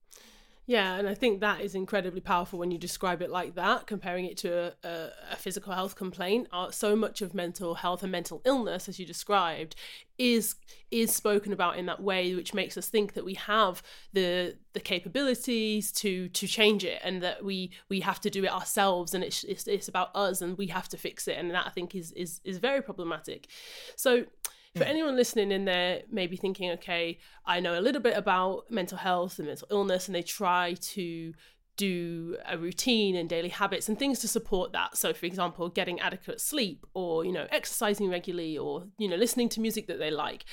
Yeah, 0.64 0.94
and 0.94 1.09
I 1.09 1.14
think 1.14 1.40
that 1.40 1.61
is 1.61 1.75
incredibly 1.75 2.20
powerful 2.20 2.57
when 2.57 2.70
you 2.70 2.79
describe 2.79 3.20
it 3.20 3.31
like 3.31 3.57
that, 3.57 3.88
comparing 3.88 4.27
it 4.27 4.37
to 4.38 4.72
a, 4.85 4.88
a, 4.88 5.09
a, 5.33 5.37
physical 5.37 5.72
health 5.72 5.96
complaint. 5.96 6.46
Uh, 6.53 6.70
so 6.70 6.94
much 6.94 7.20
of 7.20 7.35
mental 7.35 7.75
health 7.75 8.05
and 8.05 8.12
mental 8.12 8.40
illness, 8.44 8.88
as 8.88 8.96
you 8.96 9.05
described, 9.05 9.75
is 10.18 10.55
is 10.92 11.12
spoken 11.12 11.53
about 11.53 11.79
in 11.79 11.87
that 11.87 12.01
way, 12.01 12.37
which 12.37 12.55
makes 12.55 12.77
us 12.77 12.88
think 12.88 13.14
that 13.14 13.25
we 13.25 13.35
have 13.35 13.83
the 14.12 14.57
the 14.72 14.79
capabilities 14.79 15.90
to 15.92 16.29
to 16.29 16.46
change 16.46 16.85
it, 16.85 17.01
and 17.03 17.20
that 17.25 17.44
we 17.44 17.72
we 17.88 17.98
have 17.98 18.20
to 18.20 18.31
do 18.31 18.44
it 18.44 18.53
ourselves, 18.53 19.14
and 19.14 19.25
it's 19.25 19.42
it's, 19.42 19.66
it's 19.66 19.88
about 19.88 20.14
us, 20.14 20.42
and 20.42 20.57
we 20.57 20.68
have 20.68 20.88
to 20.90 20.96
fix 20.96 21.27
it, 21.27 21.38
and 21.38 21.51
that 21.51 21.66
I 21.66 21.70
think 21.70 21.96
is 21.96 22.12
is 22.12 22.40
is 22.44 22.59
very 22.59 22.83
problematic. 22.83 23.48
So 23.96 24.27
for 24.74 24.85
hmm. 24.85 24.90
anyone 24.90 25.16
listening 25.16 25.52
in 25.52 25.64
there, 25.64 26.02
maybe 26.11 26.37
thinking, 26.37 26.70
okay, 26.72 27.18
I 27.44 27.61
know 27.61 27.78
a 27.78 27.80
little 27.80 28.00
bit 28.00 28.16
about 28.16 28.70
mental 28.70 28.98
health 28.98 29.38
and 29.38 29.48
mental 29.48 29.68
illness, 29.70 30.08
and 30.08 30.14
they 30.14 30.22
try 30.22 30.74
to 30.80 31.35
do 31.76 32.37
a 32.48 32.58
routine 32.58 33.16
and 33.16 33.28
daily 33.28 33.48
habits 33.48 33.88
and 33.88 33.98
things 33.98 34.18
to 34.18 34.28
support 34.28 34.72
that 34.72 34.94
so 34.94 35.14
for 35.14 35.24
example 35.24 35.70
getting 35.70 35.98
adequate 36.00 36.38
sleep 36.38 36.85
or 36.92 37.24
you 37.24 37.32
know 37.32 37.46
exercising 37.50 38.11
regularly 38.11 38.58
or 38.58 38.87
you 38.98 39.08
know 39.08 39.16
listening 39.16 39.48
to 39.48 39.58
music 39.58 39.87
that 39.87 39.98
they 39.98 40.11
like 40.11 40.44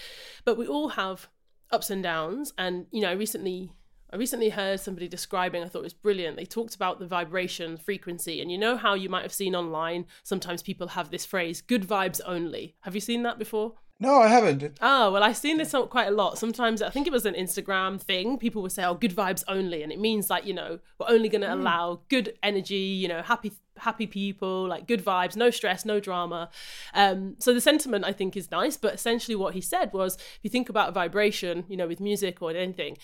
but 0.46 0.58
we 0.58 0.66
all 0.66 0.88
have 0.88 1.28
ups 1.72 1.90
and 1.90 2.04
downs 2.04 2.54
and 2.58 2.86
you 2.92 3.02
know 3.02 3.14
recently 3.14 3.70
I 4.12 4.16
recently 4.16 4.50
heard 4.50 4.80
somebody 4.80 5.08
describing, 5.08 5.62
I 5.62 5.68
thought 5.68 5.82
it 5.82 5.84
was 5.84 5.94
brilliant. 5.94 6.36
They 6.36 6.46
talked 6.46 6.74
about 6.74 7.00
the 7.00 7.06
vibration 7.06 7.78
frequency. 7.78 8.42
And 8.42 8.52
you 8.52 8.58
know 8.58 8.76
how 8.76 8.96
you 8.96 9.08
might 9.08 9.22
have 9.22 9.32
seen 9.32 9.56
online, 9.56 10.08
sometimes 10.24 10.64
people 10.64 10.88
have 10.88 11.12
this 11.12 11.28
phrase, 11.28 11.62
good 11.62 11.88
vibes 11.88 12.20
only. 12.26 12.76
Have 12.82 12.96
you 12.96 13.02
seen 13.02 13.22
that 13.22 13.38
before? 13.38 13.76
No, 14.02 14.22
I 14.22 14.30
haven't. 14.30 14.78
Oh, 14.82 15.12
well, 15.12 15.24
I've 15.24 15.36
seen 15.36 15.58
this 15.58 15.76
quite 15.90 16.08
a 16.08 16.12
lot. 16.12 16.38
Sometimes 16.38 16.82
I 16.82 16.90
think 16.90 17.06
it 17.06 17.12
was 17.12 17.26
an 17.26 17.34
Instagram 17.34 18.00
thing. 18.00 18.38
People 18.38 18.62
would 18.62 18.72
say, 18.72 18.86
oh, 18.86 18.94
good 18.94 19.14
vibes 19.14 19.44
only. 19.50 19.84
And 19.84 19.92
it 19.92 20.00
means 20.00 20.30
like, 20.30 20.46
you 20.46 20.54
know, 20.54 20.80
we're 20.98 21.10
only 21.10 21.28
going 21.28 21.42
to 21.42 21.48
mm. 21.48 21.60
allow 21.60 22.02
good 22.08 22.38
energy, 22.42 22.76
you 22.76 23.10
know, 23.10 23.22
happy 23.22 23.52
happy 23.78 24.08
people, 24.08 24.68
like 24.68 24.88
good 24.88 25.04
vibes, 25.04 25.36
no 25.36 25.50
stress, 25.50 25.86
no 25.86 26.00
drama. 26.00 26.50
Um, 26.94 27.36
so 27.40 27.54
the 27.54 27.62
sentiment 27.62 28.06
I 28.06 28.12
think 28.12 28.36
is 28.36 28.52
nice, 28.52 28.78
but 28.78 28.94
essentially 28.94 29.36
what 29.36 29.54
he 29.54 29.62
said 29.62 29.94
was 29.94 30.16
if 30.16 30.40
you 30.44 30.50
think 30.50 30.70
about 30.70 30.94
vibration, 30.94 31.66
you 31.70 31.78
know, 31.78 31.88
with 31.88 32.02
music 32.02 32.42
or 32.42 32.52
anything, 32.52 32.98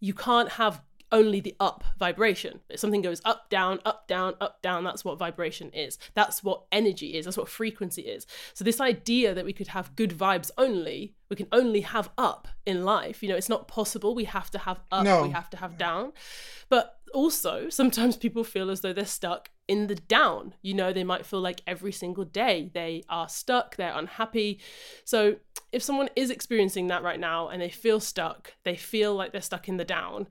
you 0.00 0.14
can't 0.14 0.52
have 0.52 0.82
only 1.12 1.40
the 1.40 1.54
up 1.60 1.84
vibration. 1.98 2.60
If 2.68 2.80
something 2.80 3.02
goes 3.02 3.20
up, 3.24 3.50
down, 3.50 3.78
up, 3.84 4.08
down, 4.08 4.34
up, 4.40 4.62
down, 4.62 4.82
that's 4.82 5.04
what 5.04 5.18
vibration 5.18 5.70
is. 5.70 5.98
That's 6.14 6.42
what 6.42 6.64
energy 6.72 7.14
is. 7.14 7.26
That's 7.26 7.36
what 7.36 7.48
frequency 7.48 8.02
is. 8.02 8.26
So, 8.54 8.64
this 8.64 8.80
idea 8.80 9.34
that 9.34 9.44
we 9.44 9.52
could 9.52 9.68
have 9.68 9.94
good 9.94 10.10
vibes 10.10 10.50
only, 10.58 11.14
we 11.28 11.36
can 11.36 11.48
only 11.52 11.82
have 11.82 12.10
up 12.18 12.48
in 12.66 12.84
life, 12.84 13.22
you 13.22 13.28
know, 13.28 13.36
it's 13.36 13.48
not 13.48 13.68
possible. 13.68 14.14
We 14.14 14.24
have 14.24 14.50
to 14.52 14.58
have 14.58 14.80
up, 14.90 15.04
no. 15.04 15.22
we 15.22 15.30
have 15.30 15.50
to 15.50 15.56
have 15.58 15.78
down. 15.78 16.12
But 16.68 16.98
also, 17.12 17.68
sometimes 17.68 18.16
people 18.16 18.44
feel 18.44 18.70
as 18.70 18.80
though 18.80 18.92
they're 18.92 19.04
stuck 19.04 19.50
in 19.68 19.86
the 19.86 19.94
down. 19.94 20.54
You 20.62 20.74
know, 20.74 20.92
they 20.92 21.04
might 21.04 21.26
feel 21.26 21.40
like 21.40 21.62
every 21.66 21.92
single 21.92 22.24
day 22.24 22.70
they 22.72 23.04
are 23.08 23.28
stuck, 23.28 23.76
they're 23.76 23.96
unhappy. 23.96 24.60
So, 25.04 25.36
if 25.72 25.82
someone 25.82 26.10
is 26.16 26.30
experiencing 26.30 26.88
that 26.88 27.02
right 27.02 27.20
now 27.20 27.48
and 27.48 27.62
they 27.62 27.70
feel 27.70 28.00
stuck, 28.00 28.54
they 28.64 28.76
feel 28.76 29.14
like 29.14 29.32
they're 29.32 29.40
stuck 29.40 29.68
in 29.68 29.78
the 29.78 29.84
down, 29.84 30.26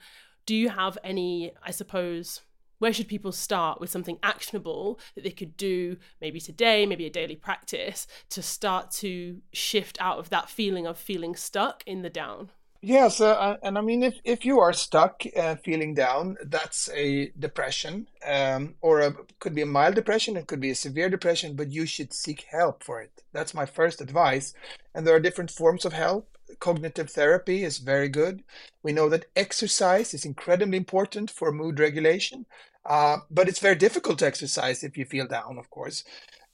do 0.51 0.57
you 0.57 0.67
have 0.67 0.97
any, 1.01 1.53
I 1.63 1.71
suppose, 1.71 2.41
where 2.79 2.91
should 2.91 3.07
people 3.07 3.31
start 3.31 3.79
with 3.79 3.89
something 3.89 4.19
actionable 4.21 4.99
that 5.15 5.23
they 5.23 5.31
could 5.31 5.55
do 5.55 5.95
maybe 6.19 6.41
today, 6.41 6.85
maybe 6.85 7.05
a 7.05 7.09
daily 7.09 7.37
practice 7.37 8.05
to 8.31 8.41
start 8.41 8.91
to 8.95 9.39
shift 9.53 9.97
out 10.01 10.19
of 10.19 10.29
that 10.29 10.49
feeling 10.49 10.85
of 10.85 10.97
feeling 10.97 11.37
stuck 11.37 11.83
in 11.85 12.01
the 12.01 12.09
down? 12.09 12.49
Yes, 12.81 13.21
uh, 13.21 13.55
and 13.63 13.77
I 13.77 13.81
mean, 13.81 14.03
if, 14.03 14.15
if 14.25 14.43
you 14.43 14.59
are 14.59 14.73
stuck 14.73 15.23
uh, 15.37 15.55
feeling 15.55 15.93
down, 15.93 16.35
that's 16.43 16.89
a 16.89 17.31
depression, 17.39 18.07
um, 18.27 18.75
or 18.81 18.99
a, 18.99 19.15
could 19.39 19.55
be 19.55 19.61
a 19.61 19.65
mild 19.65 19.95
depression, 19.95 20.35
it 20.35 20.47
could 20.47 20.59
be 20.59 20.71
a 20.71 20.75
severe 20.75 21.07
depression, 21.07 21.55
but 21.55 21.71
you 21.71 21.85
should 21.85 22.11
seek 22.11 22.41
help 22.51 22.83
for 22.83 22.99
it. 22.99 23.23
That's 23.31 23.53
my 23.53 23.65
first 23.65 24.01
advice. 24.01 24.53
And 24.93 25.07
there 25.07 25.15
are 25.15 25.21
different 25.21 25.51
forms 25.51 25.85
of 25.85 25.93
help. 25.93 26.27
Cognitive 26.62 27.10
therapy 27.12 27.65
is 27.65 27.80
very 27.80 28.10
good. 28.10 28.43
We 28.84 28.93
know 28.93 29.10
that 29.10 29.26
exercise 29.36 30.13
is 30.13 30.26
incredibly 30.26 30.78
important 30.78 31.32
for 31.32 31.52
mood 31.52 31.80
regulation, 31.80 32.45
uh, 32.86 33.17
but 33.32 33.50
it's 33.50 33.60
very 33.60 33.76
difficult 33.76 34.19
to 34.19 34.28
exercise 34.28 34.84
if 34.84 34.97
you 34.97 35.06
feel 35.06 35.28
down, 35.28 35.58
of 35.60 35.69
course. 35.69 36.06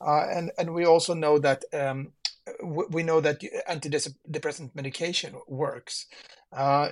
Uh, 0.01 0.25
and 0.31 0.51
and 0.57 0.73
we 0.73 0.85
also 0.85 1.13
know 1.13 1.39
that 1.39 1.65
um, 1.73 2.13
we 2.63 3.03
know 3.03 3.21
that 3.21 3.41
antidepressant 3.69 4.75
medication 4.75 5.35
works. 5.47 6.07
Uh, 6.53 6.89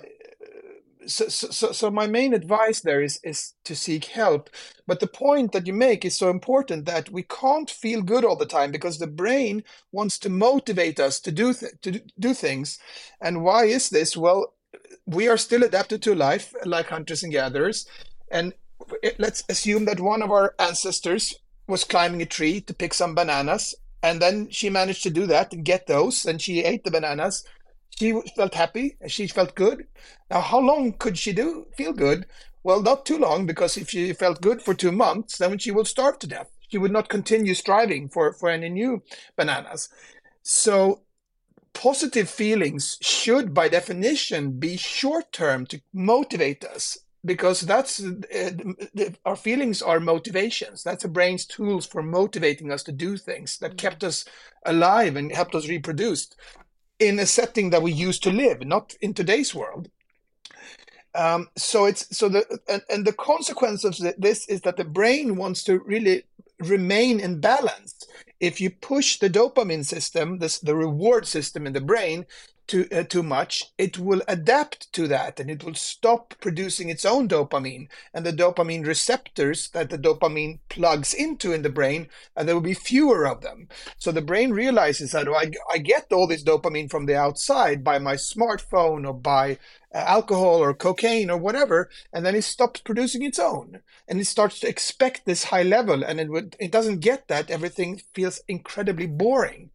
so, 1.05 1.27
so, 1.27 1.71
so 1.71 1.91
my 1.91 2.07
main 2.07 2.33
advice 2.33 2.81
there 2.81 3.01
is 3.01 3.19
is 3.23 3.53
to 3.63 3.75
seek 3.75 4.05
help. 4.05 4.49
But 4.87 4.99
the 4.99 5.07
point 5.07 5.51
that 5.51 5.67
you 5.67 5.73
make 5.73 6.05
is 6.05 6.15
so 6.15 6.29
important 6.29 6.85
that 6.85 7.09
we 7.09 7.23
can't 7.23 7.69
feel 7.69 8.01
good 8.01 8.25
all 8.25 8.35
the 8.35 8.45
time 8.45 8.71
because 8.71 8.99
the 8.99 9.07
brain 9.07 9.63
wants 9.91 10.17
to 10.19 10.29
motivate 10.29 10.99
us 10.99 11.19
to 11.21 11.31
do 11.31 11.53
th- 11.53 11.73
to 11.81 12.01
do 12.19 12.33
things. 12.33 12.79
And 13.21 13.43
why 13.43 13.65
is 13.65 13.89
this? 13.89 14.17
Well, 14.17 14.53
we 15.05 15.27
are 15.27 15.37
still 15.37 15.63
adapted 15.63 16.01
to 16.03 16.15
life 16.15 16.53
like 16.65 16.87
hunters 16.87 17.23
and 17.23 17.31
gatherers, 17.31 17.87
and 18.29 18.53
let's 19.19 19.43
assume 19.49 19.85
that 19.85 19.99
one 19.99 20.21
of 20.21 20.31
our 20.31 20.55
ancestors 20.59 21.35
was 21.67 21.83
climbing 21.83 22.21
a 22.21 22.25
tree 22.25 22.61
to 22.61 22.73
pick 22.73 22.93
some 22.93 23.15
bananas 23.15 23.75
and 24.05 24.21
then 24.21 24.49
she 24.51 24.69
managed 24.69 25.01
to 25.01 25.09
do 25.09 25.25
that 25.25 25.51
and 25.51 25.65
get 25.65 25.87
those, 25.87 26.25
and 26.25 26.39
she 26.39 26.63
ate 26.63 26.83
the 26.83 26.91
bananas. 26.91 27.43
She 27.97 28.19
felt 28.35 28.53
happy. 28.53 28.97
She 29.07 29.27
felt 29.27 29.55
good. 29.55 29.87
Now, 30.29 30.41
how 30.41 30.59
long 30.59 30.93
could 30.93 31.17
she 31.17 31.33
do 31.33 31.67
feel 31.77 31.93
good? 31.93 32.25
Well, 32.63 32.81
not 32.81 33.05
too 33.05 33.17
long, 33.17 33.45
because 33.45 33.77
if 33.77 33.89
she 33.89 34.11
felt 34.13 34.41
good 34.41 34.61
for 34.61 34.73
two 34.73 34.91
months, 34.91 35.37
then 35.37 35.57
she 35.57 35.71
will 35.71 35.85
starve 35.85 36.19
to 36.19 36.27
death. 36.27 36.51
She 36.67 36.77
would 36.77 36.91
not 36.91 37.09
continue 37.09 37.53
striving 37.53 38.09
for, 38.09 38.33
for 38.33 38.49
any 38.49 38.69
new 38.69 39.03
bananas. 39.35 39.89
So 40.41 41.01
positive 41.73 42.29
feelings 42.29 42.97
should, 43.01 43.53
by 43.53 43.69
definition, 43.69 44.59
be 44.59 44.77
short 44.77 45.31
term 45.31 45.65
to 45.67 45.81
motivate 45.93 46.65
us 46.65 46.97
because 47.25 47.61
that's 47.61 48.03
uh, 48.03 48.51
our 49.25 49.35
feelings 49.35 49.81
are 49.81 49.99
motivations 49.99 50.83
that's 50.83 51.01
the 51.01 51.09
brain's 51.09 51.45
tools 51.45 51.85
for 51.85 52.03
motivating 52.03 52.71
us 52.71 52.83
to 52.83 52.91
do 52.91 53.17
things 53.17 53.57
that 53.57 53.71
mm. 53.71 53.77
kept 53.77 54.03
us 54.03 54.25
alive 54.65 55.15
and 55.15 55.31
helped 55.31 55.55
us 55.55 55.67
reproduce 55.67 56.29
in 56.99 57.19
a 57.19 57.25
setting 57.25 57.69
that 57.71 57.81
we 57.81 57.91
used 57.91 58.23
to 58.23 58.31
live 58.31 58.65
not 58.65 58.95
in 59.01 59.13
today's 59.13 59.53
world. 59.53 59.89
Um, 61.13 61.47
so 61.55 61.85
it's 61.85 62.15
so 62.15 62.27
the 62.27 62.59
and, 62.67 62.81
and 62.89 63.05
the 63.05 63.13
consequence 63.13 63.83
of 63.85 63.97
this 64.17 64.47
is 64.47 64.61
that 64.61 64.77
the 64.77 64.83
brain 64.83 65.37
wants 65.37 65.63
to 65.63 65.79
really 65.79 66.23
remain 66.59 67.19
in 67.19 67.39
balance. 67.39 67.95
If 68.39 68.59
you 68.59 68.69
push 68.69 69.19
the 69.19 69.29
dopamine 69.29 69.85
system 69.85 70.39
this 70.39 70.59
the 70.59 70.75
reward 70.75 71.25
system 71.25 71.65
in 71.65 71.73
the 71.73 71.81
brain 71.81 72.25
too, 72.67 72.87
uh, 72.91 73.03
too 73.03 73.23
much, 73.23 73.63
it 73.77 73.97
will 73.97 74.21
adapt 74.27 74.91
to 74.93 75.07
that 75.07 75.39
and 75.39 75.49
it 75.49 75.63
will 75.63 75.75
stop 75.75 76.33
producing 76.39 76.89
its 76.89 77.05
own 77.05 77.27
dopamine. 77.27 77.87
And 78.13 78.25
the 78.25 78.33
dopamine 78.33 78.85
receptors 78.85 79.69
that 79.69 79.89
the 79.89 79.97
dopamine 79.97 80.59
plugs 80.69 81.13
into 81.13 81.53
in 81.53 81.61
the 81.61 81.69
brain, 81.69 82.07
and 82.35 82.43
uh, 82.43 82.43
there 82.43 82.55
will 82.55 82.61
be 82.61 82.73
fewer 82.73 83.27
of 83.27 83.41
them. 83.41 83.67
So 83.97 84.11
the 84.11 84.21
brain 84.21 84.51
realizes 84.51 85.11
that 85.11 85.27
oh, 85.27 85.35
I, 85.35 85.51
I 85.71 85.77
get 85.77 86.11
all 86.11 86.27
this 86.27 86.43
dopamine 86.43 86.89
from 86.89 87.05
the 87.05 87.15
outside 87.15 87.83
by 87.83 87.99
my 87.99 88.15
smartphone 88.15 89.07
or 89.07 89.13
by 89.13 89.57
uh, 89.93 89.99
alcohol 89.99 90.57
or 90.57 90.73
cocaine 90.73 91.29
or 91.29 91.37
whatever, 91.37 91.89
and 92.11 92.25
then 92.25 92.35
it 92.35 92.43
stops 92.43 92.81
producing 92.81 93.23
its 93.23 93.39
own. 93.39 93.79
And 94.07 94.19
it 94.19 94.25
starts 94.25 94.59
to 94.59 94.67
expect 94.67 95.25
this 95.25 95.45
high 95.45 95.63
level, 95.63 96.03
and 96.03 96.19
it, 96.19 96.29
would, 96.29 96.55
it 96.59 96.71
doesn't 96.71 96.99
get 96.99 97.27
that. 97.27 97.49
Everything 97.49 98.01
feels 98.13 98.41
incredibly 98.47 99.07
boring. 99.07 99.71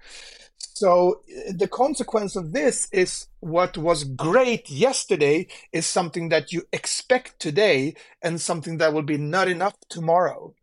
So 0.80 1.20
eh, 1.28 1.52
the 1.54 1.68
consequence 1.68 2.36
of 2.36 2.52
this 2.52 2.88
is 2.90 3.26
what 3.40 3.76
was 3.76 4.04
great 4.04 4.70
yesterday 4.70 5.46
is 5.72 5.84
something 5.84 6.30
that 6.30 6.54
you 6.54 6.62
expect 6.72 7.38
today 7.38 7.92
and 8.22 8.40
something 8.40 8.78
that 8.78 8.94
will 8.94 9.02
be 9.02 9.18
not 9.18 9.46
enough 9.46 9.76
tomorrow. 9.90 10.54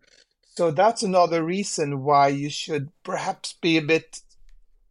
So 0.55 0.71
that's 0.71 1.03
another 1.03 1.43
reason 1.43 2.01
why 2.01 2.29
you 2.29 2.49
should 2.49 2.89
perhaps 3.03 3.53
be 3.61 3.77
a 3.77 3.83
bit 3.83 4.21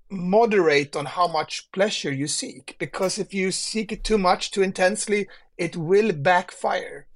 moderate 0.09 0.95
on 0.95 1.07
how 1.07 1.27
much 1.27 1.73
pleasure 1.73 2.13
you 2.13 2.29
seek 2.29 2.77
because 2.79 3.19
if 3.19 3.35
you 3.35 3.51
seek 3.51 3.91
it 3.91 4.05
too 4.05 4.19
much 4.19 4.53
too 4.53 4.63
intensely 4.63 5.27
it 5.59 5.77
will 5.77 6.13
backfire 6.13 7.09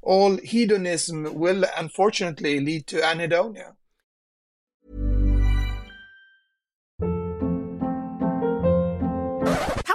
all 0.00 0.38
hedonism 0.38 1.34
will 1.34 1.66
unfortunately 1.76 2.58
lead 2.58 2.86
to 2.86 2.96
anhedonia 3.02 3.74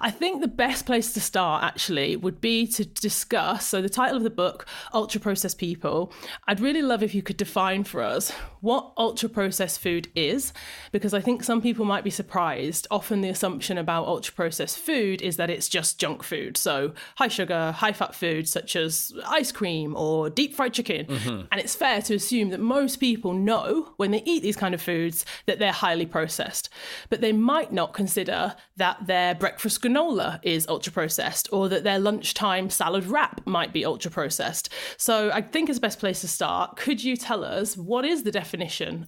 I 0.00 0.10
think 0.10 0.40
the 0.40 0.48
best 0.48 0.86
place 0.86 1.12
to 1.12 1.20
start 1.20 1.64
actually 1.64 2.16
would 2.16 2.40
be 2.40 2.66
to 2.68 2.84
discuss. 2.84 3.66
So, 3.66 3.82
the 3.82 3.88
title 3.88 4.16
of 4.16 4.22
the 4.22 4.30
book, 4.30 4.66
Ultra 4.94 5.20
Processed 5.20 5.58
People, 5.58 6.12
I'd 6.46 6.60
really 6.60 6.82
love 6.82 7.02
if 7.02 7.14
you 7.14 7.22
could 7.22 7.36
define 7.36 7.84
for 7.84 8.02
us 8.02 8.32
what 8.60 8.92
ultra 8.96 9.28
processed 9.28 9.80
food 9.80 10.08
is, 10.14 10.52
because 10.92 11.14
I 11.14 11.20
think 11.20 11.44
some 11.44 11.62
people 11.62 11.84
might 11.84 12.04
be 12.04 12.10
surprised. 12.10 12.86
Often, 12.90 13.20
the 13.20 13.28
assumption 13.28 13.78
about 13.78 14.06
ultra 14.06 14.34
processed 14.34 14.78
food 14.78 15.22
is 15.22 15.36
that 15.36 15.50
it's 15.50 15.68
just 15.68 15.98
junk 15.98 16.22
food. 16.22 16.56
So, 16.56 16.92
high 17.16 17.28
sugar, 17.28 17.72
high 17.72 17.92
fat 17.92 18.14
food, 18.14 18.48
such 18.48 18.76
as 18.76 19.12
ice 19.26 19.52
cream 19.52 19.94
or 19.96 20.28
deep 20.30 20.54
fried 20.54 20.74
chicken. 20.74 21.06
Mm-hmm. 21.06 21.46
And 21.52 21.60
it's 21.60 21.74
fair 21.74 22.02
to 22.02 22.14
assume 22.14 22.50
that 22.50 22.60
most 22.60 22.96
people 22.96 23.32
know 23.32 23.92
when 23.96 24.10
they 24.10 24.22
eat 24.24 24.42
these 24.42 24.56
kind 24.56 24.74
of 24.74 24.82
foods 24.82 25.24
that 25.46 25.58
they're 25.58 25.72
highly 25.72 26.06
processed, 26.06 26.68
but 27.08 27.20
they 27.20 27.32
might 27.32 27.72
not 27.72 27.94
consider 27.94 28.54
that 28.76 29.06
their 29.06 29.34
breakfast 29.34 29.80
granola 29.82 30.40
is 30.42 30.66
ultra 30.68 30.92
processed 30.92 31.48
or 31.52 31.68
that 31.68 31.84
their 31.84 31.98
lunchtime 31.98 32.70
salad 32.70 33.06
wrap 33.06 33.40
might 33.46 33.72
be 33.72 33.84
ultra 33.84 34.10
processed. 34.10 34.68
So 34.96 35.30
I 35.32 35.42
think 35.42 35.68
it's 35.68 35.78
the 35.78 35.82
best 35.82 35.98
place 35.98 36.20
to 36.22 36.28
start. 36.28 36.76
Could 36.76 37.02
you 37.02 37.16
tell 37.16 37.44
us 37.44 37.76
what 37.76 38.04
is 38.04 38.22
the 38.22 38.32
definition 38.32 38.47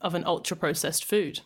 of 0.01 0.15
an 0.15 0.25
ultra 0.25 0.57
processed 0.57 1.05
food? 1.05 1.41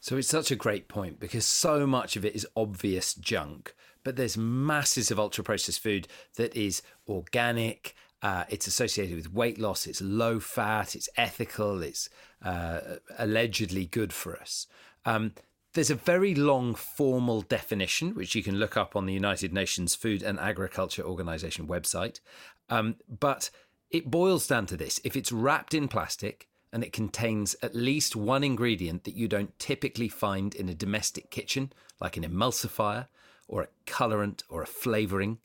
So 0.00 0.16
it's 0.16 0.28
such 0.28 0.50
a 0.50 0.56
great 0.56 0.88
point 0.88 1.18
because 1.18 1.44
so 1.44 1.86
much 1.86 2.16
of 2.16 2.24
it 2.24 2.34
is 2.34 2.46
obvious 2.56 3.14
junk, 3.14 3.74
but 4.04 4.16
there's 4.16 4.36
masses 4.36 5.10
of 5.10 5.18
ultra 5.18 5.42
processed 5.42 5.82
food 5.82 6.06
that 6.36 6.54
is 6.56 6.82
organic. 7.08 7.94
Uh, 8.22 8.44
it's 8.48 8.66
associated 8.66 9.16
with 9.16 9.32
weight 9.32 9.58
loss. 9.58 9.86
It's 9.86 10.00
low 10.00 10.40
fat. 10.40 10.94
It's 10.94 11.08
ethical. 11.16 11.82
It's 11.82 12.08
uh, 12.42 12.80
allegedly 13.18 13.86
good 13.86 14.12
for 14.12 14.36
us. 14.36 14.66
Um, 15.04 15.32
there's 15.74 15.90
a 15.90 15.94
very 15.94 16.34
long 16.34 16.74
formal 16.74 17.42
definition, 17.42 18.14
which 18.14 18.34
you 18.34 18.42
can 18.42 18.56
look 18.56 18.76
up 18.76 18.96
on 18.96 19.06
the 19.06 19.12
United 19.12 19.52
Nations 19.52 19.94
Food 19.94 20.22
and 20.22 20.38
Agriculture 20.38 21.02
Organization 21.02 21.66
website. 21.66 22.20
Um, 22.68 22.96
but 23.08 23.50
it 23.90 24.10
boils 24.10 24.46
down 24.46 24.66
to 24.66 24.76
this 24.76 25.00
if 25.04 25.16
it's 25.16 25.32
wrapped 25.32 25.74
in 25.74 25.88
plastic 25.88 26.47
and 26.72 26.82
it 26.82 26.92
contains 26.92 27.56
at 27.62 27.74
least 27.74 28.16
one 28.16 28.44
ingredient 28.44 29.04
that 29.04 29.16
you 29.16 29.28
don't 29.28 29.58
typically 29.58 30.08
find 30.08 30.54
in 30.54 30.68
a 30.68 30.74
domestic 30.74 31.30
kitchen, 31.30 31.72
like 32.00 32.16
an 32.16 32.24
emulsifier 32.24 33.06
or 33.46 33.62
a 33.62 33.68
colorant 33.86 34.42
or 34.48 34.62
a 34.62 34.66
flavoring, 34.66 35.38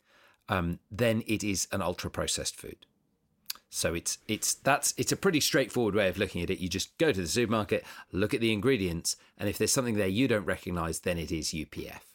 um, 0.49 0.79
then 0.91 1.23
it 1.25 1.43
is 1.43 1.67
an 1.71 1.81
ultra 1.81 2.09
processed 2.09 2.55
food. 2.55 2.85
So 3.69 3.95
it's 3.95 4.19
it's 4.27 4.53
that's 4.53 4.93
it's 4.97 5.11
a 5.11 5.17
pretty 5.17 5.39
straightforward 5.39 5.95
way 5.95 6.07
of 6.07 6.19
looking 6.19 6.43
at 6.43 6.51
it. 6.51 6.59
You 6.59 6.69
just 6.69 6.95
go 6.99 7.11
to 7.11 7.21
the 7.21 7.27
supermarket, 7.27 7.83
look 8.11 8.35
at 8.35 8.39
the 8.39 8.53
ingredients, 8.53 9.15
and 9.35 9.49
if 9.49 9.57
there's 9.57 9.71
something 9.71 9.95
there 9.95 10.07
you 10.07 10.27
don't 10.27 10.45
recognize, 10.45 10.99
then 10.99 11.17
it 11.17 11.31
is 11.31 11.53
UPF. 11.53 12.12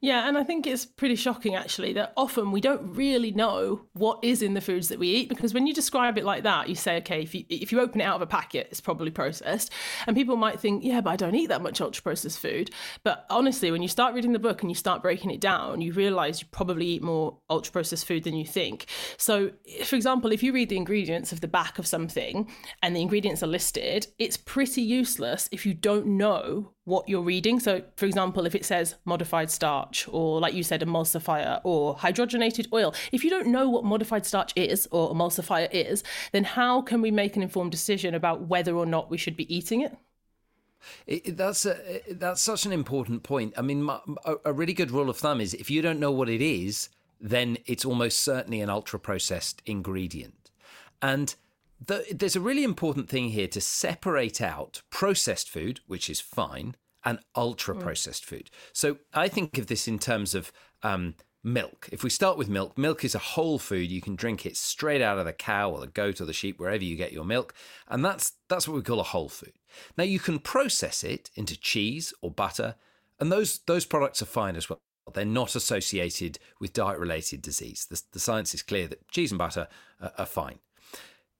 Yeah, 0.00 0.28
and 0.28 0.38
I 0.38 0.44
think 0.44 0.64
it's 0.64 0.86
pretty 0.86 1.16
shocking 1.16 1.56
actually 1.56 1.92
that 1.94 2.12
often 2.16 2.52
we 2.52 2.60
don't 2.60 2.94
really 2.94 3.32
know 3.32 3.86
what 3.94 4.20
is 4.22 4.42
in 4.42 4.54
the 4.54 4.60
foods 4.60 4.88
that 4.88 4.98
we 5.00 5.08
eat 5.08 5.28
because 5.28 5.52
when 5.52 5.66
you 5.66 5.74
describe 5.74 6.16
it 6.16 6.24
like 6.24 6.44
that, 6.44 6.68
you 6.68 6.76
say, 6.76 6.98
okay, 6.98 7.20
if 7.22 7.34
you 7.34 7.44
if 7.48 7.72
you 7.72 7.80
open 7.80 8.00
it 8.00 8.04
out 8.04 8.14
of 8.14 8.22
a 8.22 8.26
packet, 8.26 8.68
it's 8.70 8.80
probably 8.80 9.10
processed, 9.10 9.72
and 10.06 10.14
people 10.16 10.36
might 10.36 10.60
think, 10.60 10.84
yeah, 10.84 11.00
but 11.00 11.10
I 11.10 11.16
don't 11.16 11.34
eat 11.34 11.48
that 11.48 11.62
much 11.62 11.80
ultra 11.80 12.00
processed 12.00 12.38
food. 12.38 12.70
But 13.02 13.26
honestly, 13.28 13.72
when 13.72 13.82
you 13.82 13.88
start 13.88 14.14
reading 14.14 14.32
the 14.32 14.38
book 14.38 14.62
and 14.62 14.70
you 14.70 14.76
start 14.76 15.02
breaking 15.02 15.32
it 15.32 15.40
down, 15.40 15.80
you 15.80 15.92
realize 15.92 16.42
you 16.42 16.46
probably 16.52 16.86
eat 16.86 17.02
more 17.02 17.38
ultra 17.50 17.72
processed 17.72 18.06
food 18.06 18.22
than 18.22 18.34
you 18.34 18.46
think. 18.46 18.86
So, 19.16 19.50
for 19.84 19.96
example, 19.96 20.30
if 20.30 20.44
you 20.44 20.52
read 20.52 20.68
the 20.68 20.76
ingredients 20.76 21.32
of 21.32 21.40
the 21.40 21.48
back 21.48 21.76
of 21.80 21.88
something 21.88 22.48
and 22.84 22.94
the 22.94 23.02
ingredients 23.02 23.42
are 23.42 23.48
listed, 23.48 24.06
it's 24.20 24.36
pretty 24.36 24.82
useless 24.82 25.48
if 25.50 25.66
you 25.66 25.74
don't 25.74 26.06
know 26.06 26.70
what 26.88 27.08
you're 27.08 27.22
reading. 27.22 27.60
So, 27.60 27.82
for 27.96 28.06
example, 28.06 28.46
if 28.46 28.54
it 28.54 28.64
says 28.64 28.96
modified 29.04 29.50
starch 29.50 30.08
or, 30.10 30.40
like 30.40 30.54
you 30.54 30.62
said, 30.62 30.80
emulsifier 30.80 31.60
or 31.62 31.94
hydrogenated 31.96 32.72
oil, 32.72 32.94
if 33.12 33.22
you 33.22 33.30
don't 33.30 33.46
know 33.48 33.68
what 33.68 33.84
modified 33.84 34.26
starch 34.26 34.52
is 34.56 34.88
or 34.90 35.14
emulsifier 35.14 35.68
is, 35.70 36.02
then 36.32 36.44
how 36.44 36.82
can 36.82 37.02
we 37.02 37.10
make 37.10 37.36
an 37.36 37.42
informed 37.42 37.70
decision 37.70 38.14
about 38.14 38.48
whether 38.48 38.74
or 38.74 38.86
not 38.86 39.10
we 39.10 39.18
should 39.18 39.36
be 39.36 39.54
eating 39.54 39.82
it? 39.82 39.96
It, 41.06 41.36
that's 41.36 41.66
a, 41.66 41.76
that's 42.10 42.40
such 42.40 42.64
an 42.64 42.72
important 42.72 43.22
point. 43.22 43.52
I 43.56 43.62
mean, 43.62 43.82
my, 43.82 44.00
a 44.44 44.52
really 44.52 44.72
good 44.74 44.90
rule 44.90 45.10
of 45.10 45.18
thumb 45.18 45.40
is 45.40 45.54
if 45.54 45.70
you 45.70 45.82
don't 45.82 46.00
know 46.00 46.12
what 46.12 46.28
it 46.28 46.40
is, 46.40 46.88
then 47.20 47.58
it's 47.66 47.84
almost 47.84 48.20
certainly 48.20 48.60
an 48.60 48.70
ultra 48.70 48.98
processed 48.98 49.60
ingredient. 49.66 50.50
And 51.02 51.34
the, 51.84 52.04
there's 52.10 52.36
a 52.36 52.40
really 52.40 52.64
important 52.64 53.08
thing 53.08 53.30
here 53.30 53.48
to 53.48 53.60
separate 53.60 54.40
out 54.40 54.82
processed 54.90 55.48
food, 55.48 55.80
which 55.86 56.10
is 56.10 56.20
fine, 56.20 56.76
and 57.04 57.20
ultra 57.36 57.74
processed 57.74 58.24
mm. 58.24 58.28
food. 58.28 58.50
So 58.72 58.98
I 59.14 59.28
think 59.28 59.58
of 59.58 59.68
this 59.68 59.86
in 59.86 59.98
terms 59.98 60.34
of 60.34 60.52
um, 60.82 61.14
milk. 61.44 61.88
If 61.92 62.02
we 62.02 62.10
start 62.10 62.36
with 62.36 62.48
milk, 62.48 62.76
milk 62.76 63.04
is 63.04 63.14
a 63.14 63.20
whole 63.20 63.58
food. 63.58 63.90
You 63.90 64.00
can 64.00 64.16
drink 64.16 64.44
it 64.44 64.56
straight 64.56 65.02
out 65.02 65.18
of 65.18 65.24
the 65.24 65.32
cow 65.32 65.70
or 65.70 65.80
the 65.80 65.86
goat 65.86 66.20
or 66.20 66.24
the 66.24 66.32
sheep, 66.32 66.58
wherever 66.58 66.84
you 66.84 66.96
get 66.96 67.12
your 67.12 67.24
milk, 67.24 67.54
and 67.88 68.04
that's 68.04 68.32
that's 68.48 68.66
what 68.66 68.74
we 68.74 68.82
call 68.82 69.00
a 69.00 69.04
whole 69.04 69.28
food. 69.28 69.52
Now 69.96 70.04
you 70.04 70.18
can 70.18 70.38
process 70.38 71.04
it 71.04 71.30
into 71.34 71.58
cheese 71.58 72.12
or 72.20 72.30
butter, 72.30 72.74
and 73.20 73.30
those 73.30 73.60
those 73.60 73.84
products 73.84 74.20
are 74.22 74.26
fine 74.26 74.56
as 74.56 74.68
well. 74.68 74.80
They're 75.14 75.24
not 75.24 75.54
associated 75.54 76.38
with 76.60 76.74
diet 76.74 76.98
related 76.98 77.40
disease. 77.40 77.86
The, 77.88 78.02
the, 78.12 78.20
science 78.20 78.52
is 78.52 78.60
clear 78.60 78.86
that 78.88 79.08
cheese 79.08 79.32
and 79.32 79.38
butter 79.38 79.66
are, 80.02 80.12
are 80.18 80.26
fine 80.26 80.58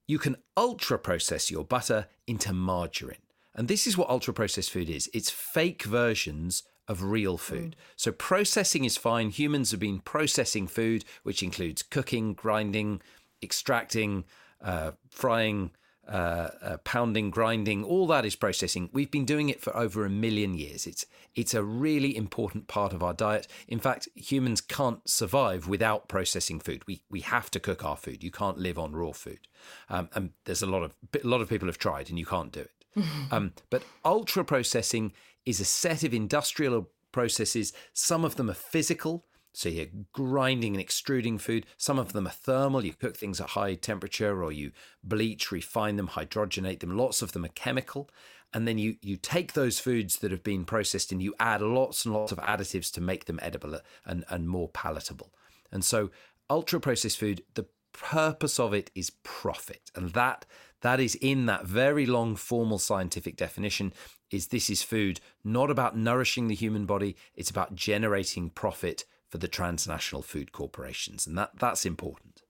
you 0.08 0.18
can 0.18 0.36
ultra 0.56 0.98
process 0.98 1.50
your 1.50 1.64
butter 1.64 2.08
into 2.26 2.52
margarine. 2.52 3.18
And 3.54 3.68
this 3.68 3.86
is 3.86 3.96
what 3.96 4.08
ultra 4.08 4.34
processed 4.34 4.70
food 4.70 4.88
is 4.88 5.08
it's 5.12 5.30
fake 5.30 5.84
versions 5.84 6.64
of 6.88 7.02
real 7.02 7.36
food. 7.36 7.76
Mm. 7.76 7.82
So 7.96 8.12
processing 8.12 8.84
is 8.84 8.96
fine. 8.96 9.28
Humans 9.30 9.70
have 9.72 9.80
been 9.80 10.00
processing 10.00 10.66
food, 10.66 11.04
which 11.22 11.42
includes 11.42 11.82
cooking, 11.82 12.32
grinding, 12.32 13.02
extracting, 13.42 14.24
uh, 14.62 14.92
frying, 15.10 15.72
uh, 16.08 16.48
uh, 16.62 16.76
pounding, 16.78 17.30
grinding, 17.30 17.84
all 17.84 18.06
that 18.06 18.24
is 18.24 18.34
processing. 18.34 18.88
We've 18.92 19.10
been 19.10 19.26
doing 19.26 19.50
it 19.50 19.60
for 19.60 19.76
over 19.76 20.04
a 20.06 20.10
million 20.10 20.54
years. 20.54 20.86
It's 20.86 21.04
it's 21.34 21.54
a 21.54 21.62
really 21.62 22.16
important 22.16 22.66
part 22.66 22.92
of 22.92 23.02
our 23.02 23.12
diet. 23.12 23.46
In 23.68 23.78
fact, 23.78 24.08
humans 24.14 24.60
can't 24.60 25.06
survive 25.08 25.68
without 25.68 26.08
processing 26.08 26.60
food. 26.60 26.82
We 26.86 27.02
we 27.10 27.20
have 27.20 27.50
to 27.50 27.60
cook 27.60 27.84
our 27.84 27.96
food. 27.96 28.24
You 28.24 28.30
can't 28.30 28.58
live 28.58 28.78
on 28.78 28.96
raw 28.96 29.12
food. 29.12 29.48
Um, 29.90 30.08
and 30.14 30.30
there's 30.44 30.62
a 30.62 30.66
lot 30.66 30.82
of 30.82 30.94
a 31.14 31.26
lot 31.26 31.42
of 31.42 31.48
people 31.48 31.68
have 31.68 31.78
tried, 31.78 32.08
and 32.08 32.18
you 32.18 32.26
can't 32.26 32.52
do 32.52 32.60
it. 32.60 32.70
um, 33.30 33.52
but 33.68 33.82
ultra 34.04 34.44
processing 34.44 35.12
is 35.44 35.60
a 35.60 35.64
set 35.64 36.04
of 36.04 36.14
industrial 36.14 36.88
processes. 37.12 37.72
Some 37.92 38.24
of 38.24 38.36
them 38.36 38.50
are 38.50 38.54
physical. 38.54 39.26
So 39.58 39.68
you're 39.68 39.86
grinding 40.12 40.74
and 40.74 40.80
extruding 40.80 41.36
food. 41.36 41.66
Some 41.76 41.98
of 41.98 42.12
them 42.12 42.28
are 42.28 42.30
thermal. 42.30 42.84
You 42.84 42.92
cook 42.92 43.16
things 43.16 43.40
at 43.40 43.50
high 43.50 43.74
temperature 43.74 44.44
or 44.44 44.52
you 44.52 44.70
bleach, 45.02 45.50
refine 45.50 45.96
them, 45.96 46.10
hydrogenate 46.10 46.78
them. 46.78 46.96
Lots 46.96 47.22
of 47.22 47.32
them 47.32 47.44
are 47.44 47.48
chemical. 47.56 48.08
And 48.54 48.68
then 48.68 48.78
you, 48.78 48.98
you 49.02 49.16
take 49.16 49.54
those 49.54 49.80
foods 49.80 50.20
that 50.20 50.30
have 50.30 50.44
been 50.44 50.64
processed 50.64 51.10
and 51.10 51.20
you 51.20 51.34
add 51.40 51.60
lots 51.60 52.04
and 52.04 52.14
lots 52.14 52.30
of 52.30 52.38
additives 52.38 52.92
to 52.92 53.00
make 53.00 53.24
them 53.24 53.40
edible 53.42 53.74
uh, 53.74 53.80
and, 54.06 54.24
and 54.28 54.48
more 54.48 54.68
palatable. 54.68 55.34
And 55.72 55.84
so 55.84 56.12
ultra 56.48 56.78
processed 56.78 57.18
food, 57.18 57.42
the 57.54 57.66
purpose 57.92 58.60
of 58.60 58.72
it 58.72 58.92
is 58.94 59.10
profit. 59.24 59.90
And 59.96 60.10
that 60.10 60.46
that 60.82 61.00
is 61.00 61.16
in 61.16 61.46
that 61.46 61.66
very 61.66 62.06
long 62.06 62.36
formal 62.36 62.78
scientific 62.78 63.36
definition 63.36 63.92
is 64.30 64.46
this 64.46 64.70
is 64.70 64.84
food 64.84 65.18
not 65.42 65.68
about 65.68 65.96
nourishing 65.98 66.46
the 66.46 66.54
human 66.54 66.86
body, 66.86 67.16
it's 67.34 67.50
about 67.50 67.74
generating 67.74 68.50
profit 68.50 69.04
for 69.30 69.38
the 69.38 69.48
transnational 69.48 70.22
food 70.22 70.52
corporations, 70.52 71.26
and 71.26 71.36
that 71.38 71.52
that's 71.58 71.84
important. 71.84 72.42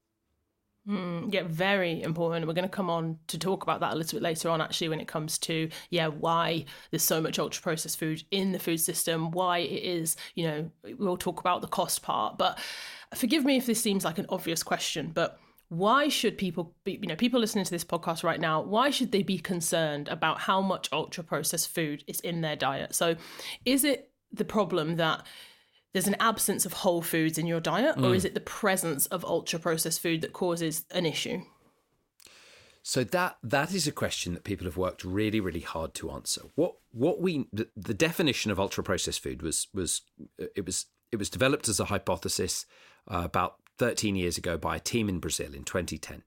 Mm, 0.88 1.34
yeah, 1.34 1.42
very 1.44 2.02
important. 2.02 2.46
We're 2.46 2.54
going 2.54 2.62
to 2.62 2.74
come 2.74 2.88
on 2.88 3.18
to 3.26 3.38
talk 3.38 3.62
about 3.62 3.80
that 3.80 3.92
a 3.92 3.96
little 3.96 4.16
bit 4.16 4.22
later 4.22 4.48
on, 4.48 4.62
actually, 4.62 4.88
when 4.88 5.00
it 5.00 5.08
comes 5.08 5.36
to 5.38 5.68
yeah 5.90 6.06
why 6.06 6.64
there's 6.90 7.02
so 7.02 7.20
much 7.20 7.38
ultra 7.38 7.62
processed 7.62 7.98
food 7.98 8.22
in 8.30 8.52
the 8.52 8.58
food 8.58 8.80
system, 8.80 9.30
why 9.30 9.58
it 9.58 9.82
is. 9.82 10.16
You 10.34 10.46
know, 10.46 10.70
we'll 10.98 11.18
talk 11.18 11.40
about 11.40 11.60
the 11.60 11.68
cost 11.68 12.02
part, 12.02 12.38
but 12.38 12.58
forgive 13.14 13.44
me 13.44 13.56
if 13.56 13.66
this 13.66 13.82
seems 13.82 14.04
like 14.04 14.18
an 14.18 14.26
obvious 14.30 14.62
question, 14.62 15.10
but 15.12 15.38
why 15.68 16.08
should 16.08 16.38
people 16.38 16.74
be 16.84 16.98
you 17.02 17.06
know 17.08 17.16
people 17.16 17.38
listening 17.38 17.64
to 17.64 17.70
this 17.70 17.84
podcast 17.84 18.24
right 18.24 18.40
now 18.40 18.60
why 18.62 18.88
should 18.88 19.12
they 19.12 19.22
be 19.22 19.38
concerned 19.38 20.08
about 20.08 20.40
how 20.40 20.62
much 20.62 20.88
ultra 20.92 21.22
processed 21.22 21.68
food 21.68 22.02
is 22.06 22.20
in 22.20 22.40
their 22.40 22.56
diet 22.56 22.94
so 22.94 23.14
is 23.66 23.84
it 23.84 24.10
the 24.32 24.44
problem 24.44 24.96
that 24.96 25.26
there's 25.92 26.06
an 26.06 26.16
absence 26.20 26.66
of 26.66 26.72
whole 26.74 27.02
foods 27.02 27.38
in 27.38 27.46
your 27.46 27.60
diet, 27.60 27.96
mm. 27.96 28.04
or 28.04 28.14
is 28.14 28.24
it 28.24 28.34
the 28.34 28.40
presence 28.40 29.06
of 29.06 29.24
ultra 29.24 29.58
processed 29.58 30.00
food 30.00 30.20
that 30.20 30.32
causes 30.32 30.84
an 30.90 31.06
issue? 31.06 31.40
So 32.82 33.04
that 33.04 33.36
that 33.42 33.74
is 33.74 33.86
a 33.86 33.92
question 33.92 34.34
that 34.34 34.44
people 34.44 34.64
have 34.64 34.76
worked 34.76 35.04
really, 35.04 35.40
really 35.40 35.60
hard 35.60 35.94
to 35.94 36.10
answer. 36.10 36.42
What 36.54 36.76
what 36.90 37.20
we 37.20 37.46
the, 37.52 37.68
the 37.76 37.94
definition 37.94 38.50
of 38.50 38.60
ultra 38.60 38.82
processed 38.82 39.22
food 39.22 39.42
was 39.42 39.68
was 39.74 40.02
it 40.38 40.64
was 40.64 40.86
it 41.12 41.16
was 41.16 41.30
developed 41.30 41.68
as 41.68 41.80
a 41.80 41.86
hypothesis 41.86 42.66
uh, 43.10 43.22
about 43.24 43.56
13 43.78 44.16
years 44.16 44.38
ago 44.38 44.56
by 44.56 44.76
a 44.76 44.80
team 44.80 45.08
in 45.08 45.18
Brazil 45.18 45.54
in 45.54 45.64
2010, 45.64 46.22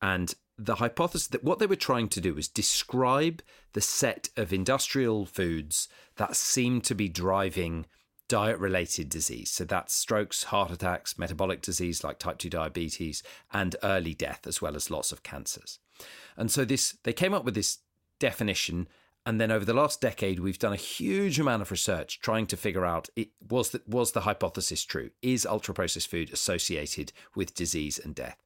and 0.00 0.34
the 0.58 0.76
hypothesis 0.76 1.28
that 1.28 1.44
what 1.44 1.58
they 1.58 1.66
were 1.66 1.76
trying 1.76 2.08
to 2.08 2.20
do 2.20 2.34
was 2.34 2.48
describe 2.48 3.42
the 3.72 3.80
set 3.80 4.28
of 4.36 4.52
industrial 4.52 5.26
foods 5.26 5.88
that 6.16 6.36
seemed 6.36 6.84
to 6.84 6.94
be 6.94 7.08
driving 7.08 7.86
diet 8.32 8.58
related 8.58 9.10
disease. 9.10 9.50
So 9.50 9.64
that's 9.64 9.92
strokes, 9.92 10.44
heart 10.44 10.70
attacks, 10.70 11.18
metabolic 11.18 11.60
disease 11.60 12.02
like 12.02 12.18
type 12.18 12.38
2 12.38 12.48
diabetes, 12.48 13.22
and 13.52 13.76
early 13.82 14.14
death, 14.14 14.46
as 14.46 14.62
well 14.62 14.74
as 14.74 14.90
lots 14.90 15.12
of 15.12 15.22
cancers. 15.22 15.78
And 16.34 16.50
so 16.50 16.64
this 16.64 16.96
they 17.02 17.12
came 17.12 17.34
up 17.34 17.44
with 17.44 17.54
this 17.54 17.80
definition. 18.18 18.88
And 19.26 19.38
then 19.38 19.50
over 19.50 19.66
the 19.66 19.74
last 19.74 20.00
decade, 20.00 20.40
we've 20.40 20.58
done 20.58 20.72
a 20.72 20.76
huge 20.76 21.38
amount 21.38 21.60
of 21.60 21.70
research 21.70 22.20
trying 22.20 22.46
to 22.46 22.56
figure 22.56 22.86
out 22.86 23.10
it, 23.16 23.28
was, 23.50 23.68
the, 23.68 23.82
was 23.86 24.12
the 24.12 24.22
hypothesis 24.22 24.82
true? 24.82 25.10
Is 25.20 25.44
ultra 25.44 25.74
processed 25.74 26.08
food 26.08 26.32
associated 26.32 27.12
with 27.36 27.54
disease 27.54 27.98
and 27.98 28.14
death? 28.14 28.42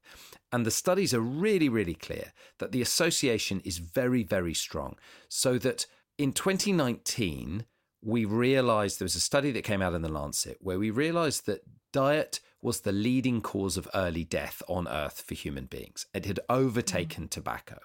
And 0.51 0.65
the 0.65 0.71
studies 0.71 1.13
are 1.13 1.21
really, 1.21 1.69
really 1.69 1.95
clear 1.95 2.33
that 2.57 2.73
the 2.73 2.81
association 2.81 3.61
is 3.63 3.77
very, 3.77 4.23
very 4.23 4.53
strong. 4.53 4.97
So 5.29 5.57
that 5.59 5.85
in 6.17 6.33
2019, 6.33 7.65
we 8.01 8.25
realized 8.25 8.99
there 8.99 9.05
was 9.05 9.15
a 9.15 9.21
study 9.21 9.51
that 9.51 9.63
came 9.63 9.81
out 9.81 9.93
in 9.93 10.01
the 10.01 10.11
Lancet 10.11 10.57
where 10.61 10.79
we 10.79 10.89
realized 10.89 11.45
that 11.45 11.63
diet 11.91 12.39
was 12.61 12.81
the 12.81 12.91
leading 12.91 13.41
cause 13.41 13.77
of 13.77 13.89
early 13.93 14.23
death 14.23 14.61
on 14.67 14.87
earth 14.87 15.23
for 15.25 15.33
human 15.33 15.65
beings. 15.65 16.05
It 16.13 16.25
had 16.25 16.39
overtaken 16.49 17.25
mm. 17.25 17.29
tobacco. 17.29 17.77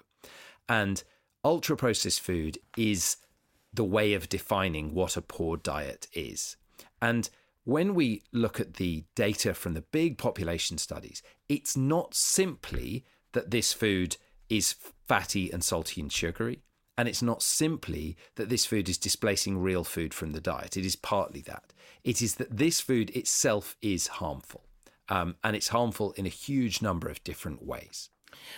And 0.69 1.03
ultra 1.45 1.77
processed 1.77 2.21
food 2.21 2.59
is 2.77 3.17
the 3.73 3.85
way 3.85 4.13
of 4.15 4.29
defining 4.29 4.95
what 4.95 5.17
a 5.17 5.23
poor 5.23 5.57
diet 5.57 6.07
is. 6.13 6.57
And 7.01 7.29
when 7.65 7.95
we 7.95 8.23
look 8.33 8.61
at 8.61 8.75
the 8.75 9.05
data 9.15 9.55
from 9.55 9.75
the 9.75 9.83
big 9.83 10.19
population 10.19 10.79
studies, 10.79 11.23
it's 11.49 11.77
not 11.77 12.15
simply 12.15 13.05
that 13.33 13.51
this 13.51 13.73
food 13.73 14.17
is 14.49 14.75
fatty 15.07 15.51
and 15.51 15.65
salty 15.65 16.01
and 16.01 16.13
sugary. 16.13 16.63
And 16.97 17.09
it's 17.09 17.23
not 17.23 17.43
simply 17.43 18.17
that 18.37 18.49
this 18.49 18.67
food 18.67 18.89
is 18.89 18.99
displacing 18.99 19.59
real 19.59 19.85
food 19.85 20.13
from 20.13 20.33
the 20.33 20.41
diet. 20.41 20.77
It 20.77 20.85
is 20.85 20.97
partly 20.97 21.41
that. 21.43 21.73
It 22.05 22.21
is 22.21 22.35
that 22.37 22.57
this 22.57 22.81
food 22.81 23.11
itself 23.11 23.77
is 23.81 24.09
harmful. 24.09 24.65
Um, 25.09 25.37
and 25.43 25.57
it's 25.57 25.69
harmful 25.69 26.13
in 26.13 26.27
a 26.27 26.31
huge 26.31 26.83
number 26.83 27.09
of 27.09 27.25
different 27.25 27.65
ways. 27.65 28.11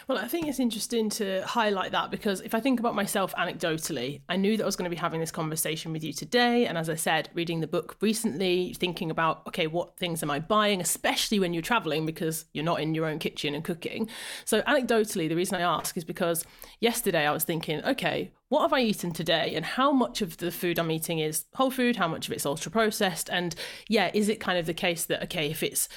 Well, 0.08 0.18
I 0.18 0.28
think 0.28 0.46
it's 0.46 0.60
interesting 0.60 1.08
to 1.10 1.42
highlight 1.46 1.92
that 1.92 2.10
because 2.10 2.40
if 2.40 2.54
I 2.54 2.60
think 2.60 2.80
about 2.80 2.94
myself 2.94 3.34
anecdotally, 3.34 4.20
I 4.28 4.36
knew 4.36 4.56
that 4.56 4.62
I 4.62 4.66
was 4.66 4.76
going 4.76 4.90
to 4.90 4.94
be 4.94 5.00
having 5.00 5.20
this 5.20 5.30
conversation 5.30 5.92
with 5.92 6.04
you 6.04 6.12
today. 6.12 6.66
And 6.66 6.76
as 6.76 6.90
I 6.90 6.94
said, 6.94 7.30
reading 7.34 7.60
the 7.60 7.66
book 7.66 7.96
recently, 8.00 8.74
thinking 8.74 9.10
about, 9.10 9.46
okay, 9.48 9.66
what 9.66 9.96
things 9.96 10.22
am 10.22 10.30
I 10.30 10.40
buying, 10.40 10.80
especially 10.80 11.38
when 11.38 11.52
you're 11.52 11.62
traveling 11.62 12.06
because 12.06 12.44
you're 12.52 12.64
not 12.64 12.80
in 12.80 12.94
your 12.94 13.06
own 13.06 13.18
kitchen 13.18 13.54
and 13.54 13.64
cooking. 13.64 14.08
So, 14.44 14.62
anecdotally, 14.62 15.28
the 15.28 15.36
reason 15.36 15.56
I 15.56 15.62
ask 15.62 15.96
is 15.96 16.04
because 16.04 16.44
yesterday 16.80 17.26
I 17.26 17.32
was 17.32 17.44
thinking, 17.44 17.82
okay, 17.84 18.32
what 18.48 18.62
have 18.62 18.72
I 18.72 18.80
eaten 18.80 19.12
today 19.12 19.54
and 19.54 19.64
how 19.64 19.90
much 19.90 20.22
of 20.22 20.36
the 20.36 20.50
food 20.50 20.78
I'm 20.78 20.90
eating 20.90 21.18
is 21.18 21.46
whole 21.54 21.70
food, 21.70 21.96
how 21.96 22.08
much 22.08 22.28
of 22.28 22.32
it's 22.32 22.46
ultra 22.46 22.70
processed? 22.70 23.28
And 23.30 23.54
yeah, 23.88 24.10
is 24.14 24.28
it 24.28 24.38
kind 24.38 24.58
of 24.58 24.66
the 24.66 24.74
case 24.74 25.06
that, 25.06 25.22
okay, 25.24 25.50
if 25.50 25.62
it's 25.62 25.88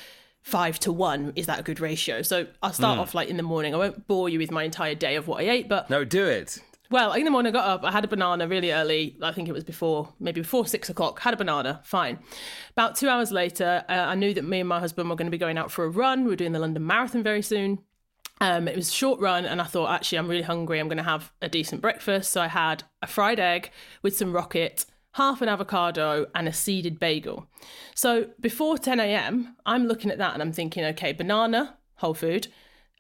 five 0.48 0.80
to 0.80 0.94
one 0.94 1.34
is 1.36 1.46
that 1.48 1.60
a 1.60 1.62
good 1.62 1.82
ratio 1.82 2.22
so 2.22 2.48
i'll 2.64 2.72
start 2.72 2.98
mm. 2.98 3.02
off 3.02 3.14
like 3.14 3.28
in 3.28 3.36
the 3.36 3.44
morning 3.44 3.76
i 3.76 3.78
won't 3.78 4.08
bore 4.08 4.30
you 4.30 4.40
with 4.40 4.50
my 4.50 4.64
entire 4.64 4.96
day 4.96 5.18
of 5.18 5.28
what 5.28 5.44
i 5.44 5.50
ate 5.50 5.68
but 5.68 5.90
no 5.90 6.06
do 6.06 6.24
it 6.26 6.58
well 6.90 7.12
in 7.12 7.26
the 7.26 7.30
morning 7.30 7.54
i 7.54 7.60
got 7.60 7.68
up 7.68 7.84
i 7.84 7.92
had 7.92 8.06
a 8.06 8.08
banana 8.08 8.48
really 8.48 8.72
early 8.72 9.18
i 9.22 9.34
think 9.34 9.50
it 9.50 9.52
was 9.52 9.66
before 9.66 10.08
maybe 10.22 10.40
before 10.40 10.66
six 10.66 10.90
o'clock 10.90 11.20
had 11.20 11.34
a 11.34 11.38
banana 11.38 11.82
fine 11.84 12.18
about 12.72 12.96
two 12.96 13.10
hours 13.10 13.30
later 13.30 13.84
uh, 13.90 13.92
i 13.92 14.16
knew 14.16 14.34
that 14.34 14.46
me 14.46 14.62
and 14.62 14.70
my 14.70 14.80
husband 14.80 15.10
were 15.10 15.18
going 15.18 15.28
to 15.28 15.32
be 15.32 15.38
going 15.38 15.58
out 15.58 15.70
for 15.70 15.84
a 15.84 15.90
run 15.90 16.24
we 16.24 16.32
are 16.32 16.38
doing 16.38 16.54
the 16.54 16.60
london 16.60 16.88
marathon 16.88 17.22
very 17.22 17.42
soon 17.42 17.80
um, 18.40 18.68
it 18.68 18.76
was 18.76 18.90
a 18.90 18.94
short 18.94 19.20
run, 19.20 19.46
and 19.46 19.60
I 19.60 19.64
thought, 19.64 19.90
actually, 19.90 20.20
I'm 20.20 20.28
really 20.28 20.44
hungry. 20.44 20.80
I'm 20.80 20.88
going 20.88 20.98
to 20.98 21.04
have 21.04 21.32
a 21.42 21.50
decent 21.50 21.82
breakfast. 21.82 22.32
So 22.32 22.40
I 22.40 22.48
had 22.48 22.84
a 23.02 23.08
fried 23.08 23.40
egg 23.40 23.72
with 24.04 24.16
some 24.16 24.32
rocket, 24.32 24.86
half 25.18 25.42
an 25.42 25.50
avocado, 25.50 26.28
and 26.36 26.48
a 26.48 26.54
seeded 26.54 27.00
bagel. 27.00 27.48
So 27.96 28.30
before 28.40 28.78
10 28.78 29.00
a.m., 29.00 29.56
I'm 29.66 29.88
looking 29.88 30.12
at 30.12 30.20
that 30.20 30.34
and 30.34 30.44
I'm 30.44 30.54
thinking, 30.54 30.86
okay, 30.86 31.12
banana, 31.12 31.76
whole 31.96 32.14
food, 32.14 32.48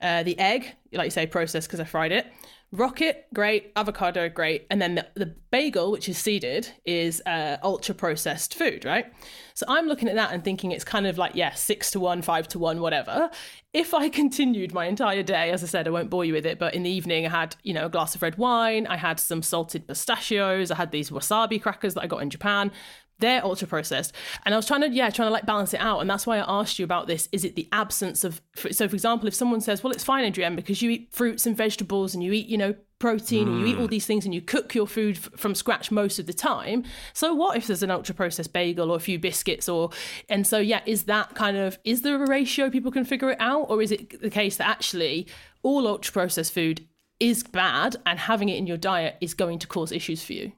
uh, 0.01 0.23
the 0.23 0.37
egg, 0.39 0.73
like 0.91 1.05
you 1.05 1.11
say, 1.11 1.27
processed 1.27 1.67
because 1.67 1.79
I 1.79 1.83
fried 1.83 2.11
it, 2.11 2.25
Rocket, 2.73 3.27
great. 3.33 3.71
Avocado, 3.77 4.27
great. 4.27 4.67
And 4.69 4.81
then 4.81 4.95
the, 4.95 5.07
the 5.15 5.35
bagel, 5.51 5.89
which 5.89 6.09
is 6.09 6.17
seeded, 6.17 6.69
is 6.85 7.21
uh, 7.25 7.55
ultra 7.63 7.95
processed 7.95 8.55
food, 8.55 8.83
right? 8.83 9.05
So 9.53 9.65
I'm 9.69 9.87
looking 9.87 10.09
at 10.09 10.15
that 10.15 10.33
and 10.33 10.43
thinking 10.43 10.73
it's 10.73 10.83
kind 10.83 11.07
of 11.07 11.17
like, 11.17 11.33
yeah, 11.33 11.53
six 11.53 11.91
to 11.91 12.01
one, 12.01 12.21
five 12.21 12.45
to 12.49 12.59
one, 12.59 12.81
whatever. 12.81 13.29
If 13.73 13.93
I 13.93 14.09
continued 14.21 14.73
my 14.73 14.85
entire 14.85 15.23
day, 15.23 15.51
as 15.51 15.63
I 15.63 15.67
said, 15.67 15.87
I 15.87 15.91
won't 15.91 16.09
bore 16.09 16.25
you 16.25 16.33
with 16.33 16.45
it, 16.45 16.59
but 16.59 16.75
in 16.75 16.83
the 16.83 16.89
evening 16.89 17.25
I 17.25 17.29
had, 17.29 17.55
you 17.63 17.73
know, 17.73 17.85
a 17.85 17.89
glass 17.89 18.15
of 18.15 18.21
red 18.21 18.37
wine, 18.37 18.85
I 18.85 18.97
had 18.97 19.17
some 19.17 19.41
salted 19.41 19.87
pistachios, 19.87 20.69
I 20.69 20.75
had 20.75 20.91
these 20.91 21.09
wasabi 21.09 21.61
crackers 21.61 21.93
that 21.93 22.03
I 22.03 22.07
got 22.07 22.21
in 22.21 22.29
Japan, 22.29 22.71
they're 23.19 23.43
ultra 23.43 23.67
processed 23.67 24.13
and 24.45 24.53
i 24.53 24.57
was 24.57 24.65
trying 24.65 24.81
to 24.81 24.89
yeah 24.89 25.09
trying 25.09 25.27
to 25.27 25.33
like 25.33 25.45
balance 25.45 25.73
it 25.73 25.79
out 25.79 25.99
and 25.99 26.09
that's 26.09 26.27
why 26.27 26.37
i 26.37 26.59
asked 26.59 26.79
you 26.79 26.85
about 26.85 27.07
this 27.07 27.27
is 27.31 27.43
it 27.43 27.55
the 27.55 27.67
absence 27.71 28.23
of 28.23 28.41
so 28.71 28.87
for 28.87 28.95
example 28.95 29.27
if 29.27 29.33
someone 29.33 29.61
says 29.61 29.83
well 29.83 29.91
it's 29.91 30.03
fine 30.03 30.25
adrienne 30.25 30.55
because 30.55 30.81
you 30.81 30.89
eat 30.89 31.09
fruits 31.11 31.45
and 31.45 31.55
vegetables 31.57 32.13
and 32.13 32.23
you 32.23 32.31
eat 32.31 32.47
you 32.47 32.57
know 32.57 32.75
protein 32.99 33.47
mm. 33.47 33.51
and 33.51 33.59
you 33.59 33.67
eat 33.67 33.77
all 33.77 33.87
mm. 33.87 33.91
these 33.91 34.05
things 34.05 34.25
and 34.25 34.33
you 34.33 34.41
cook 34.41 34.73
your 34.73 34.87
food 34.87 35.15
f- 35.17 35.29
from 35.35 35.53
scratch 35.53 35.91
most 35.91 36.17
of 36.17 36.25
the 36.25 36.33
time 36.33 36.83
so 37.13 37.33
what 37.33 37.55
if 37.55 37.67
there's 37.67 37.83
an 37.83 37.91
ultra 37.91 38.13
processed 38.15 38.53
bagel 38.53 38.91
or 38.91 38.97
a 38.97 38.99
few 38.99 39.19
biscuits 39.19 39.69
or 39.69 39.89
and 40.29 40.47
so 40.47 40.57
yeah 40.57 40.81
is 40.85 41.03
that 41.03 41.35
kind 41.35 41.57
of 41.57 41.77
is 41.83 42.01
there 42.01 42.21
a 42.21 42.27
ratio 42.27 42.69
people 42.69 42.91
can 42.91 43.05
figure 43.05 43.29
it 43.29 43.37
out 43.39 43.65
or 43.69 43.81
is 43.81 43.91
it 43.91 44.19
the 44.21 44.29
case 44.29 44.57
that 44.57 44.67
actually 44.67 45.27
all 45.61 45.87
ultra 45.87 46.11
processed 46.11 46.53
food 46.53 46.87
is 47.19 47.43
bad 47.43 47.95
and 48.05 48.19
having 48.19 48.49
it 48.49 48.57
in 48.57 48.67
your 48.67 48.77
diet 48.77 49.15
is 49.21 49.33
going 49.33 49.59
to 49.59 49.67
cause 49.67 49.91
issues 49.91 50.23
for 50.23 50.33
you 50.33 50.51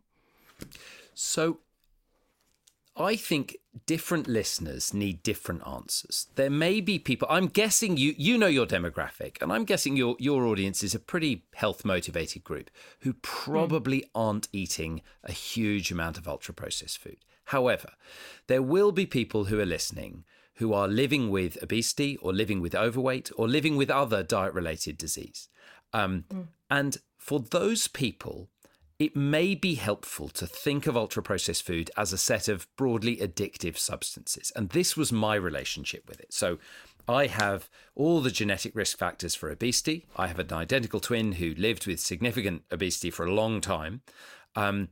so 1.14 1.60
I 3.00 3.16
think 3.16 3.58
different 3.86 4.28
listeners 4.28 4.94
need 4.94 5.24
different 5.24 5.66
answers. 5.66 6.28
There 6.36 6.50
may 6.50 6.82
be 6.82 7.00
people. 7.00 7.28
I'm 7.32 7.48
guessing 7.48 7.96
you 7.96 8.14
you 8.18 8.38
know 8.38 8.48
your 8.48 8.66
demographic, 8.66 9.42
and 9.42 9.52
I'm 9.52 9.64
guessing 9.64 9.96
your 9.96 10.18
your 10.20 10.46
audience 10.46 10.84
is 10.84 10.94
a 10.94 11.00
pretty 11.00 11.46
health 11.56 11.86
motivated 11.86 12.44
group 12.44 12.70
who 13.00 13.14
probably 13.14 14.02
mm. 14.02 14.10
aren't 14.14 14.50
eating 14.52 15.02
a 15.24 15.32
huge 15.32 15.92
amount 15.92 16.18
of 16.18 16.28
ultra 16.28 16.54
processed 16.54 16.98
food. 16.98 17.18
However, 17.46 17.92
there 18.48 18.62
will 18.62 18.92
be 18.92 19.06
people 19.06 19.46
who 19.46 19.60
are 19.60 19.66
listening 19.66 20.26
who 20.60 20.74
are 20.74 20.90
living 20.90 21.30
with 21.30 21.58
obesity 21.64 22.18
or 22.18 22.34
living 22.34 22.60
with 22.60 22.76
overweight 22.76 23.32
or 23.38 23.48
living 23.48 23.78
with 23.78 23.90
other 23.90 24.22
diet 24.22 24.54
related 24.54 24.98
disease. 24.98 25.48
Um, 25.94 26.26
mm. 26.30 26.48
And 26.70 26.98
for 27.18 27.40
those 27.40 27.88
people, 27.88 28.50
it 29.00 29.16
may 29.16 29.56
be 29.56 29.76
helpful 29.76 30.28
to 30.28 30.46
think 30.46 30.86
of 30.86 30.98
ultra 30.98 31.24
processed 31.24 31.64
food 31.64 31.90
as 31.96 32.12
a 32.12 32.18
set 32.18 32.50
of 32.50 32.68
broadly 32.76 33.16
addictive 33.18 33.78
substances. 33.78 34.52
And 34.58 34.70
this 34.70 34.98
was 34.98 35.12
my 35.12 35.36
relationship 35.36 36.04
with 36.08 36.20
it. 36.20 36.34
So 36.34 36.60
I 37.08 37.28
have 37.28 37.70
all 37.96 38.20
the 38.20 38.30
genetic 38.30 38.76
risk 38.76 38.98
factors 38.98 39.36
for 39.36 39.50
obesity. 39.50 40.06
I 40.18 40.28
have 40.28 40.38
an 40.38 40.52
identical 40.52 41.00
twin 41.00 41.34
who 41.34 41.56
lived 41.56 41.88
with 41.88 42.02
significant 42.02 42.64
obesity 42.72 43.10
for 43.10 43.26
a 43.26 43.34
long 43.34 43.62
time. 43.62 44.02
Um, 44.56 44.90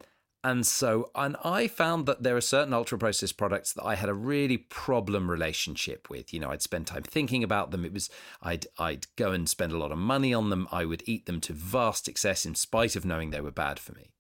and 0.48 0.66
so, 0.66 1.12
and 1.14 1.36
I 1.44 1.68
found 1.68 2.06
that 2.06 2.24
there 2.24 2.38
are 2.38 2.42
certain 2.42 2.74
ultra 2.74 2.98
processed 2.98 3.36
products 3.36 3.74
that 3.74 3.84
I 3.84 3.96
had 3.96 4.08
a 4.08 4.14
really 4.14 4.56
problem 4.56 5.30
relationship 5.30 6.10
with. 6.10 6.34
You 6.34 6.40
know, 6.40 6.52
I'd 6.52 6.62
spend 6.62 6.88
time 6.88 7.04
thinking 7.04 7.44
about 7.44 7.72
them. 7.72 7.84
It 7.84 7.92
was, 7.92 8.10
I'd, 8.42 8.66
I'd 8.80 9.08
go 9.18 9.34
and 9.34 9.50
spend 9.50 9.74
a 9.74 9.78
lot 9.78 9.92
of 9.92 9.98
money 9.98 10.34
on 10.34 10.50
them. 10.50 10.66
I 10.72 10.86
would 10.86 11.04
eat 11.06 11.26
them 11.26 11.42
to 11.42 11.52
vast 11.52 12.08
excess 12.08 12.46
in 12.46 12.56
spite 12.56 12.96
of 12.96 13.04
knowing 13.04 13.32
they 13.32 13.42
were 13.42 13.52
bad 13.52 13.78
for 13.78 13.92
me. 13.92 14.12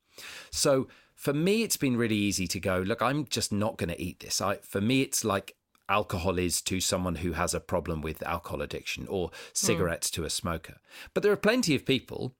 So 0.51 0.89
for 1.15 1.31
me, 1.31 1.63
it's 1.63 1.77
been 1.77 1.95
really 1.95 2.17
easy 2.17 2.45
to 2.47 2.59
go, 2.59 2.79
look, 2.79 3.01
I'm 3.01 3.23
just 3.27 3.53
not 3.53 3.77
going 3.77 3.91
to 3.91 4.01
eat 4.01 4.19
this. 4.19 4.41
I, 4.41 4.57
for 4.57 4.81
me, 4.81 5.03
it's 5.03 5.23
like 5.23 5.55
alcohol 5.87 6.37
is 6.37 6.61
to 6.63 6.81
someone 6.81 7.15
who 7.15 7.31
has 7.31 7.53
a 7.53 7.61
problem 7.61 8.01
with 8.01 8.21
alcohol 8.23 8.61
addiction 8.61 9.07
or 9.07 9.31
cigarettes 9.53 10.09
mm. 10.09 10.15
to 10.15 10.25
a 10.25 10.29
smoker. 10.29 10.81
But 11.13 11.23
there 11.23 11.31
are 11.31 11.37
plenty 11.37 11.73
of 11.73 11.85
people 11.85 12.35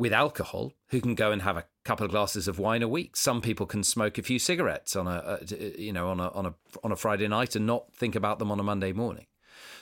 with 0.00 0.14
alcohol 0.14 0.72
who 0.88 0.98
can 0.98 1.14
go 1.14 1.30
and 1.30 1.42
have 1.42 1.58
a 1.58 1.66
couple 1.84 2.06
of 2.06 2.10
glasses 2.10 2.48
of 2.48 2.58
wine 2.58 2.82
a 2.82 2.88
week. 2.88 3.14
Some 3.14 3.42
people 3.42 3.66
can 3.66 3.84
smoke 3.84 4.16
a 4.16 4.22
few 4.22 4.38
cigarettes 4.38 4.96
on 4.96 5.06
a, 5.06 5.40
a 5.42 5.78
you 5.78 5.92
know 5.92 6.08
on 6.08 6.18
a 6.18 6.28
on 6.30 6.46
a 6.46 6.54
on 6.82 6.90
a 6.90 6.96
Friday 6.96 7.28
night 7.28 7.54
and 7.54 7.66
not 7.66 7.92
think 7.92 8.14
about 8.14 8.38
them 8.38 8.50
on 8.50 8.58
a 8.58 8.62
Monday 8.62 8.94
morning. 8.94 9.26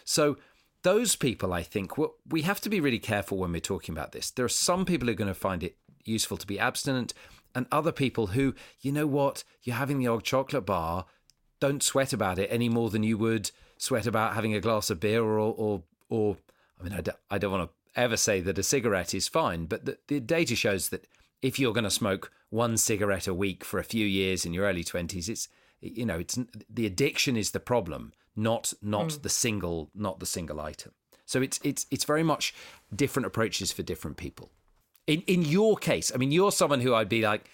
So 0.04 0.36
those 0.82 1.14
people, 1.14 1.52
I 1.52 1.62
think, 1.62 1.92
we 2.28 2.42
have 2.42 2.60
to 2.62 2.68
be 2.68 2.80
really 2.80 2.98
careful 2.98 3.38
when 3.38 3.52
we're 3.52 3.60
talking 3.60 3.94
about 3.94 4.10
this. 4.10 4.32
There 4.32 4.44
are 4.44 4.48
some 4.48 4.84
people 4.84 5.06
who 5.06 5.12
are 5.12 5.22
going 5.22 5.28
to 5.28 5.34
find 5.34 5.62
it 5.62 5.76
useful 6.04 6.36
to 6.36 6.46
be 6.48 6.58
abstinent, 6.58 7.14
and 7.54 7.66
other 7.70 7.92
people 7.92 8.28
who, 8.28 8.56
you 8.80 8.90
know 8.90 9.06
what, 9.06 9.44
you're 9.62 9.76
having 9.76 10.00
the 10.00 10.08
old 10.08 10.24
chocolate 10.24 10.66
bar, 10.66 11.06
don't 11.60 11.82
sweat 11.82 12.12
about 12.12 12.40
it 12.40 12.48
any 12.50 12.68
more 12.68 12.90
than 12.90 13.04
you 13.04 13.18
would 13.18 13.52
sweat 13.76 14.06
about 14.06 14.34
having 14.34 14.52
a 14.52 14.60
glass 14.60 14.90
of 14.90 14.98
beer 14.98 15.22
or 15.22 15.38
or 15.38 15.84
or. 16.08 16.38
I 16.80 16.84
mean, 16.84 16.92
I 16.92 17.00
don't, 17.02 17.18
I 17.30 17.38
don't 17.38 17.52
want 17.52 17.70
to 17.70 17.77
ever 17.98 18.16
say 18.16 18.40
that 18.40 18.58
a 18.58 18.62
cigarette 18.62 19.12
is 19.12 19.28
fine, 19.28 19.66
but 19.66 19.84
the, 19.84 19.98
the 20.06 20.20
data 20.20 20.56
shows 20.56 20.88
that 20.88 21.06
if 21.42 21.58
you're 21.58 21.72
going 21.72 21.84
to 21.84 21.90
smoke 21.90 22.32
one 22.50 22.76
cigarette 22.76 23.26
a 23.26 23.34
week 23.34 23.64
for 23.64 23.78
a 23.78 23.84
few 23.84 24.06
years 24.06 24.46
in 24.46 24.54
your 24.54 24.64
early 24.64 24.84
20s, 24.84 25.28
it's 25.28 25.48
you 25.80 26.06
know, 26.06 26.18
it's 26.18 26.38
the 26.68 26.86
addiction 26.86 27.36
is 27.36 27.52
the 27.52 27.60
problem, 27.60 28.12
not 28.34 28.72
not 28.82 29.08
mm. 29.08 29.22
the 29.22 29.28
single 29.28 29.90
not 29.94 30.18
the 30.18 30.26
single 30.26 30.60
item. 30.60 30.92
So 31.24 31.40
it's 31.42 31.60
it's 31.62 31.86
it's 31.90 32.04
very 32.04 32.22
much 32.22 32.54
different 32.94 33.26
approaches 33.26 33.70
for 33.70 33.82
different 33.82 34.16
people. 34.16 34.50
In 35.06 35.22
in 35.26 35.42
your 35.42 35.76
case, 35.76 36.10
I 36.12 36.18
mean, 36.18 36.32
you're 36.32 36.52
someone 36.52 36.80
who 36.80 36.94
I'd 36.94 37.08
be 37.08 37.22
like, 37.22 37.48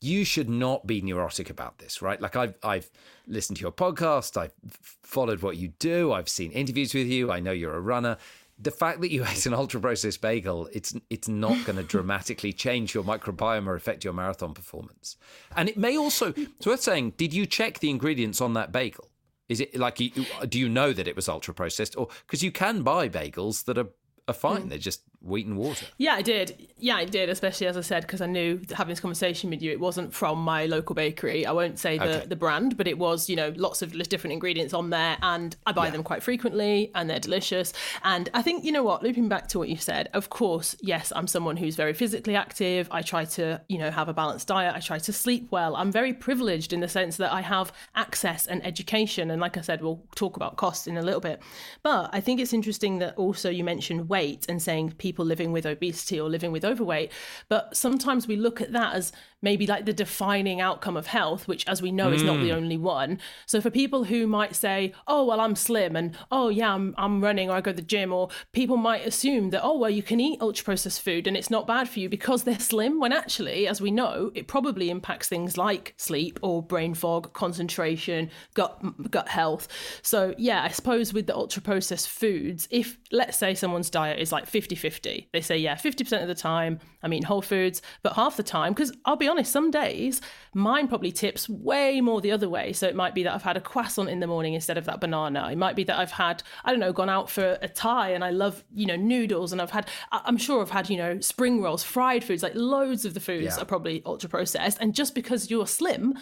you 0.00 0.24
should 0.24 0.48
not 0.48 0.86
be 0.86 1.00
neurotic 1.00 1.50
about 1.50 1.78
this, 1.78 2.02
right? 2.02 2.20
Like 2.20 2.34
I've 2.34 2.54
I've 2.64 2.90
listened 3.28 3.58
to 3.58 3.62
your 3.62 3.72
podcast, 3.72 4.36
I've 4.36 4.54
followed 5.02 5.42
what 5.42 5.56
you 5.56 5.68
do, 5.78 6.12
I've 6.12 6.28
seen 6.28 6.50
interviews 6.50 6.94
with 6.94 7.06
you, 7.06 7.30
I 7.30 7.38
know 7.38 7.52
you're 7.52 7.76
a 7.76 7.80
runner 7.80 8.16
the 8.60 8.70
fact 8.70 9.00
that 9.00 9.10
you 9.10 9.24
ate 9.28 9.46
an 9.46 9.54
ultra 9.54 9.80
processed 9.80 10.20
bagel, 10.20 10.68
it's 10.72 10.94
it's 11.10 11.28
not 11.28 11.64
going 11.66 11.76
to 11.76 11.82
dramatically 11.82 12.52
change 12.52 12.94
your 12.94 13.04
microbiome 13.04 13.66
or 13.66 13.74
affect 13.74 14.04
your 14.04 14.12
marathon 14.12 14.54
performance. 14.54 15.16
And 15.56 15.68
it 15.68 15.76
may 15.76 15.96
also, 15.96 16.32
it's 16.36 16.66
worth 16.66 16.82
saying, 16.82 17.14
did 17.16 17.32
you 17.32 17.46
check 17.46 17.78
the 17.78 17.90
ingredients 17.90 18.40
on 18.40 18.54
that 18.54 18.72
bagel? 18.72 19.10
Is 19.48 19.60
it 19.60 19.76
like, 19.78 19.96
do 19.96 20.58
you 20.58 20.68
know 20.68 20.92
that 20.92 21.08
it 21.08 21.16
was 21.16 21.28
ultra 21.28 21.54
processed? 21.54 21.96
Or 21.96 22.08
because 22.26 22.42
you 22.42 22.52
can 22.52 22.82
buy 22.82 23.08
bagels 23.08 23.64
that 23.64 23.78
are 23.78 23.88
are 24.28 24.34
fine. 24.34 24.64
Mm. 24.64 24.68
They're 24.68 24.78
just 24.78 25.02
wheat 25.20 25.46
and 25.46 25.56
water. 25.56 25.86
Yeah, 25.98 26.14
I 26.14 26.22
did. 26.22 26.68
Yeah, 26.78 26.96
I 26.96 27.04
did, 27.04 27.28
especially 27.28 27.66
as 27.66 27.76
I 27.76 27.80
said, 27.80 28.02
because 28.02 28.20
I 28.20 28.26
knew 28.26 28.60
having 28.72 28.90
this 28.92 29.00
conversation 29.00 29.50
with 29.50 29.60
you, 29.60 29.72
it 29.72 29.80
wasn't 29.80 30.14
from 30.14 30.38
my 30.38 30.66
local 30.66 30.94
bakery. 30.94 31.44
I 31.44 31.50
won't 31.50 31.78
say 31.78 31.98
the, 31.98 32.18
okay. 32.18 32.26
the 32.26 32.36
brand, 32.36 32.76
but 32.76 32.86
it 32.86 32.98
was, 32.98 33.28
you 33.28 33.34
know, 33.34 33.52
lots 33.56 33.82
of 33.82 33.92
different 34.08 34.32
ingredients 34.32 34.72
on 34.72 34.90
there. 34.90 35.16
And 35.22 35.56
I 35.66 35.72
buy 35.72 35.86
yeah. 35.86 35.90
them 35.90 36.02
quite 36.04 36.22
frequently 36.22 36.92
and 36.94 37.10
they're 37.10 37.18
delicious. 37.18 37.72
And 38.04 38.30
I 38.32 38.42
think, 38.42 38.64
you 38.64 38.70
know 38.70 38.84
what, 38.84 39.02
looping 39.02 39.28
back 39.28 39.48
to 39.48 39.58
what 39.58 39.68
you 39.68 39.76
said, 39.76 40.08
of 40.14 40.30
course, 40.30 40.76
yes, 40.80 41.12
I'm 41.16 41.26
someone 41.26 41.56
who's 41.56 41.74
very 41.74 41.94
physically 41.94 42.36
active. 42.36 42.86
I 42.92 43.02
try 43.02 43.24
to, 43.24 43.60
you 43.68 43.78
know, 43.78 43.90
have 43.90 44.08
a 44.08 44.14
balanced 44.14 44.46
diet. 44.46 44.74
I 44.76 44.80
try 44.80 44.98
to 45.00 45.12
sleep 45.12 45.48
well. 45.50 45.74
I'm 45.74 45.90
very 45.90 46.12
privileged 46.12 46.72
in 46.72 46.78
the 46.78 46.88
sense 46.88 47.16
that 47.16 47.32
I 47.32 47.40
have 47.40 47.72
access 47.96 48.46
and 48.46 48.64
education. 48.64 49.32
And 49.32 49.40
like 49.40 49.56
I 49.56 49.62
said, 49.62 49.82
we'll 49.82 50.04
talk 50.14 50.36
about 50.36 50.56
costs 50.56 50.86
in 50.86 50.96
a 50.96 51.02
little 51.02 51.20
bit. 51.20 51.42
But 51.82 52.10
I 52.12 52.20
think 52.20 52.40
it's 52.40 52.52
interesting 52.52 53.00
that 53.00 53.16
also 53.16 53.50
you 53.50 53.64
mentioned 53.64 54.08
weight 54.08 54.46
and 54.48 54.62
saying 54.62 54.94
people 54.98 55.07
people 55.08 55.24
living 55.24 55.52
with 55.52 55.64
obesity 55.64 56.20
or 56.20 56.28
living 56.28 56.52
with 56.52 56.66
overweight. 56.66 57.10
But 57.48 57.74
sometimes 57.74 58.28
we 58.28 58.36
look 58.36 58.60
at 58.60 58.72
that 58.72 58.94
as 58.94 59.10
maybe 59.40 59.66
like 59.66 59.86
the 59.86 59.92
defining 59.92 60.60
outcome 60.60 60.96
of 60.96 61.06
health, 61.06 61.48
which, 61.48 61.66
as 61.66 61.80
we 61.80 61.90
know, 61.90 62.10
mm. 62.10 62.14
is 62.14 62.22
not 62.22 62.40
the 62.40 62.50
mm. 62.50 62.56
only 62.56 62.76
one. 62.76 63.18
So 63.46 63.60
for 63.60 63.70
people 63.70 64.04
who 64.04 64.26
might 64.26 64.54
say, 64.54 64.92
"Oh, 65.06 65.24
well, 65.24 65.40
I'm 65.40 65.56
slim," 65.56 65.96
and 65.96 66.16
"Oh, 66.30 66.48
yeah, 66.48 66.74
I'm 66.74 66.94
I'm 66.98 67.22
running," 67.22 67.48
or 67.48 67.56
"I 67.56 67.60
go 67.60 67.70
to 67.70 67.76
the 67.76 67.82
gym," 67.82 68.12
or 68.12 68.28
people 68.52 68.76
might 68.76 69.06
assume 69.06 69.50
that, 69.50 69.62
"Oh, 69.62 69.78
well, 69.78 69.90
you 69.90 70.02
can 70.02 70.20
eat 70.20 70.42
ultra 70.42 70.64
processed 70.64 71.00
food 71.00 71.26
and 71.26 71.36
it's 71.36 71.50
not 71.50 71.66
bad 71.66 71.88
for 71.88 72.00
you 72.00 72.08
because 72.08 72.42
they're 72.42 72.58
slim," 72.58 73.00
when 73.00 73.12
actually, 73.12 73.66
as 73.66 73.80
we 73.80 73.90
know, 73.90 74.30
it 74.34 74.46
probably 74.46 74.90
impacts 74.90 75.28
things 75.28 75.56
like 75.56 75.94
sleep 75.96 76.38
or 76.42 76.62
brain 76.62 76.94
fog, 76.94 77.32
concentration, 77.32 78.30
gut 78.54 79.10
gut 79.10 79.28
health. 79.28 79.68
So 80.02 80.34
yeah, 80.36 80.62
I 80.64 80.68
suppose 80.68 81.14
with 81.14 81.26
the 81.26 81.36
ultra 81.36 81.62
processed 81.62 82.08
foods, 82.08 82.68
if 82.70 82.98
let's 83.10 83.36
say 83.36 83.54
someone's 83.54 83.90
diet 83.90 84.18
is 84.18 84.32
like 84.32 84.50
50-50, 84.50 85.28
they 85.32 85.40
say, 85.40 85.56
yeah, 85.56 85.74
50% 85.74 86.22
of 86.22 86.28
the 86.28 86.34
time 86.34 86.78
I'm 87.02 87.12
eating 87.12 87.26
whole 87.26 87.42
foods, 87.42 87.82
but 88.02 88.14
half 88.14 88.36
the 88.36 88.42
time, 88.42 88.72
because 88.72 88.92
I'll 89.04 89.16
be 89.16 89.28
honest, 89.28 89.52
some 89.52 89.70
days 89.70 90.20
mine 90.54 90.88
probably 90.88 91.12
tips 91.12 91.48
way 91.48 92.00
more 92.00 92.20
the 92.20 92.32
other 92.32 92.48
way. 92.48 92.72
So 92.72 92.86
it 92.86 92.96
might 92.96 93.14
be 93.14 93.22
that 93.22 93.34
I've 93.34 93.42
had 93.42 93.56
a 93.56 93.60
croissant 93.60 94.08
in 94.08 94.20
the 94.20 94.26
morning 94.26 94.54
instead 94.54 94.78
of 94.78 94.84
that 94.86 95.00
banana. 95.00 95.48
It 95.50 95.58
might 95.58 95.76
be 95.76 95.84
that 95.84 95.98
I've 95.98 96.10
had, 96.10 96.42
I 96.64 96.70
don't 96.70 96.80
know, 96.80 96.92
gone 96.92 97.08
out 97.08 97.30
for 97.30 97.58
a 97.62 97.68
Thai 97.68 98.10
and 98.10 98.24
I 98.24 98.30
love, 98.30 98.64
you 98.74 98.86
know, 98.86 98.96
noodles 98.96 99.52
and 99.52 99.62
I've 99.62 99.70
had, 99.70 99.88
I'm 100.12 100.36
sure 100.36 100.60
I've 100.60 100.70
had, 100.70 100.90
you 100.90 100.96
know, 100.96 101.20
spring 101.20 101.62
rolls, 101.62 101.84
fried 101.84 102.24
foods, 102.24 102.42
like 102.42 102.54
loads 102.54 103.04
of 103.04 103.14
the 103.14 103.20
foods 103.20 103.56
yeah. 103.56 103.62
are 103.62 103.66
probably 103.66 104.02
ultra 104.04 104.28
processed. 104.28 104.78
And 104.80 104.94
just 104.94 105.14
because 105.14 105.50
you're 105.50 105.66
slim, 105.66 106.14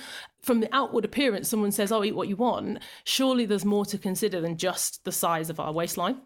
from 0.43 0.61
the 0.61 0.68
outward 0.72 1.05
appearance, 1.05 1.49
someone 1.49 1.72
says, 1.72 1.91
oh, 1.91 2.05
eat 2.05 2.14
what 2.14 2.28
you 2.28 2.37
want, 2.37 2.78
surely 3.03 3.47
there's 3.47 3.64
more 3.64 3.84
to 3.87 3.99
consider 3.99 4.41
than 4.41 4.57
just 4.57 5.05
the 5.05 5.11
size 5.11 5.51
of 5.51 5.59
our 5.59 5.72
waistline. 5.72 6.20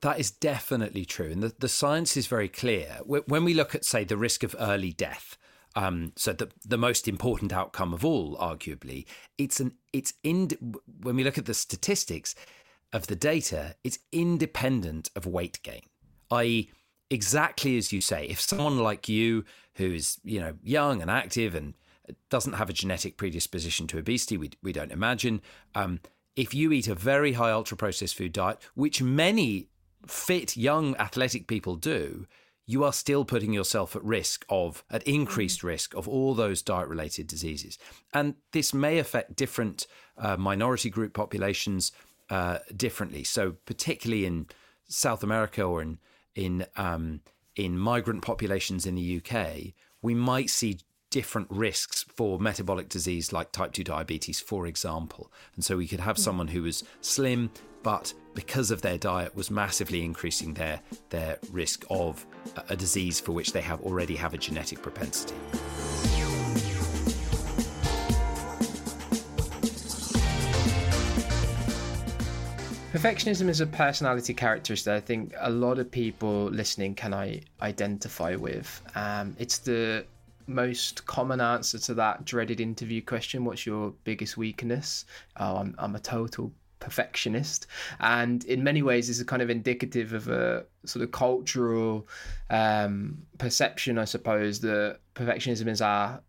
That 0.00 0.18
is 0.18 0.30
definitely 0.30 1.04
true. 1.04 1.30
And 1.30 1.42
the, 1.42 1.54
the 1.58 1.68
science 1.68 2.16
is 2.16 2.26
very 2.26 2.48
clear. 2.48 2.98
When 3.04 3.44
we 3.44 3.54
look 3.54 3.74
at, 3.74 3.84
say, 3.84 4.04
the 4.04 4.16
risk 4.16 4.42
of 4.42 4.54
early 4.58 4.92
death, 4.92 5.38
um, 5.76 6.12
so 6.16 6.32
the 6.32 6.48
the 6.64 6.78
most 6.78 7.06
important 7.06 7.52
outcome 7.52 7.92
of 7.92 8.02
all, 8.04 8.34
arguably, 8.38 9.04
it's 9.36 9.60
an 9.60 9.72
it's 9.92 10.14
in 10.22 10.50
when 11.02 11.16
we 11.16 11.22
look 11.22 11.36
at 11.36 11.44
the 11.44 11.54
statistics 11.54 12.34
of 12.94 13.06
the 13.08 13.16
data, 13.16 13.76
it's 13.84 13.98
independent 14.10 15.10
of 15.14 15.26
weight 15.26 15.60
gain, 15.62 15.82
i.e., 16.30 16.70
exactly 17.10 17.76
as 17.76 17.92
you 17.92 18.00
say. 18.00 18.24
If 18.24 18.40
someone 18.40 18.78
like 18.78 19.06
you, 19.06 19.44
who 19.74 19.92
is 19.92 20.18
you 20.24 20.40
know 20.40 20.54
young 20.62 21.02
and 21.02 21.10
active 21.10 21.54
and 21.54 21.74
doesn't 22.30 22.54
have 22.54 22.70
a 22.70 22.72
genetic 22.72 23.18
predisposition 23.18 23.86
to 23.88 23.98
obesity, 23.98 24.38
we 24.38 24.50
we 24.62 24.72
don't 24.72 24.92
imagine. 24.92 25.42
Um, 25.74 26.00
if 26.36 26.54
you 26.54 26.72
eat 26.72 26.88
a 26.88 26.94
very 26.94 27.32
high 27.34 27.50
ultra 27.50 27.76
processed 27.76 28.14
food 28.14 28.32
diet, 28.32 28.58
which 28.74 29.02
many 29.02 29.68
fit 30.06 30.56
young 30.56 30.96
athletic 30.96 31.46
people 31.46 31.76
do, 31.76 32.26
you 32.66 32.82
are 32.82 32.92
still 32.92 33.24
putting 33.24 33.52
yourself 33.52 33.94
at 33.94 34.04
risk 34.04 34.44
of, 34.48 34.84
at 34.90 35.02
increased 35.04 35.60
mm. 35.60 35.64
risk 35.64 35.94
of 35.94 36.08
all 36.08 36.34
those 36.34 36.62
diet 36.62 36.88
related 36.88 37.26
diseases. 37.28 37.78
And 38.12 38.34
this 38.52 38.74
may 38.74 38.98
affect 38.98 39.36
different 39.36 39.86
uh, 40.18 40.36
minority 40.36 40.90
group 40.90 41.14
populations 41.14 41.92
uh, 42.28 42.58
differently. 42.76 43.22
So, 43.22 43.54
particularly 43.66 44.26
in 44.26 44.46
South 44.88 45.22
America 45.22 45.62
or 45.62 45.80
in, 45.80 45.98
in, 46.34 46.66
um, 46.76 47.20
in 47.54 47.78
migrant 47.78 48.22
populations 48.22 48.84
in 48.84 48.96
the 48.96 49.22
UK, 49.22 49.74
we 50.02 50.14
might 50.14 50.50
see 50.50 50.80
different 51.10 51.46
risks 51.50 52.04
for 52.14 52.40
metabolic 52.40 52.88
disease 52.88 53.32
like 53.32 53.52
type 53.52 53.72
2 53.72 53.84
diabetes, 53.84 54.40
for 54.40 54.66
example. 54.66 55.32
And 55.54 55.64
so 55.64 55.76
we 55.76 55.86
could 55.86 56.00
have 56.00 56.16
mm. 56.16 56.20
someone 56.20 56.48
who 56.48 56.62
was 56.62 56.82
slim, 57.00 57.50
but 57.86 58.12
because 58.34 58.72
of 58.72 58.82
their 58.82 58.98
diet 58.98 59.32
was 59.36 59.48
massively 59.48 60.04
increasing 60.04 60.54
their, 60.54 60.80
their 61.10 61.38
risk 61.52 61.84
of 61.88 62.26
a 62.68 62.74
disease 62.74 63.20
for 63.20 63.30
which 63.30 63.52
they 63.52 63.60
have 63.60 63.80
already 63.82 64.16
have 64.16 64.34
a 64.34 64.38
genetic 64.38 64.82
propensity. 64.82 65.36
Perfectionism 72.92 73.48
is 73.48 73.60
a 73.60 73.66
personality 73.68 74.34
characteristic 74.34 74.92
I 74.92 74.98
think 74.98 75.32
a 75.38 75.48
lot 75.48 75.78
of 75.78 75.88
people 75.88 76.46
listening 76.46 76.96
can 76.96 77.14
I 77.14 77.42
identify 77.62 78.34
with. 78.34 78.82
Um, 78.96 79.36
it's 79.38 79.58
the 79.58 80.04
most 80.48 81.06
common 81.06 81.40
answer 81.40 81.78
to 81.78 81.94
that 81.94 82.24
dreaded 82.24 82.60
interview 82.60 83.00
question 83.00 83.44
what's 83.44 83.64
your 83.64 83.94
biggest 84.02 84.36
weakness? 84.36 85.04
Oh, 85.36 85.58
I'm, 85.58 85.76
I'm 85.78 85.94
a 85.94 86.00
total 86.00 86.50
perfectionist 86.86 87.66
and 87.98 88.44
in 88.44 88.62
many 88.62 88.80
ways 88.80 89.08
is 89.08 89.20
a 89.20 89.24
kind 89.24 89.42
of 89.42 89.50
indicative 89.50 90.12
of 90.12 90.28
a 90.28 90.64
sort 90.84 91.02
of 91.02 91.10
cultural 91.10 92.06
um, 92.50 93.18
perception 93.38 93.98
i 93.98 94.04
suppose 94.04 94.60
that 94.60 94.98
perfectionism 95.16 95.66
is 95.66 95.82
our 95.82 96.20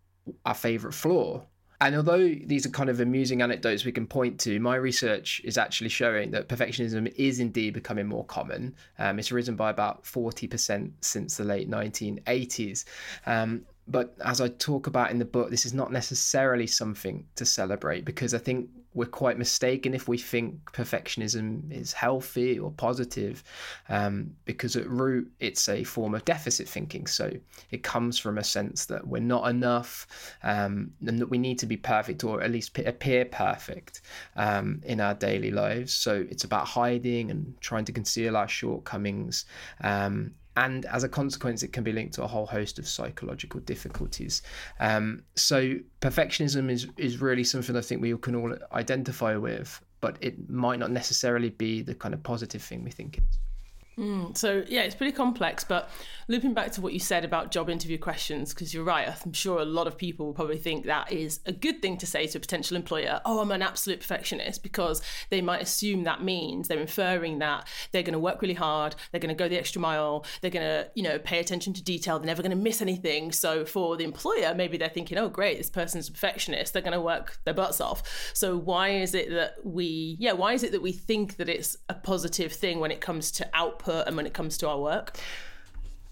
our 0.45 0.55
favorite 0.55 0.93
flaw 0.93 1.41
and 1.79 1.95
although 1.95 2.27
these 2.27 2.65
are 2.65 2.69
kind 2.69 2.89
of 2.89 2.99
amusing 2.99 3.41
anecdotes 3.41 3.85
we 3.85 3.91
can 3.91 4.07
point 4.07 4.39
to, 4.41 4.59
my 4.59 4.75
research 4.75 5.41
is 5.43 5.57
actually 5.57 5.89
showing 5.89 6.31
that 6.31 6.49
perfectionism 6.49 7.13
is 7.15 7.39
indeed 7.39 7.73
becoming 7.73 8.07
more 8.07 8.25
common. 8.25 8.75
Um, 8.97 9.19
it's 9.19 9.31
risen 9.31 9.55
by 9.55 9.69
about 9.69 10.03
40% 10.03 10.91
since 11.01 11.37
the 11.37 11.43
late 11.43 11.69
1980s. 11.69 12.85
Um, 13.27 13.61
but 13.87 14.15
as 14.25 14.41
I 14.41 14.49
talk 14.49 14.87
about 14.87 15.11
in 15.11 15.19
the 15.19 15.25
book, 15.25 15.49
this 15.49 15.65
is 15.65 15.73
not 15.73 15.91
necessarily 15.91 16.67
something 16.67 17.25
to 17.35 17.45
celebrate 17.45 18.05
because 18.05 18.33
I 18.33 18.39
think 18.39 18.69
we're 18.97 19.05
quite 19.05 19.37
mistaken 19.37 19.93
if 19.93 20.07
we 20.07 20.17
think 20.17 20.71
perfectionism 20.71 21.71
is 21.71 21.93
healthy 21.93 22.57
or 22.57 22.71
positive, 22.71 23.43
um, 23.89 24.35
because 24.45 24.75
at 24.75 24.89
root 24.89 25.31
it's 25.39 25.69
a 25.69 25.83
form 25.83 26.15
of 26.15 26.25
deficit 26.25 26.67
thinking. 26.67 27.05
So 27.05 27.31
it 27.69 27.83
comes 27.83 28.17
from 28.17 28.39
a 28.39 28.43
sense 28.43 28.87
that 28.87 29.05
we're 29.05 29.21
not 29.21 29.47
enough 29.51 30.07
um, 30.41 30.91
and 31.05 31.19
that 31.19 31.27
we 31.27 31.37
need 31.37 31.59
to 31.59 31.67
be 31.67 31.77
perfect 31.77 32.23
or 32.23 32.41
at 32.41 32.49
least 32.49 32.75
appear 32.79 33.25
perfect 33.25 34.01
um, 34.35 34.81
in 34.83 34.99
our 34.99 35.13
daily 35.13 35.51
lives. 35.51 35.93
So 35.93 36.25
it's 36.31 36.43
about 36.43 36.65
hiding 36.65 37.29
and 37.29 37.53
trying 37.61 37.85
to 37.85 37.91
conceal 37.91 38.35
our 38.35 38.47
shortcomings 38.47 39.45
um, 39.81 40.33
and 40.57 40.85
as 40.87 41.03
a 41.03 41.09
consequence, 41.09 41.61
it 41.61 41.71
can 41.71 41.83
be 41.83 41.91
linked 41.93 42.15
to 42.15 42.23
a 42.23 42.27
whole 42.27 42.47
host 42.47 42.79
of 42.79 42.87
psychological 42.87 43.59
difficulties. 43.59 44.41
Um, 44.79 45.23
so 45.35 45.75
perfectionism 46.01 46.71
is 46.71 46.87
is 46.97 47.21
really 47.21 47.43
something 47.43 47.75
I 47.75 47.81
think 47.81 48.01
we 48.01 48.17
can 48.17 48.35
all 48.35 48.53
identify 48.73 49.35
with, 49.37 49.79
but 50.01 50.17
it 50.19 50.49
might 50.49 50.79
not 50.79 50.91
necessarily 50.91 51.51
be 51.51 51.83
the 51.83 51.93
kind 51.93 52.13
of 52.13 52.23
positive 52.23 52.63
thing 52.63 52.83
we 52.83 52.91
think 52.91 53.19
it 53.19 53.23
is. 53.29 53.37
Mm, 53.97 54.37
so 54.37 54.63
yeah, 54.67 54.81
it's 54.81 54.93
pretty 54.93 55.11
complex. 55.11 55.63
But 55.63 55.89
looping 56.27 56.53
back 56.53 56.71
to 56.73 56.81
what 56.81 56.93
you 56.93 56.99
said 56.99 57.25
about 57.25 57.51
job 57.51 57.67
interview 57.67 57.97
questions, 57.97 58.53
because 58.53 58.71
you're 58.71 58.83
right, 58.83 59.09
I'm 59.25 59.33
sure 59.33 59.59
a 59.59 59.65
lot 59.65 59.87
of 59.87 59.97
people 59.97 60.27
will 60.27 60.33
probably 60.33 60.57
think 60.57 60.85
that 60.85 61.11
is 61.11 61.39
a 61.47 61.51
good 61.51 61.81
thing 61.81 61.97
to 61.97 62.05
say 62.05 62.27
to 62.27 62.37
a 62.37 62.41
potential 62.41 62.77
employer. 62.77 63.21
Oh, 63.25 63.39
I'm 63.39 63.49
an 63.49 63.63
absolute 63.63 63.99
perfectionist, 64.01 64.61
because 64.61 65.01
they 65.31 65.41
might 65.41 65.63
assume 65.63 66.03
that 66.03 66.23
means 66.23 66.67
they're 66.67 66.79
inferring 66.79 67.39
that 67.39 67.67
they're 67.91 68.03
going 68.03 68.13
to 68.13 68.19
work 68.19 68.41
really 68.41 68.53
hard, 68.53 68.95
they're 69.11 69.21
going 69.21 69.35
to 69.35 69.43
go 69.43 69.49
the 69.49 69.57
extra 69.57 69.81
mile, 69.81 70.25
they're 70.41 70.51
going 70.51 70.65
to 70.65 70.87
you 70.93 71.01
know 71.01 71.17
pay 71.17 71.39
attention 71.39 71.73
to 71.73 71.83
detail, 71.83 72.19
they're 72.19 72.27
never 72.27 72.43
going 72.43 72.51
to 72.51 72.55
miss 72.55 72.83
anything. 72.83 73.31
So 73.31 73.65
for 73.65 73.97
the 73.97 74.03
employer, 74.03 74.53
maybe 74.53 74.77
they're 74.77 74.89
thinking, 74.89 75.17
oh 75.17 75.29
great, 75.29 75.57
this 75.57 75.71
person's 75.71 76.07
a 76.07 76.11
perfectionist, 76.11 76.73
they're 76.73 76.83
going 76.83 76.93
to 76.93 77.01
work 77.01 77.39
their 77.45 77.53
butts 77.55 77.81
off. 77.81 78.31
So 78.35 78.57
why 78.57 78.89
is 78.89 79.15
it 79.15 79.31
that 79.31 79.55
we 79.63 80.17
yeah 80.19 80.33
why 80.33 80.53
is 80.53 80.61
it 80.61 80.71
that 80.73 80.83
we 80.83 80.91
think 80.91 81.37
that 81.37 81.49
it's 81.49 81.77
a 81.89 81.95
positive 81.95 82.51
thing 82.51 82.79
when 82.79 82.91
it 82.91 83.01
comes 83.01 83.31
to 83.31 83.49
output 83.55 83.86
output 83.87 84.07
and 84.07 84.17
when 84.17 84.25
it 84.25 84.33
comes 84.33 84.57
to 84.59 84.69
our 84.69 84.79
work? 84.79 85.17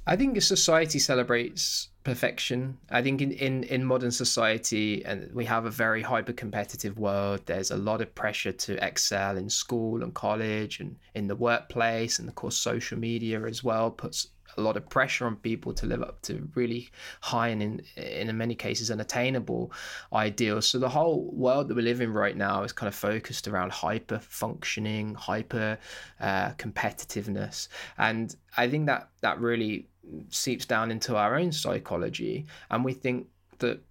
I 0.08 0.16
think 0.16 0.40
society 0.42 1.00
celebrates 1.00 1.90
perfection. 2.04 2.78
I 2.92 3.02
think 3.02 3.22
in, 3.22 3.32
in, 3.32 3.64
in 3.64 3.84
modern 3.84 4.12
society, 4.12 5.04
and 5.04 5.34
we 5.34 5.46
have 5.46 5.66
a 5.66 5.72
very 5.72 6.04
hyper 6.04 6.34
competitive 6.34 7.00
world. 7.00 7.42
There's 7.48 7.72
a 7.72 7.78
lot 7.78 8.02
of 8.02 8.14
pressure 8.14 8.52
to 8.52 8.86
excel 8.86 9.36
in 9.38 9.50
school 9.50 10.04
and 10.04 10.14
college 10.14 10.80
and 10.80 10.96
in 11.16 11.28
the 11.28 11.36
workplace, 11.36 12.20
and 12.20 12.30
of 12.30 12.36
course, 12.36 12.56
social 12.56 13.00
media 13.00 13.42
as 13.46 13.64
well 13.64 13.90
puts 13.90 14.28
a 14.58 14.62
lot 14.62 14.78
of 14.78 14.90
pressure 14.90 15.26
on 15.26 15.36
people 15.38 15.74
to 15.74 15.86
live 15.86 16.02
up 16.02 16.22
to 16.24 16.48
really 16.56 16.90
high 17.22 17.50
and 17.50 17.62
in 17.62 17.82
in 17.98 18.38
many 18.38 18.56
cases 18.56 18.92
unattainable 18.92 19.72
ideals. 20.14 20.68
So 20.68 20.80
the 20.80 20.90
whole 20.90 21.30
world 21.34 21.68
that 21.68 21.76
we 21.76 21.82
live 21.82 22.02
in 22.02 22.14
right 22.14 22.36
now 22.36 22.64
is 22.64 22.72
kind 22.72 22.88
of 22.88 22.96
focused 22.96 23.48
around 23.48 23.72
hyper 23.72 24.20
functioning, 24.20 25.16
hyper 25.16 25.78
uh, 26.20 26.52
competitiveness, 26.52 27.68
and 27.98 28.36
I 28.58 28.70
think 28.70 28.86
that 28.88 29.10
that 29.22 29.40
really 29.40 29.88
seeps 30.30 30.66
down 30.66 30.92
into 30.92 31.16
our 31.16 31.36
own 31.36 31.52
psychology, 31.52 32.46
and 32.70 32.86
we 32.86 32.94
think 32.94 33.28
that 33.60 33.82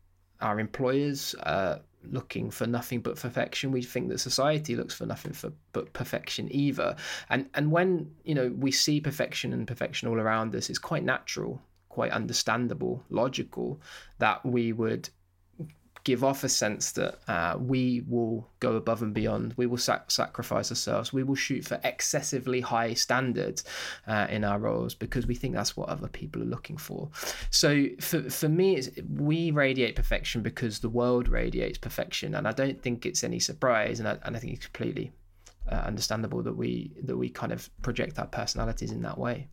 our 0.41 0.61
employers. 0.61 1.35
Uh, 1.43 1.79
looking 2.11 2.51
for 2.51 2.67
nothing 2.67 3.01
but 3.01 3.17
perfection. 3.17 3.73
We 3.73 3.83
think 3.83 4.09
that 4.09 4.19
society 4.19 4.77
looks 4.77 4.95
for 4.95 5.07
nothing 5.07 5.33
for 5.33 5.53
but 5.73 5.93
perfection 5.93 6.49
either. 6.51 6.97
And 7.31 7.49
and 7.55 7.71
when 7.71 8.11
you 8.25 8.35
know 8.35 8.53
we 8.57 8.71
see 8.71 9.01
perfection 9.01 9.53
and 9.53 9.67
perfection 9.67 10.09
all 10.09 10.19
around 10.19 10.55
us, 10.55 10.71
it's 10.71 10.79
quite 10.79 11.05
natural, 11.05 11.61
quite 11.89 12.13
understandable, 12.13 13.03
logical 13.11 13.81
that 14.19 14.45
we 14.45 14.73
would 14.73 15.09
give 16.05 16.23
off 16.23 16.45
a 16.45 16.49
sense 16.49 16.93
that 16.93 17.19
uh, 17.29 17.57
we 17.59 18.03
will 18.07 18.47
go 18.61 18.77
above 18.77 19.03
and 19.03 19.15
beyond. 19.15 19.55
We 19.57 19.67
will 19.67 19.79
sac- 19.79 20.11
sacrifice 20.11 20.71
ourselves. 20.71 21.13
We 21.13 21.23
will 21.23 21.35
shoot 21.35 21.65
for 21.65 21.81
excessively 21.83 22.61
high 22.61 22.93
standards 22.95 23.65
uh, 24.07 24.27
in 24.29 24.45
our 24.45 24.59
roles 24.59 24.95
because 24.95 25.27
we 25.27 25.35
think 25.35 25.55
that's 25.55 25.77
what 25.77 25.89
other 25.89 26.09
people 26.09 26.43
are 26.43 26.47
looking 26.47 26.77
for. 26.77 27.09
So 27.51 27.87
for 28.01 28.29
for 28.31 28.49
me, 28.49 28.83
we 29.17 29.51
radiate 29.51 29.97
perfection 29.97 30.43
because 30.43 30.79
the 30.79 30.91
world 30.91 31.29
radiates 31.29 31.79
perfection, 31.79 32.35
and 32.35 32.47
I 32.47 32.53
don't 32.53 32.81
think 32.81 33.07
it's 33.07 33.25
any 33.25 33.41
surprise, 33.41 33.99
and 33.99 34.09
I, 34.09 34.19
and 34.23 34.37
I 34.37 34.39
think 34.39 34.53
it's 34.53 34.67
completely 34.67 35.13
uh, 35.71 35.77
understandable 35.77 36.43
that 36.43 36.57
we 36.57 36.93
that 37.03 37.17
we 37.17 37.31
kind 37.31 37.53
of 37.53 37.71
project 37.83 38.19
our 38.19 38.27
personalities 38.27 38.93
in 38.93 39.03
that 39.03 39.17
way. 39.17 39.49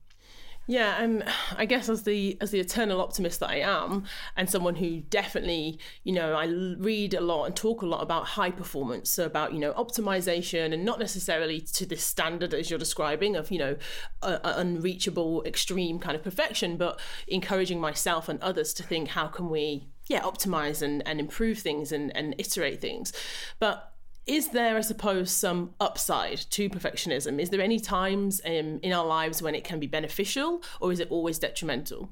Yeah, 0.68 1.02
and 1.02 1.24
I 1.58 1.66
guess 1.66 1.90
as 1.90 2.04
the 2.04 2.38
as 2.40 2.52
the 2.52 2.60
eternal 2.60 3.02
optimist 3.02 3.40
that 3.40 3.50
I 3.50 3.58
am, 3.58 4.06
and 4.38 4.50
someone 4.50 4.76
who 4.76 5.02
definitely, 5.02 5.80
you 6.04 6.14
know, 6.14 6.34
I 6.36 6.46
read 6.46 7.14
a 7.14 7.20
lot 7.20 7.46
and 7.46 7.56
talk 7.56 7.82
a 7.82 7.86
lot 7.86 8.02
about 8.02 8.26
high 8.28 8.52
performance, 8.52 9.10
so 9.10 9.26
about 9.26 9.54
you 9.54 9.60
know 9.60 9.74
optimization, 9.74 10.72
and 10.72 10.86
not 10.86 11.00
necessarily 11.00 11.60
to 11.62 11.86
this 11.86 12.04
standard 12.04 12.54
as 12.54 12.70
you're 12.70 12.80
describing 12.80 13.36
of 13.36 13.52
you 13.52 13.58
know 13.58 13.76
a, 14.22 14.34
a 14.44 14.54
unreachable 14.60 15.44
extreme 15.46 16.00
kind 16.00 16.16
of 16.16 16.24
perfection, 16.24 16.78
but 16.78 17.00
encouraging 17.28 17.80
myself 17.82 18.30
and 18.30 18.40
others 18.42 18.74
to 18.76 18.84
think 18.84 19.10
how 19.10 19.28
can 19.28 19.50
we 19.50 19.88
yeah 20.08 20.22
optimize 20.22 20.82
and, 20.82 21.06
and 21.08 21.20
improve 21.20 21.58
things 21.60 21.92
and, 21.92 22.16
and 22.16 22.36
iterate 22.38 22.80
things, 22.80 23.12
but 23.60 23.91
is 24.28 24.50
there, 24.50 24.78
I 24.78 24.82
suppose, 24.82 25.32
some 25.32 25.74
upside 25.80 26.38
to 26.52 26.70
perfectionism? 26.70 27.40
Is 27.40 27.50
there 27.50 27.62
any 27.62 27.80
times 27.80 28.42
um, 28.46 28.80
in 28.82 28.94
our 28.94 29.06
lives 29.06 29.42
when 29.42 29.56
it 29.56 29.64
can 29.64 29.80
be 29.80 29.88
beneficial, 29.88 30.62
or 30.80 30.92
is 30.92 31.00
it 31.00 31.10
always 31.10 31.40
detrimental? 31.40 32.10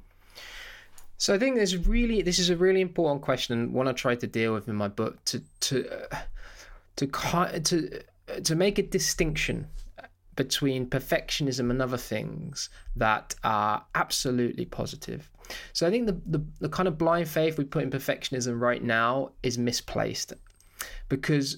So 1.18 1.34
I 1.34 1.38
think 1.38 1.56
there's 1.56 1.78
really 1.78 2.22
this 2.22 2.40
is 2.40 2.50
a 2.50 2.56
really 2.56 2.82
important 2.82 3.22
question, 3.22 3.74
one 3.74 3.88
I 3.88 3.92
tried 3.92 4.22
to 4.22 4.28
deal 4.28 4.54
with 4.54 4.68
in 4.68 4.76
my 4.76 4.88
book 4.88 5.24
to 5.26 5.42
to 5.62 5.88
uh, 6.12 6.18
to 6.96 7.08
to 7.08 8.04
to 8.44 8.56
make 8.56 8.80
a 8.80 8.84
distinction 8.84 9.68
between 10.36 10.86
perfectionism 10.88 11.70
and 11.70 11.82
other 11.82 11.98
things 11.98 12.70
that 12.96 13.36
are 13.44 13.84
absolutely 13.96 14.64
positive. 14.64 15.30
So 15.74 15.86
I 15.86 15.90
think 15.90 16.06
the, 16.06 16.22
the, 16.26 16.46
the 16.62 16.70
kind 16.70 16.88
of 16.88 16.98
blind 16.98 17.28
faith 17.28 17.58
we 17.58 17.66
put 17.66 17.84
in 17.84 17.90
perfectionism 17.90 18.58
right 18.58 18.82
now 18.82 19.32
is 19.44 19.58
misplaced 19.58 20.32
because 21.10 21.58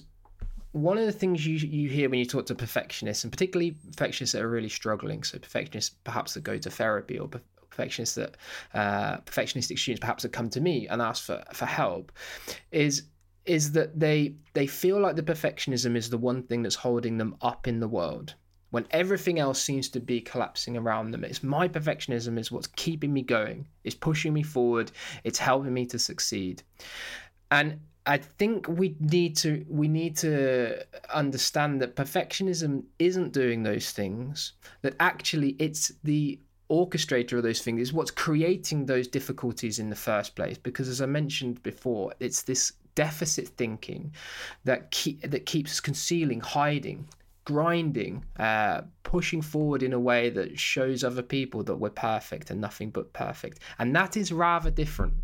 one 0.72 0.98
of 0.98 1.06
the 1.06 1.12
things 1.12 1.46
you 1.46 1.56
you 1.56 1.88
hear 1.88 2.08
when 2.08 2.18
you 2.18 2.24
talk 2.24 2.46
to 2.46 2.54
perfectionists, 2.54 3.24
and 3.24 3.32
particularly 3.32 3.76
perfectionists 3.96 4.32
that 4.32 4.42
are 4.42 4.50
really 4.50 4.68
struggling, 4.68 5.22
so 5.22 5.38
perfectionists 5.38 5.96
perhaps 6.04 6.34
that 6.34 6.42
go 6.42 6.58
to 6.58 6.70
therapy 6.70 7.18
or 7.18 7.28
perfectionists 7.70 8.14
that 8.16 8.36
uh, 8.74 9.18
perfectionistic 9.18 9.78
students 9.78 10.00
perhaps 10.00 10.22
that 10.22 10.32
come 10.32 10.50
to 10.50 10.60
me 10.60 10.88
and 10.88 11.00
ask 11.00 11.24
for 11.24 11.42
for 11.52 11.66
help, 11.66 12.12
is 12.70 13.04
is 13.44 13.72
that 13.72 13.98
they 13.98 14.34
they 14.54 14.66
feel 14.66 15.00
like 15.00 15.16
the 15.16 15.22
perfectionism 15.22 15.96
is 15.96 16.10
the 16.10 16.18
one 16.18 16.42
thing 16.42 16.62
that's 16.62 16.74
holding 16.74 17.18
them 17.18 17.36
up 17.42 17.68
in 17.68 17.80
the 17.80 17.88
world 17.88 18.34
when 18.70 18.86
everything 18.90 19.38
else 19.38 19.62
seems 19.62 19.90
to 19.90 20.00
be 20.00 20.18
collapsing 20.18 20.78
around 20.78 21.10
them. 21.10 21.24
It's 21.24 21.42
my 21.42 21.68
perfectionism 21.68 22.38
is 22.38 22.50
what's 22.50 22.68
keeping 22.68 23.12
me 23.12 23.20
going. 23.20 23.66
It's 23.84 23.94
pushing 23.94 24.32
me 24.32 24.42
forward. 24.42 24.90
It's 25.24 25.38
helping 25.38 25.74
me 25.74 25.84
to 25.86 25.98
succeed. 25.98 26.62
And 27.50 27.80
I 28.04 28.18
think 28.18 28.66
we 28.66 28.96
need 28.98 29.36
to 29.38 29.64
we 29.68 29.86
need 29.86 30.16
to 30.18 30.84
understand 31.12 31.80
that 31.82 31.94
perfectionism 31.94 32.84
isn't 32.98 33.32
doing 33.32 33.62
those 33.62 33.92
things. 33.92 34.54
That 34.82 34.94
actually 34.98 35.50
it's 35.58 35.92
the 36.02 36.40
orchestrator 36.70 37.36
of 37.36 37.42
those 37.42 37.60
things 37.60 37.80
is 37.80 37.92
what's 37.92 38.10
creating 38.10 38.86
those 38.86 39.06
difficulties 39.06 39.78
in 39.78 39.90
the 39.90 39.96
first 39.96 40.34
place. 40.34 40.58
Because 40.58 40.88
as 40.88 41.00
I 41.00 41.06
mentioned 41.06 41.62
before, 41.62 42.12
it's 42.18 42.42
this 42.42 42.72
deficit 42.94 43.48
thinking 43.48 44.12
that 44.64 44.90
keep, 44.90 45.22
that 45.30 45.46
keeps 45.46 45.80
concealing, 45.80 46.40
hiding, 46.40 47.06
grinding, 47.44 48.24
uh, 48.38 48.82
pushing 49.02 49.42
forward 49.42 49.82
in 49.82 49.92
a 49.92 50.00
way 50.00 50.30
that 50.30 50.58
shows 50.58 51.04
other 51.04 51.22
people 51.22 51.62
that 51.64 51.76
we're 51.76 51.90
perfect 51.90 52.50
and 52.50 52.60
nothing 52.60 52.90
but 52.90 53.12
perfect, 53.12 53.60
and 53.78 53.94
that 53.94 54.16
is 54.16 54.32
rather 54.32 54.70
different 54.70 55.14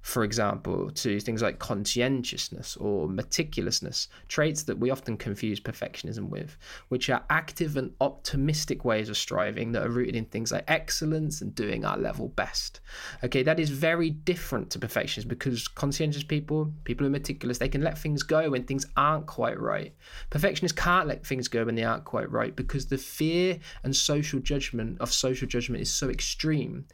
for 0.00 0.24
example, 0.24 0.90
to 0.90 1.20
things 1.20 1.42
like 1.42 1.58
conscientiousness 1.58 2.76
or 2.76 3.08
meticulousness, 3.08 4.08
traits 4.28 4.62
that 4.64 4.78
we 4.78 4.90
often 4.90 5.16
confuse 5.16 5.60
perfectionism 5.60 6.28
with, 6.28 6.56
which 6.88 7.10
are 7.10 7.24
active 7.30 7.76
and 7.76 7.92
optimistic 8.00 8.84
ways 8.84 9.08
of 9.08 9.16
striving 9.16 9.72
that 9.72 9.84
are 9.84 9.90
rooted 9.90 10.16
in 10.16 10.24
things 10.26 10.52
like 10.52 10.64
excellence 10.68 11.40
and 11.40 11.54
doing 11.54 11.84
our 11.84 11.98
level 11.98 12.28
best. 12.28 12.80
Okay, 13.24 13.42
that 13.42 13.60
is 13.60 13.70
very 13.70 14.10
different 14.10 14.70
to 14.70 14.78
perfectionism 14.78 15.28
because 15.28 15.68
conscientious 15.68 16.22
people, 16.22 16.72
people 16.84 17.04
who 17.04 17.08
are 17.08 17.10
meticulous, 17.10 17.58
they 17.58 17.68
can 17.68 17.82
let 17.82 17.98
things 17.98 18.22
go 18.22 18.50
when 18.50 18.64
things 18.64 18.86
aren't 18.96 19.26
quite 19.26 19.58
right. 19.60 19.94
Perfectionists 20.30 20.78
can't 20.78 21.08
let 21.08 21.26
things 21.26 21.48
go 21.48 21.64
when 21.64 21.74
they 21.74 21.84
aren't 21.84 22.04
quite 22.04 22.30
right 22.30 22.54
because 22.54 22.86
the 22.86 22.98
fear 22.98 23.58
and 23.82 23.94
social 23.94 24.40
judgment 24.40 25.00
of 25.00 25.12
social 25.12 25.48
judgment 25.48 25.82
is 25.82 25.92
so 25.92 26.08
extreme 26.08 26.86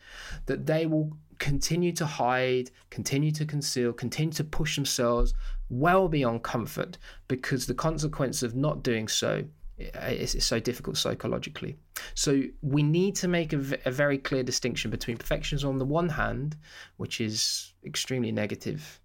that 0.47 0.67
they 0.67 0.87
will 0.87 1.17
continue 1.39 1.93
to 1.93 2.07
hide, 2.07 2.71
continue 2.91 3.33
to 3.33 3.45
conceal, 3.45 3.93
continue 3.93 4.33
to 4.35 4.45
push 4.45 4.77
themselves 4.77 5.35
well 5.69 6.09
beyond 6.09 6.43
comfort 6.43 6.99
because 7.29 7.67
the 7.67 7.75
consequence 7.75 8.43
of 8.43 8.55
not 8.55 8.83
doing 8.83 9.09
so 9.09 9.45
is, 9.79 10.35
is 10.35 10.45
so 10.45 10.61
difficult 10.61 10.97
psychologically. 10.97 11.77
So 12.15 12.43
we 12.63 12.83
need 12.83 13.17
to 13.17 13.29
make 13.29 13.53
a, 13.53 13.59
v- 13.59 13.77
a 13.85 13.91
very 13.91 14.19
clear 14.19 14.43
distinction 14.43 14.91
between 14.91 15.17
perfectionism 15.17 15.69
on 15.69 15.79
the 15.79 15.85
one 15.85 16.09
hand, 16.09 16.57
which 16.97 17.21
is 17.21 17.73
extremely 17.85 18.31
negative, 18.31 19.01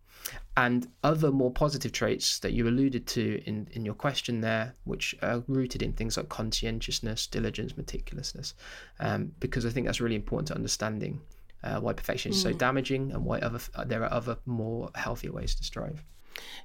and 0.57 0.87
other 1.03 1.31
more 1.31 1.51
positive 1.51 1.91
traits 1.91 2.39
that 2.39 2.53
you 2.53 2.67
alluded 2.67 3.07
to 3.07 3.41
in, 3.45 3.67
in 3.71 3.85
your 3.85 3.95
question 3.95 4.41
there, 4.41 4.73
which 4.83 5.15
are 5.21 5.43
rooted 5.47 5.81
in 5.81 5.93
things 5.93 6.17
like 6.17 6.29
conscientiousness, 6.29 7.25
diligence, 7.25 7.73
meticulousness, 7.73 8.53
um, 8.99 9.31
because 9.39 9.65
I 9.65 9.69
think 9.69 9.87
that's 9.87 10.01
really 10.01 10.15
important 10.15 10.49
to 10.49 10.55
understanding 10.55 11.21
uh, 11.63 11.79
why 11.79 11.93
perfection 11.93 12.31
is 12.31 12.41
so 12.41 12.53
damaging 12.53 13.11
and 13.11 13.25
why 13.25 13.39
other 13.39 13.59
uh, 13.75 13.83
there 13.83 14.03
are 14.03 14.11
other 14.11 14.37
more 14.45 14.89
healthier 14.95 15.31
ways 15.31 15.55
to 15.55 15.63
strive. 15.63 16.03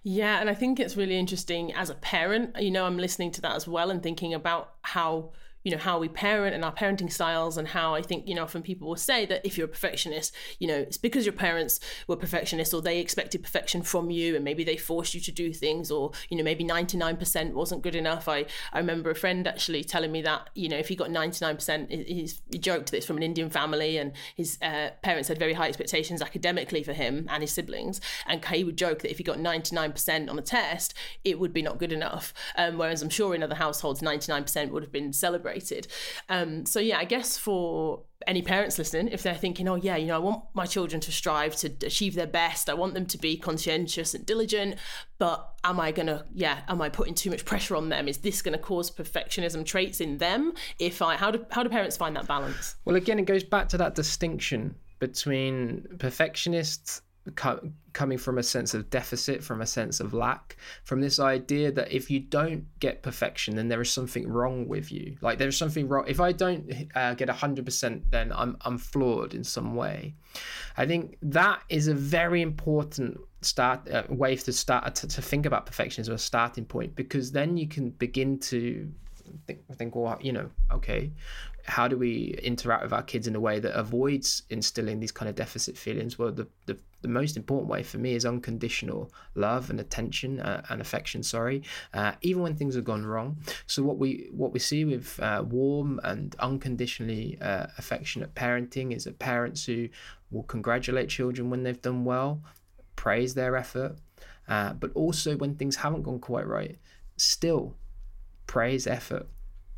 Yeah, 0.02 0.40
and 0.40 0.48
I 0.48 0.54
think 0.54 0.78
it's 0.78 0.96
really 0.96 1.18
interesting 1.18 1.72
as 1.72 1.90
a 1.90 1.94
parent. 1.94 2.60
You 2.60 2.70
know, 2.70 2.84
I'm 2.84 2.98
listening 2.98 3.32
to 3.32 3.40
that 3.42 3.56
as 3.56 3.66
well 3.66 3.90
and 3.90 4.02
thinking 4.02 4.34
about 4.34 4.74
how 4.82 5.32
you 5.64 5.72
know 5.72 5.78
how 5.78 5.98
we 5.98 6.08
parent 6.08 6.54
and 6.54 6.64
our 6.64 6.72
parenting 6.72 7.10
styles 7.10 7.56
and 7.56 7.68
how 7.68 7.94
i 7.94 8.02
think 8.02 8.28
you 8.28 8.34
know 8.34 8.44
often 8.44 8.62
people 8.62 8.86
will 8.86 8.96
say 8.96 9.26
that 9.26 9.44
if 9.44 9.58
you're 9.58 9.64
a 9.64 9.68
perfectionist 9.68 10.34
you 10.60 10.68
know 10.68 10.76
it's 10.76 10.98
because 10.98 11.26
your 11.26 11.32
parents 11.32 11.80
were 12.06 12.16
perfectionists 12.16 12.72
or 12.72 12.82
they 12.82 13.00
expected 13.00 13.42
perfection 13.42 13.82
from 13.82 14.10
you 14.10 14.36
and 14.36 14.44
maybe 14.44 14.62
they 14.62 14.76
forced 14.76 15.14
you 15.14 15.20
to 15.20 15.32
do 15.32 15.52
things 15.52 15.90
or 15.90 16.12
you 16.28 16.36
know 16.36 16.44
maybe 16.44 16.64
99% 16.64 17.52
wasn't 17.52 17.82
good 17.82 17.94
enough. 17.94 18.28
I 18.28 18.44
i 18.72 18.78
remember 18.78 19.10
a 19.10 19.14
friend 19.14 19.48
actually 19.48 19.82
telling 19.82 20.12
me 20.12 20.22
that 20.22 20.50
you 20.54 20.68
know 20.68 20.76
if 20.76 20.88
he 20.88 20.96
got 20.96 21.08
99% 21.08 22.06
he's, 22.06 22.42
he 22.50 22.58
joked 22.58 22.90
that 22.90 22.98
it's 22.98 23.06
from 23.06 23.16
an 23.16 23.22
indian 23.22 23.48
family 23.48 23.96
and 23.96 24.12
his 24.36 24.58
uh, 24.60 24.90
parents 25.02 25.28
had 25.28 25.38
very 25.38 25.54
high 25.54 25.68
expectations 25.68 26.20
academically 26.20 26.82
for 26.82 26.92
him 26.92 27.26
and 27.30 27.42
his 27.42 27.52
siblings. 27.52 28.00
And 28.26 28.44
he 28.44 28.64
would 28.64 28.76
joke 28.76 29.00
that 29.00 29.10
if 29.10 29.18
he 29.18 29.24
got 29.24 29.38
99% 29.38 30.30
on 30.30 30.38
a 30.38 30.42
test 30.42 30.94
it 31.24 31.38
would 31.38 31.52
be 31.52 31.62
not 31.62 31.78
good 31.78 31.92
enough. 31.92 32.34
Um, 32.56 32.76
whereas 32.76 33.00
i'm 33.02 33.08
sure 33.08 33.34
in 33.34 33.42
other 33.42 33.54
households 33.54 34.02
99% 34.02 34.70
would 34.70 34.82
have 34.82 34.92
been 34.92 35.12
celebrated 35.12 35.53
um, 36.28 36.66
so 36.66 36.80
yeah, 36.80 36.98
I 36.98 37.04
guess 37.04 37.36
for 37.36 38.02
any 38.26 38.42
parents 38.42 38.78
listening, 38.78 39.08
if 39.08 39.22
they're 39.22 39.34
thinking, 39.34 39.68
oh 39.68 39.74
yeah, 39.74 39.96
you 39.96 40.06
know, 40.06 40.16
I 40.16 40.18
want 40.18 40.44
my 40.54 40.66
children 40.66 41.00
to 41.02 41.12
strive 41.12 41.56
to 41.56 41.70
achieve 41.82 42.14
their 42.14 42.26
best, 42.26 42.70
I 42.70 42.74
want 42.74 42.94
them 42.94 43.06
to 43.06 43.18
be 43.18 43.36
conscientious 43.36 44.14
and 44.14 44.24
diligent, 44.24 44.76
but 45.18 45.54
am 45.62 45.80
I 45.80 45.92
gonna, 45.92 46.24
yeah, 46.32 46.62
am 46.68 46.80
I 46.80 46.88
putting 46.88 47.14
too 47.14 47.30
much 47.30 47.44
pressure 47.44 47.76
on 47.76 47.88
them? 47.88 48.08
Is 48.08 48.18
this 48.18 48.42
gonna 48.42 48.58
cause 48.58 48.90
perfectionism 48.90 49.64
traits 49.64 50.00
in 50.00 50.18
them? 50.18 50.54
If 50.78 51.02
I, 51.02 51.16
how 51.16 51.30
do 51.30 51.44
how 51.50 51.62
do 51.62 51.68
parents 51.68 51.96
find 51.96 52.16
that 52.16 52.26
balance? 52.26 52.76
Well, 52.84 52.96
again, 52.96 53.18
it 53.18 53.26
goes 53.26 53.44
back 53.44 53.68
to 53.70 53.78
that 53.78 53.94
distinction 53.94 54.74
between 54.98 55.86
perfectionists 55.98 57.02
co- 57.34 57.70
coming 57.92 58.18
from 58.18 58.38
a 58.38 58.42
sense 58.42 58.74
of 58.74 58.90
deficit, 58.90 59.42
from 59.42 59.60
a 59.60 59.66
sense 59.66 60.00
of 60.00 60.12
lack, 60.12 60.56
from 60.82 61.00
this 61.00 61.18
idea 61.18 61.72
that 61.72 61.92
if 61.92 62.10
you 62.10 62.20
don't 62.20 62.66
get 62.80 63.02
perfection, 63.02 63.56
then 63.56 63.68
there 63.68 63.80
is 63.80 63.90
something 63.90 64.28
wrong 64.28 64.68
with 64.68 64.92
you. 64.92 65.16
Like 65.20 65.38
there 65.38 65.48
is 65.48 65.56
something 65.56 65.88
wrong. 65.88 66.04
If 66.06 66.20
I 66.20 66.32
don't 66.32 66.70
uh, 66.94 67.14
get 67.14 67.28
hundred 67.30 67.64
percent, 67.64 68.10
then 68.10 68.32
I'm 68.32 68.56
I'm 68.62 68.78
flawed 68.78 69.34
in 69.34 69.44
some 69.44 69.74
way. 69.74 70.14
I 70.76 70.86
think 70.86 71.16
that 71.22 71.62
is 71.68 71.88
a 71.88 71.94
very 71.94 72.42
important 72.42 73.18
start 73.42 73.88
uh, 73.90 74.04
way 74.08 74.36
to 74.36 74.52
start 74.52 74.94
to, 74.94 75.06
to 75.06 75.22
think 75.22 75.46
about 75.46 75.66
perfection 75.66 76.00
as 76.00 76.08
a 76.08 76.18
starting 76.18 76.64
point 76.64 76.96
because 76.96 77.32
then 77.32 77.56
you 77.56 77.68
can 77.68 77.90
begin 77.90 78.38
to 78.38 78.90
think, 79.46 79.60
think 79.76 79.94
well 79.94 80.18
you 80.20 80.32
know 80.32 80.50
okay 80.72 81.10
how 81.66 81.88
do 81.88 81.96
we 81.96 82.38
interact 82.42 82.82
with 82.82 82.92
our 82.92 83.02
kids 83.02 83.26
in 83.26 83.34
a 83.34 83.40
way 83.40 83.58
that 83.58 83.74
avoids 83.74 84.42
instilling 84.50 85.00
these 85.00 85.12
kind 85.12 85.30
of 85.30 85.34
deficit 85.34 85.78
feelings? 85.78 86.18
Well 86.18 86.30
the, 86.30 86.46
the, 86.66 86.76
the 87.00 87.08
most 87.08 87.38
important 87.38 87.70
way 87.70 87.82
for 87.82 87.96
me 87.96 88.14
is 88.14 88.26
unconditional 88.26 89.10
love 89.34 89.70
and 89.70 89.80
attention 89.80 90.40
uh, 90.40 90.62
and 90.68 90.82
affection 90.82 91.22
sorry 91.22 91.62
uh, 91.94 92.12
even 92.20 92.42
when 92.42 92.54
things 92.54 92.74
have 92.74 92.84
gone 92.84 93.06
wrong. 93.06 93.38
So 93.66 93.82
what 93.82 93.98
we 93.98 94.28
what 94.32 94.52
we 94.52 94.58
see 94.58 94.84
with 94.84 95.18
uh, 95.20 95.42
warm 95.48 96.00
and 96.04 96.36
unconditionally 96.38 97.38
uh, 97.40 97.68
affectionate 97.78 98.34
parenting 98.34 98.94
is 98.94 99.04
that 99.04 99.18
parents 99.18 99.64
who 99.64 99.88
will 100.30 100.42
congratulate 100.42 101.08
children 101.08 101.48
when 101.48 101.62
they've 101.62 101.80
done 101.80 102.04
well 102.04 102.42
praise 102.94 103.34
their 103.34 103.56
effort 103.56 103.96
uh, 104.48 104.72
but 104.74 104.90
also 104.94 105.36
when 105.36 105.54
things 105.54 105.76
haven't 105.76 106.02
gone 106.02 106.18
quite 106.18 106.46
right, 106.46 106.78
still 107.16 107.74
praise 108.46 108.86
effort 108.86 109.28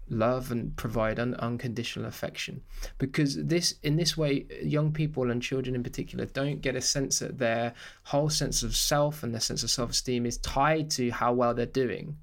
love 0.09 0.53
and 0.53 0.77
provide 0.77 1.19
un- 1.19 1.35
unconditional 1.37 2.07
affection. 2.07 2.63
Because 2.99 3.37
this 3.45 3.75
in 3.83 3.97
this 3.97 4.17
way 4.17 4.47
young 4.63 4.93
people 4.93 5.31
and 5.31 5.43
children 5.43 5.75
in 5.75 5.83
particular 5.83 6.27
don't 6.27 6.61
get 6.61 6.77
a 6.77 6.81
sense 6.81 7.19
that 7.19 7.39
their 7.39 7.75
whole 8.05 8.31
sense 8.31 8.63
of 8.63 8.77
self 8.77 9.23
and 9.23 9.33
their 9.33 9.41
sense 9.41 9.63
of 9.63 9.71
self-esteem 9.71 10.27
is 10.27 10.39
tied 10.39 10.91
to 10.93 11.11
how 11.11 11.33
well 11.33 11.55
they're 11.55 11.67
doing 11.67 12.17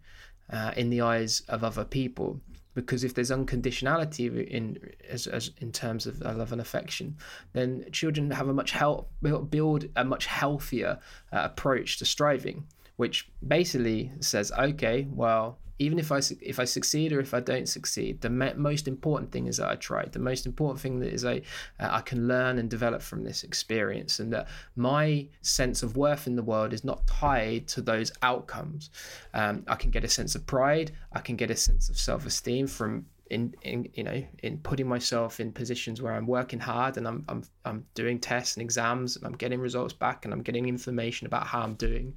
uh, 0.50 0.72
in 0.78 0.90
the 0.90 1.02
eyes 1.02 1.42
of 1.50 1.64
other 1.64 1.86
people. 1.86 2.40
Because 2.76 3.04
if 3.04 3.14
there's 3.14 3.30
unconditionality 3.30 4.48
in 4.48 4.80
as, 5.08 5.28
as 5.28 5.52
in 5.60 5.72
terms 5.72 6.08
of 6.08 6.20
love 6.22 6.52
and 6.52 6.60
affection 6.60 7.16
then 7.52 7.86
children 7.92 8.32
have 8.32 8.48
a 8.48 8.54
much 8.54 8.72
help 8.72 9.12
build 9.22 9.86
a 9.96 10.04
much 10.04 10.26
healthier 10.26 10.98
uh, 11.32 11.42
approach 11.44 11.98
to 12.00 12.06
striving 12.06 12.66
which 12.96 13.30
basically 13.48 14.12
says 14.22 14.52
okay 14.58 15.08
well 15.12 15.60
even 15.84 16.00
if 16.00 16.12
I 16.12 16.22
if 16.42 16.60
I 16.60 16.66
succeed 16.66 17.12
or 17.12 17.20
if 17.20 17.34
I 17.34 17.42
don't 17.42 17.68
succeed, 17.68 18.22
the 18.22 18.30
most 18.30 18.88
important 18.88 19.32
thing 19.32 19.48
is 19.48 19.58
that 19.58 19.70
I 19.70 19.76
tried. 19.76 20.14
The 20.14 20.20
most 20.20 20.46
important 20.46 20.80
thing 20.80 21.00
that 21.00 21.12
is 21.12 21.26
I 21.26 21.42
uh, 21.80 21.90
I 21.92 22.02
can 22.02 22.28
learn 22.28 22.58
and 22.58 22.70
develop 22.70 23.02
from 23.02 23.24
this 23.24 23.44
experience, 23.44 24.20
and 24.20 24.32
that 24.32 24.48
my 24.76 25.28
sense 25.42 25.84
of 25.84 25.98
worth 25.98 26.26
in 26.26 26.36
the 26.36 26.44
world 26.44 26.72
is 26.74 26.84
not 26.86 27.06
tied 27.06 27.68
to 27.70 27.82
those 27.82 28.12
outcomes. 28.22 28.90
Um, 29.34 29.64
I 29.68 29.76
can 29.76 29.92
get 29.92 30.04
a 30.06 30.10
sense 30.10 30.36
of 30.36 30.46
pride. 30.46 30.92
I 31.12 31.20
can 31.20 31.36
get 31.36 31.52
a 31.52 31.56
sense 31.56 31.90
of 31.90 31.98
self 31.98 32.26
esteem 32.26 32.68
from 32.68 33.06
in, 33.34 33.56
in 33.64 33.90
you 33.94 34.04
know 34.04 34.24
in 34.44 34.58
putting 34.60 34.88
myself 34.88 35.40
in 35.40 35.52
positions 35.52 36.02
where 36.02 36.14
I'm 36.14 36.28
working 36.28 36.60
hard 36.60 36.98
and 36.98 37.08
I'm 37.08 37.26
I'm 37.28 37.44
I'm 37.66 37.86
doing 37.96 38.20
tests 38.20 38.56
and 38.56 38.62
exams 38.62 39.18
and 39.18 39.26
I'm 39.26 39.34
getting 39.34 39.60
results 39.60 39.94
back 39.94 40.26
and 40.26 40.34
I'm 40.34 40.42
getting 40.42 40.68
information 40.68 41.28
about 41.28 41.48
how 41.48 41.62
I'm 41.62 41.74
doing, 41.76 42.16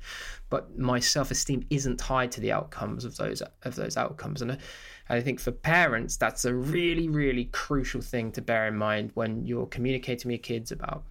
but 0.50 0.78
my 0.78 1.00
self 1.00 1.30
esteem 1.30 1.66
isn't 1.70 1.98
tied 1.98 2.30
to 2.32 2.40
the 2.40 2.52
outcomes 2.52 3.04
of 3.04 3.16
those 3.16 3.42
of 3.62 3.74
those 3.74 3.96
outcomes 3.96 4.42
and. 4.42 4.58
I 5.08 5.20
think 5.20 5.38
for 5.38 5.52
parents, 5.52 6.16
that's 6.16 6.44
a 6.46 6.52
really, 6.52 7.08
really 7.08 7.44
crucial 7.44 8.00
thing 8.00 8.32
to 8.32 8.42
bear 8.42 8.66
in 8.66 8.74
mind 8.76 9.12
when 9.14 9.46
you're 9.46 9.66
communicating 9.66 10.28
with 10.28 10.40
your 10.40 10.42
kids 10.42 10.72
about 10.72 11.04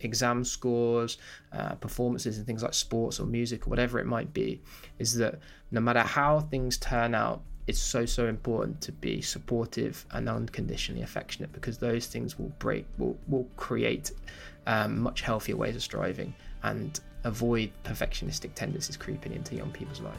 exam 0.00 0.44
scores, 0.44 1.18
uh, 1.52 1.74
performances, 1.74 2.38
and 2.38 2.46
things 2.46 2.62
like 2.62 2.74
sports 2.74 3.20
or 3.20 3.26
music 3.26 3.66
or 3.66 3.70
whatever 3.70 3.98
it 3.98 4.06
might 4.06 4.32
be. 4.32 4.62
Is 4.98 5.14
that 5.16 5.40
no 5.70 5.80
matter 5.80 6.00
how 6.00 6.40
things 6.40 6.78
turn 6.78 7.14
out, 7.14 7.42
it's 7.68 7.78
so 7.78 8.06
so 8.06 8.26
important 8.26 8.80
to 8.80 8.90
be 8.90 9.20
supportive 9.20 10.04
and 10.12 10.28
unconditionally 10.28 11.02
affectionate 11.02 11.52
because 11.52 11.76
those 11.78 12.06
things 12.06 12.38
will 12.38 12.52
break 12.58 12.86
will, 12.96 13.16
will 13.28 13.46
create 13.56 14.10
um, 14.66 14.98
much 14.98 15.20
healthier 15.20 15.54
ways 15.54 15.76
of 15.76 15.82
striving 15.82 16.34
and 16.62 17.00
avoid 17.24 17.70
perfectionistic 17.84 18.54
tendencies 18.54 18.96
creeping 18.96 19.32
into 19.32 19.54
young 19.54 19.70
people's 19.70 20.00
lives 20.00 20.18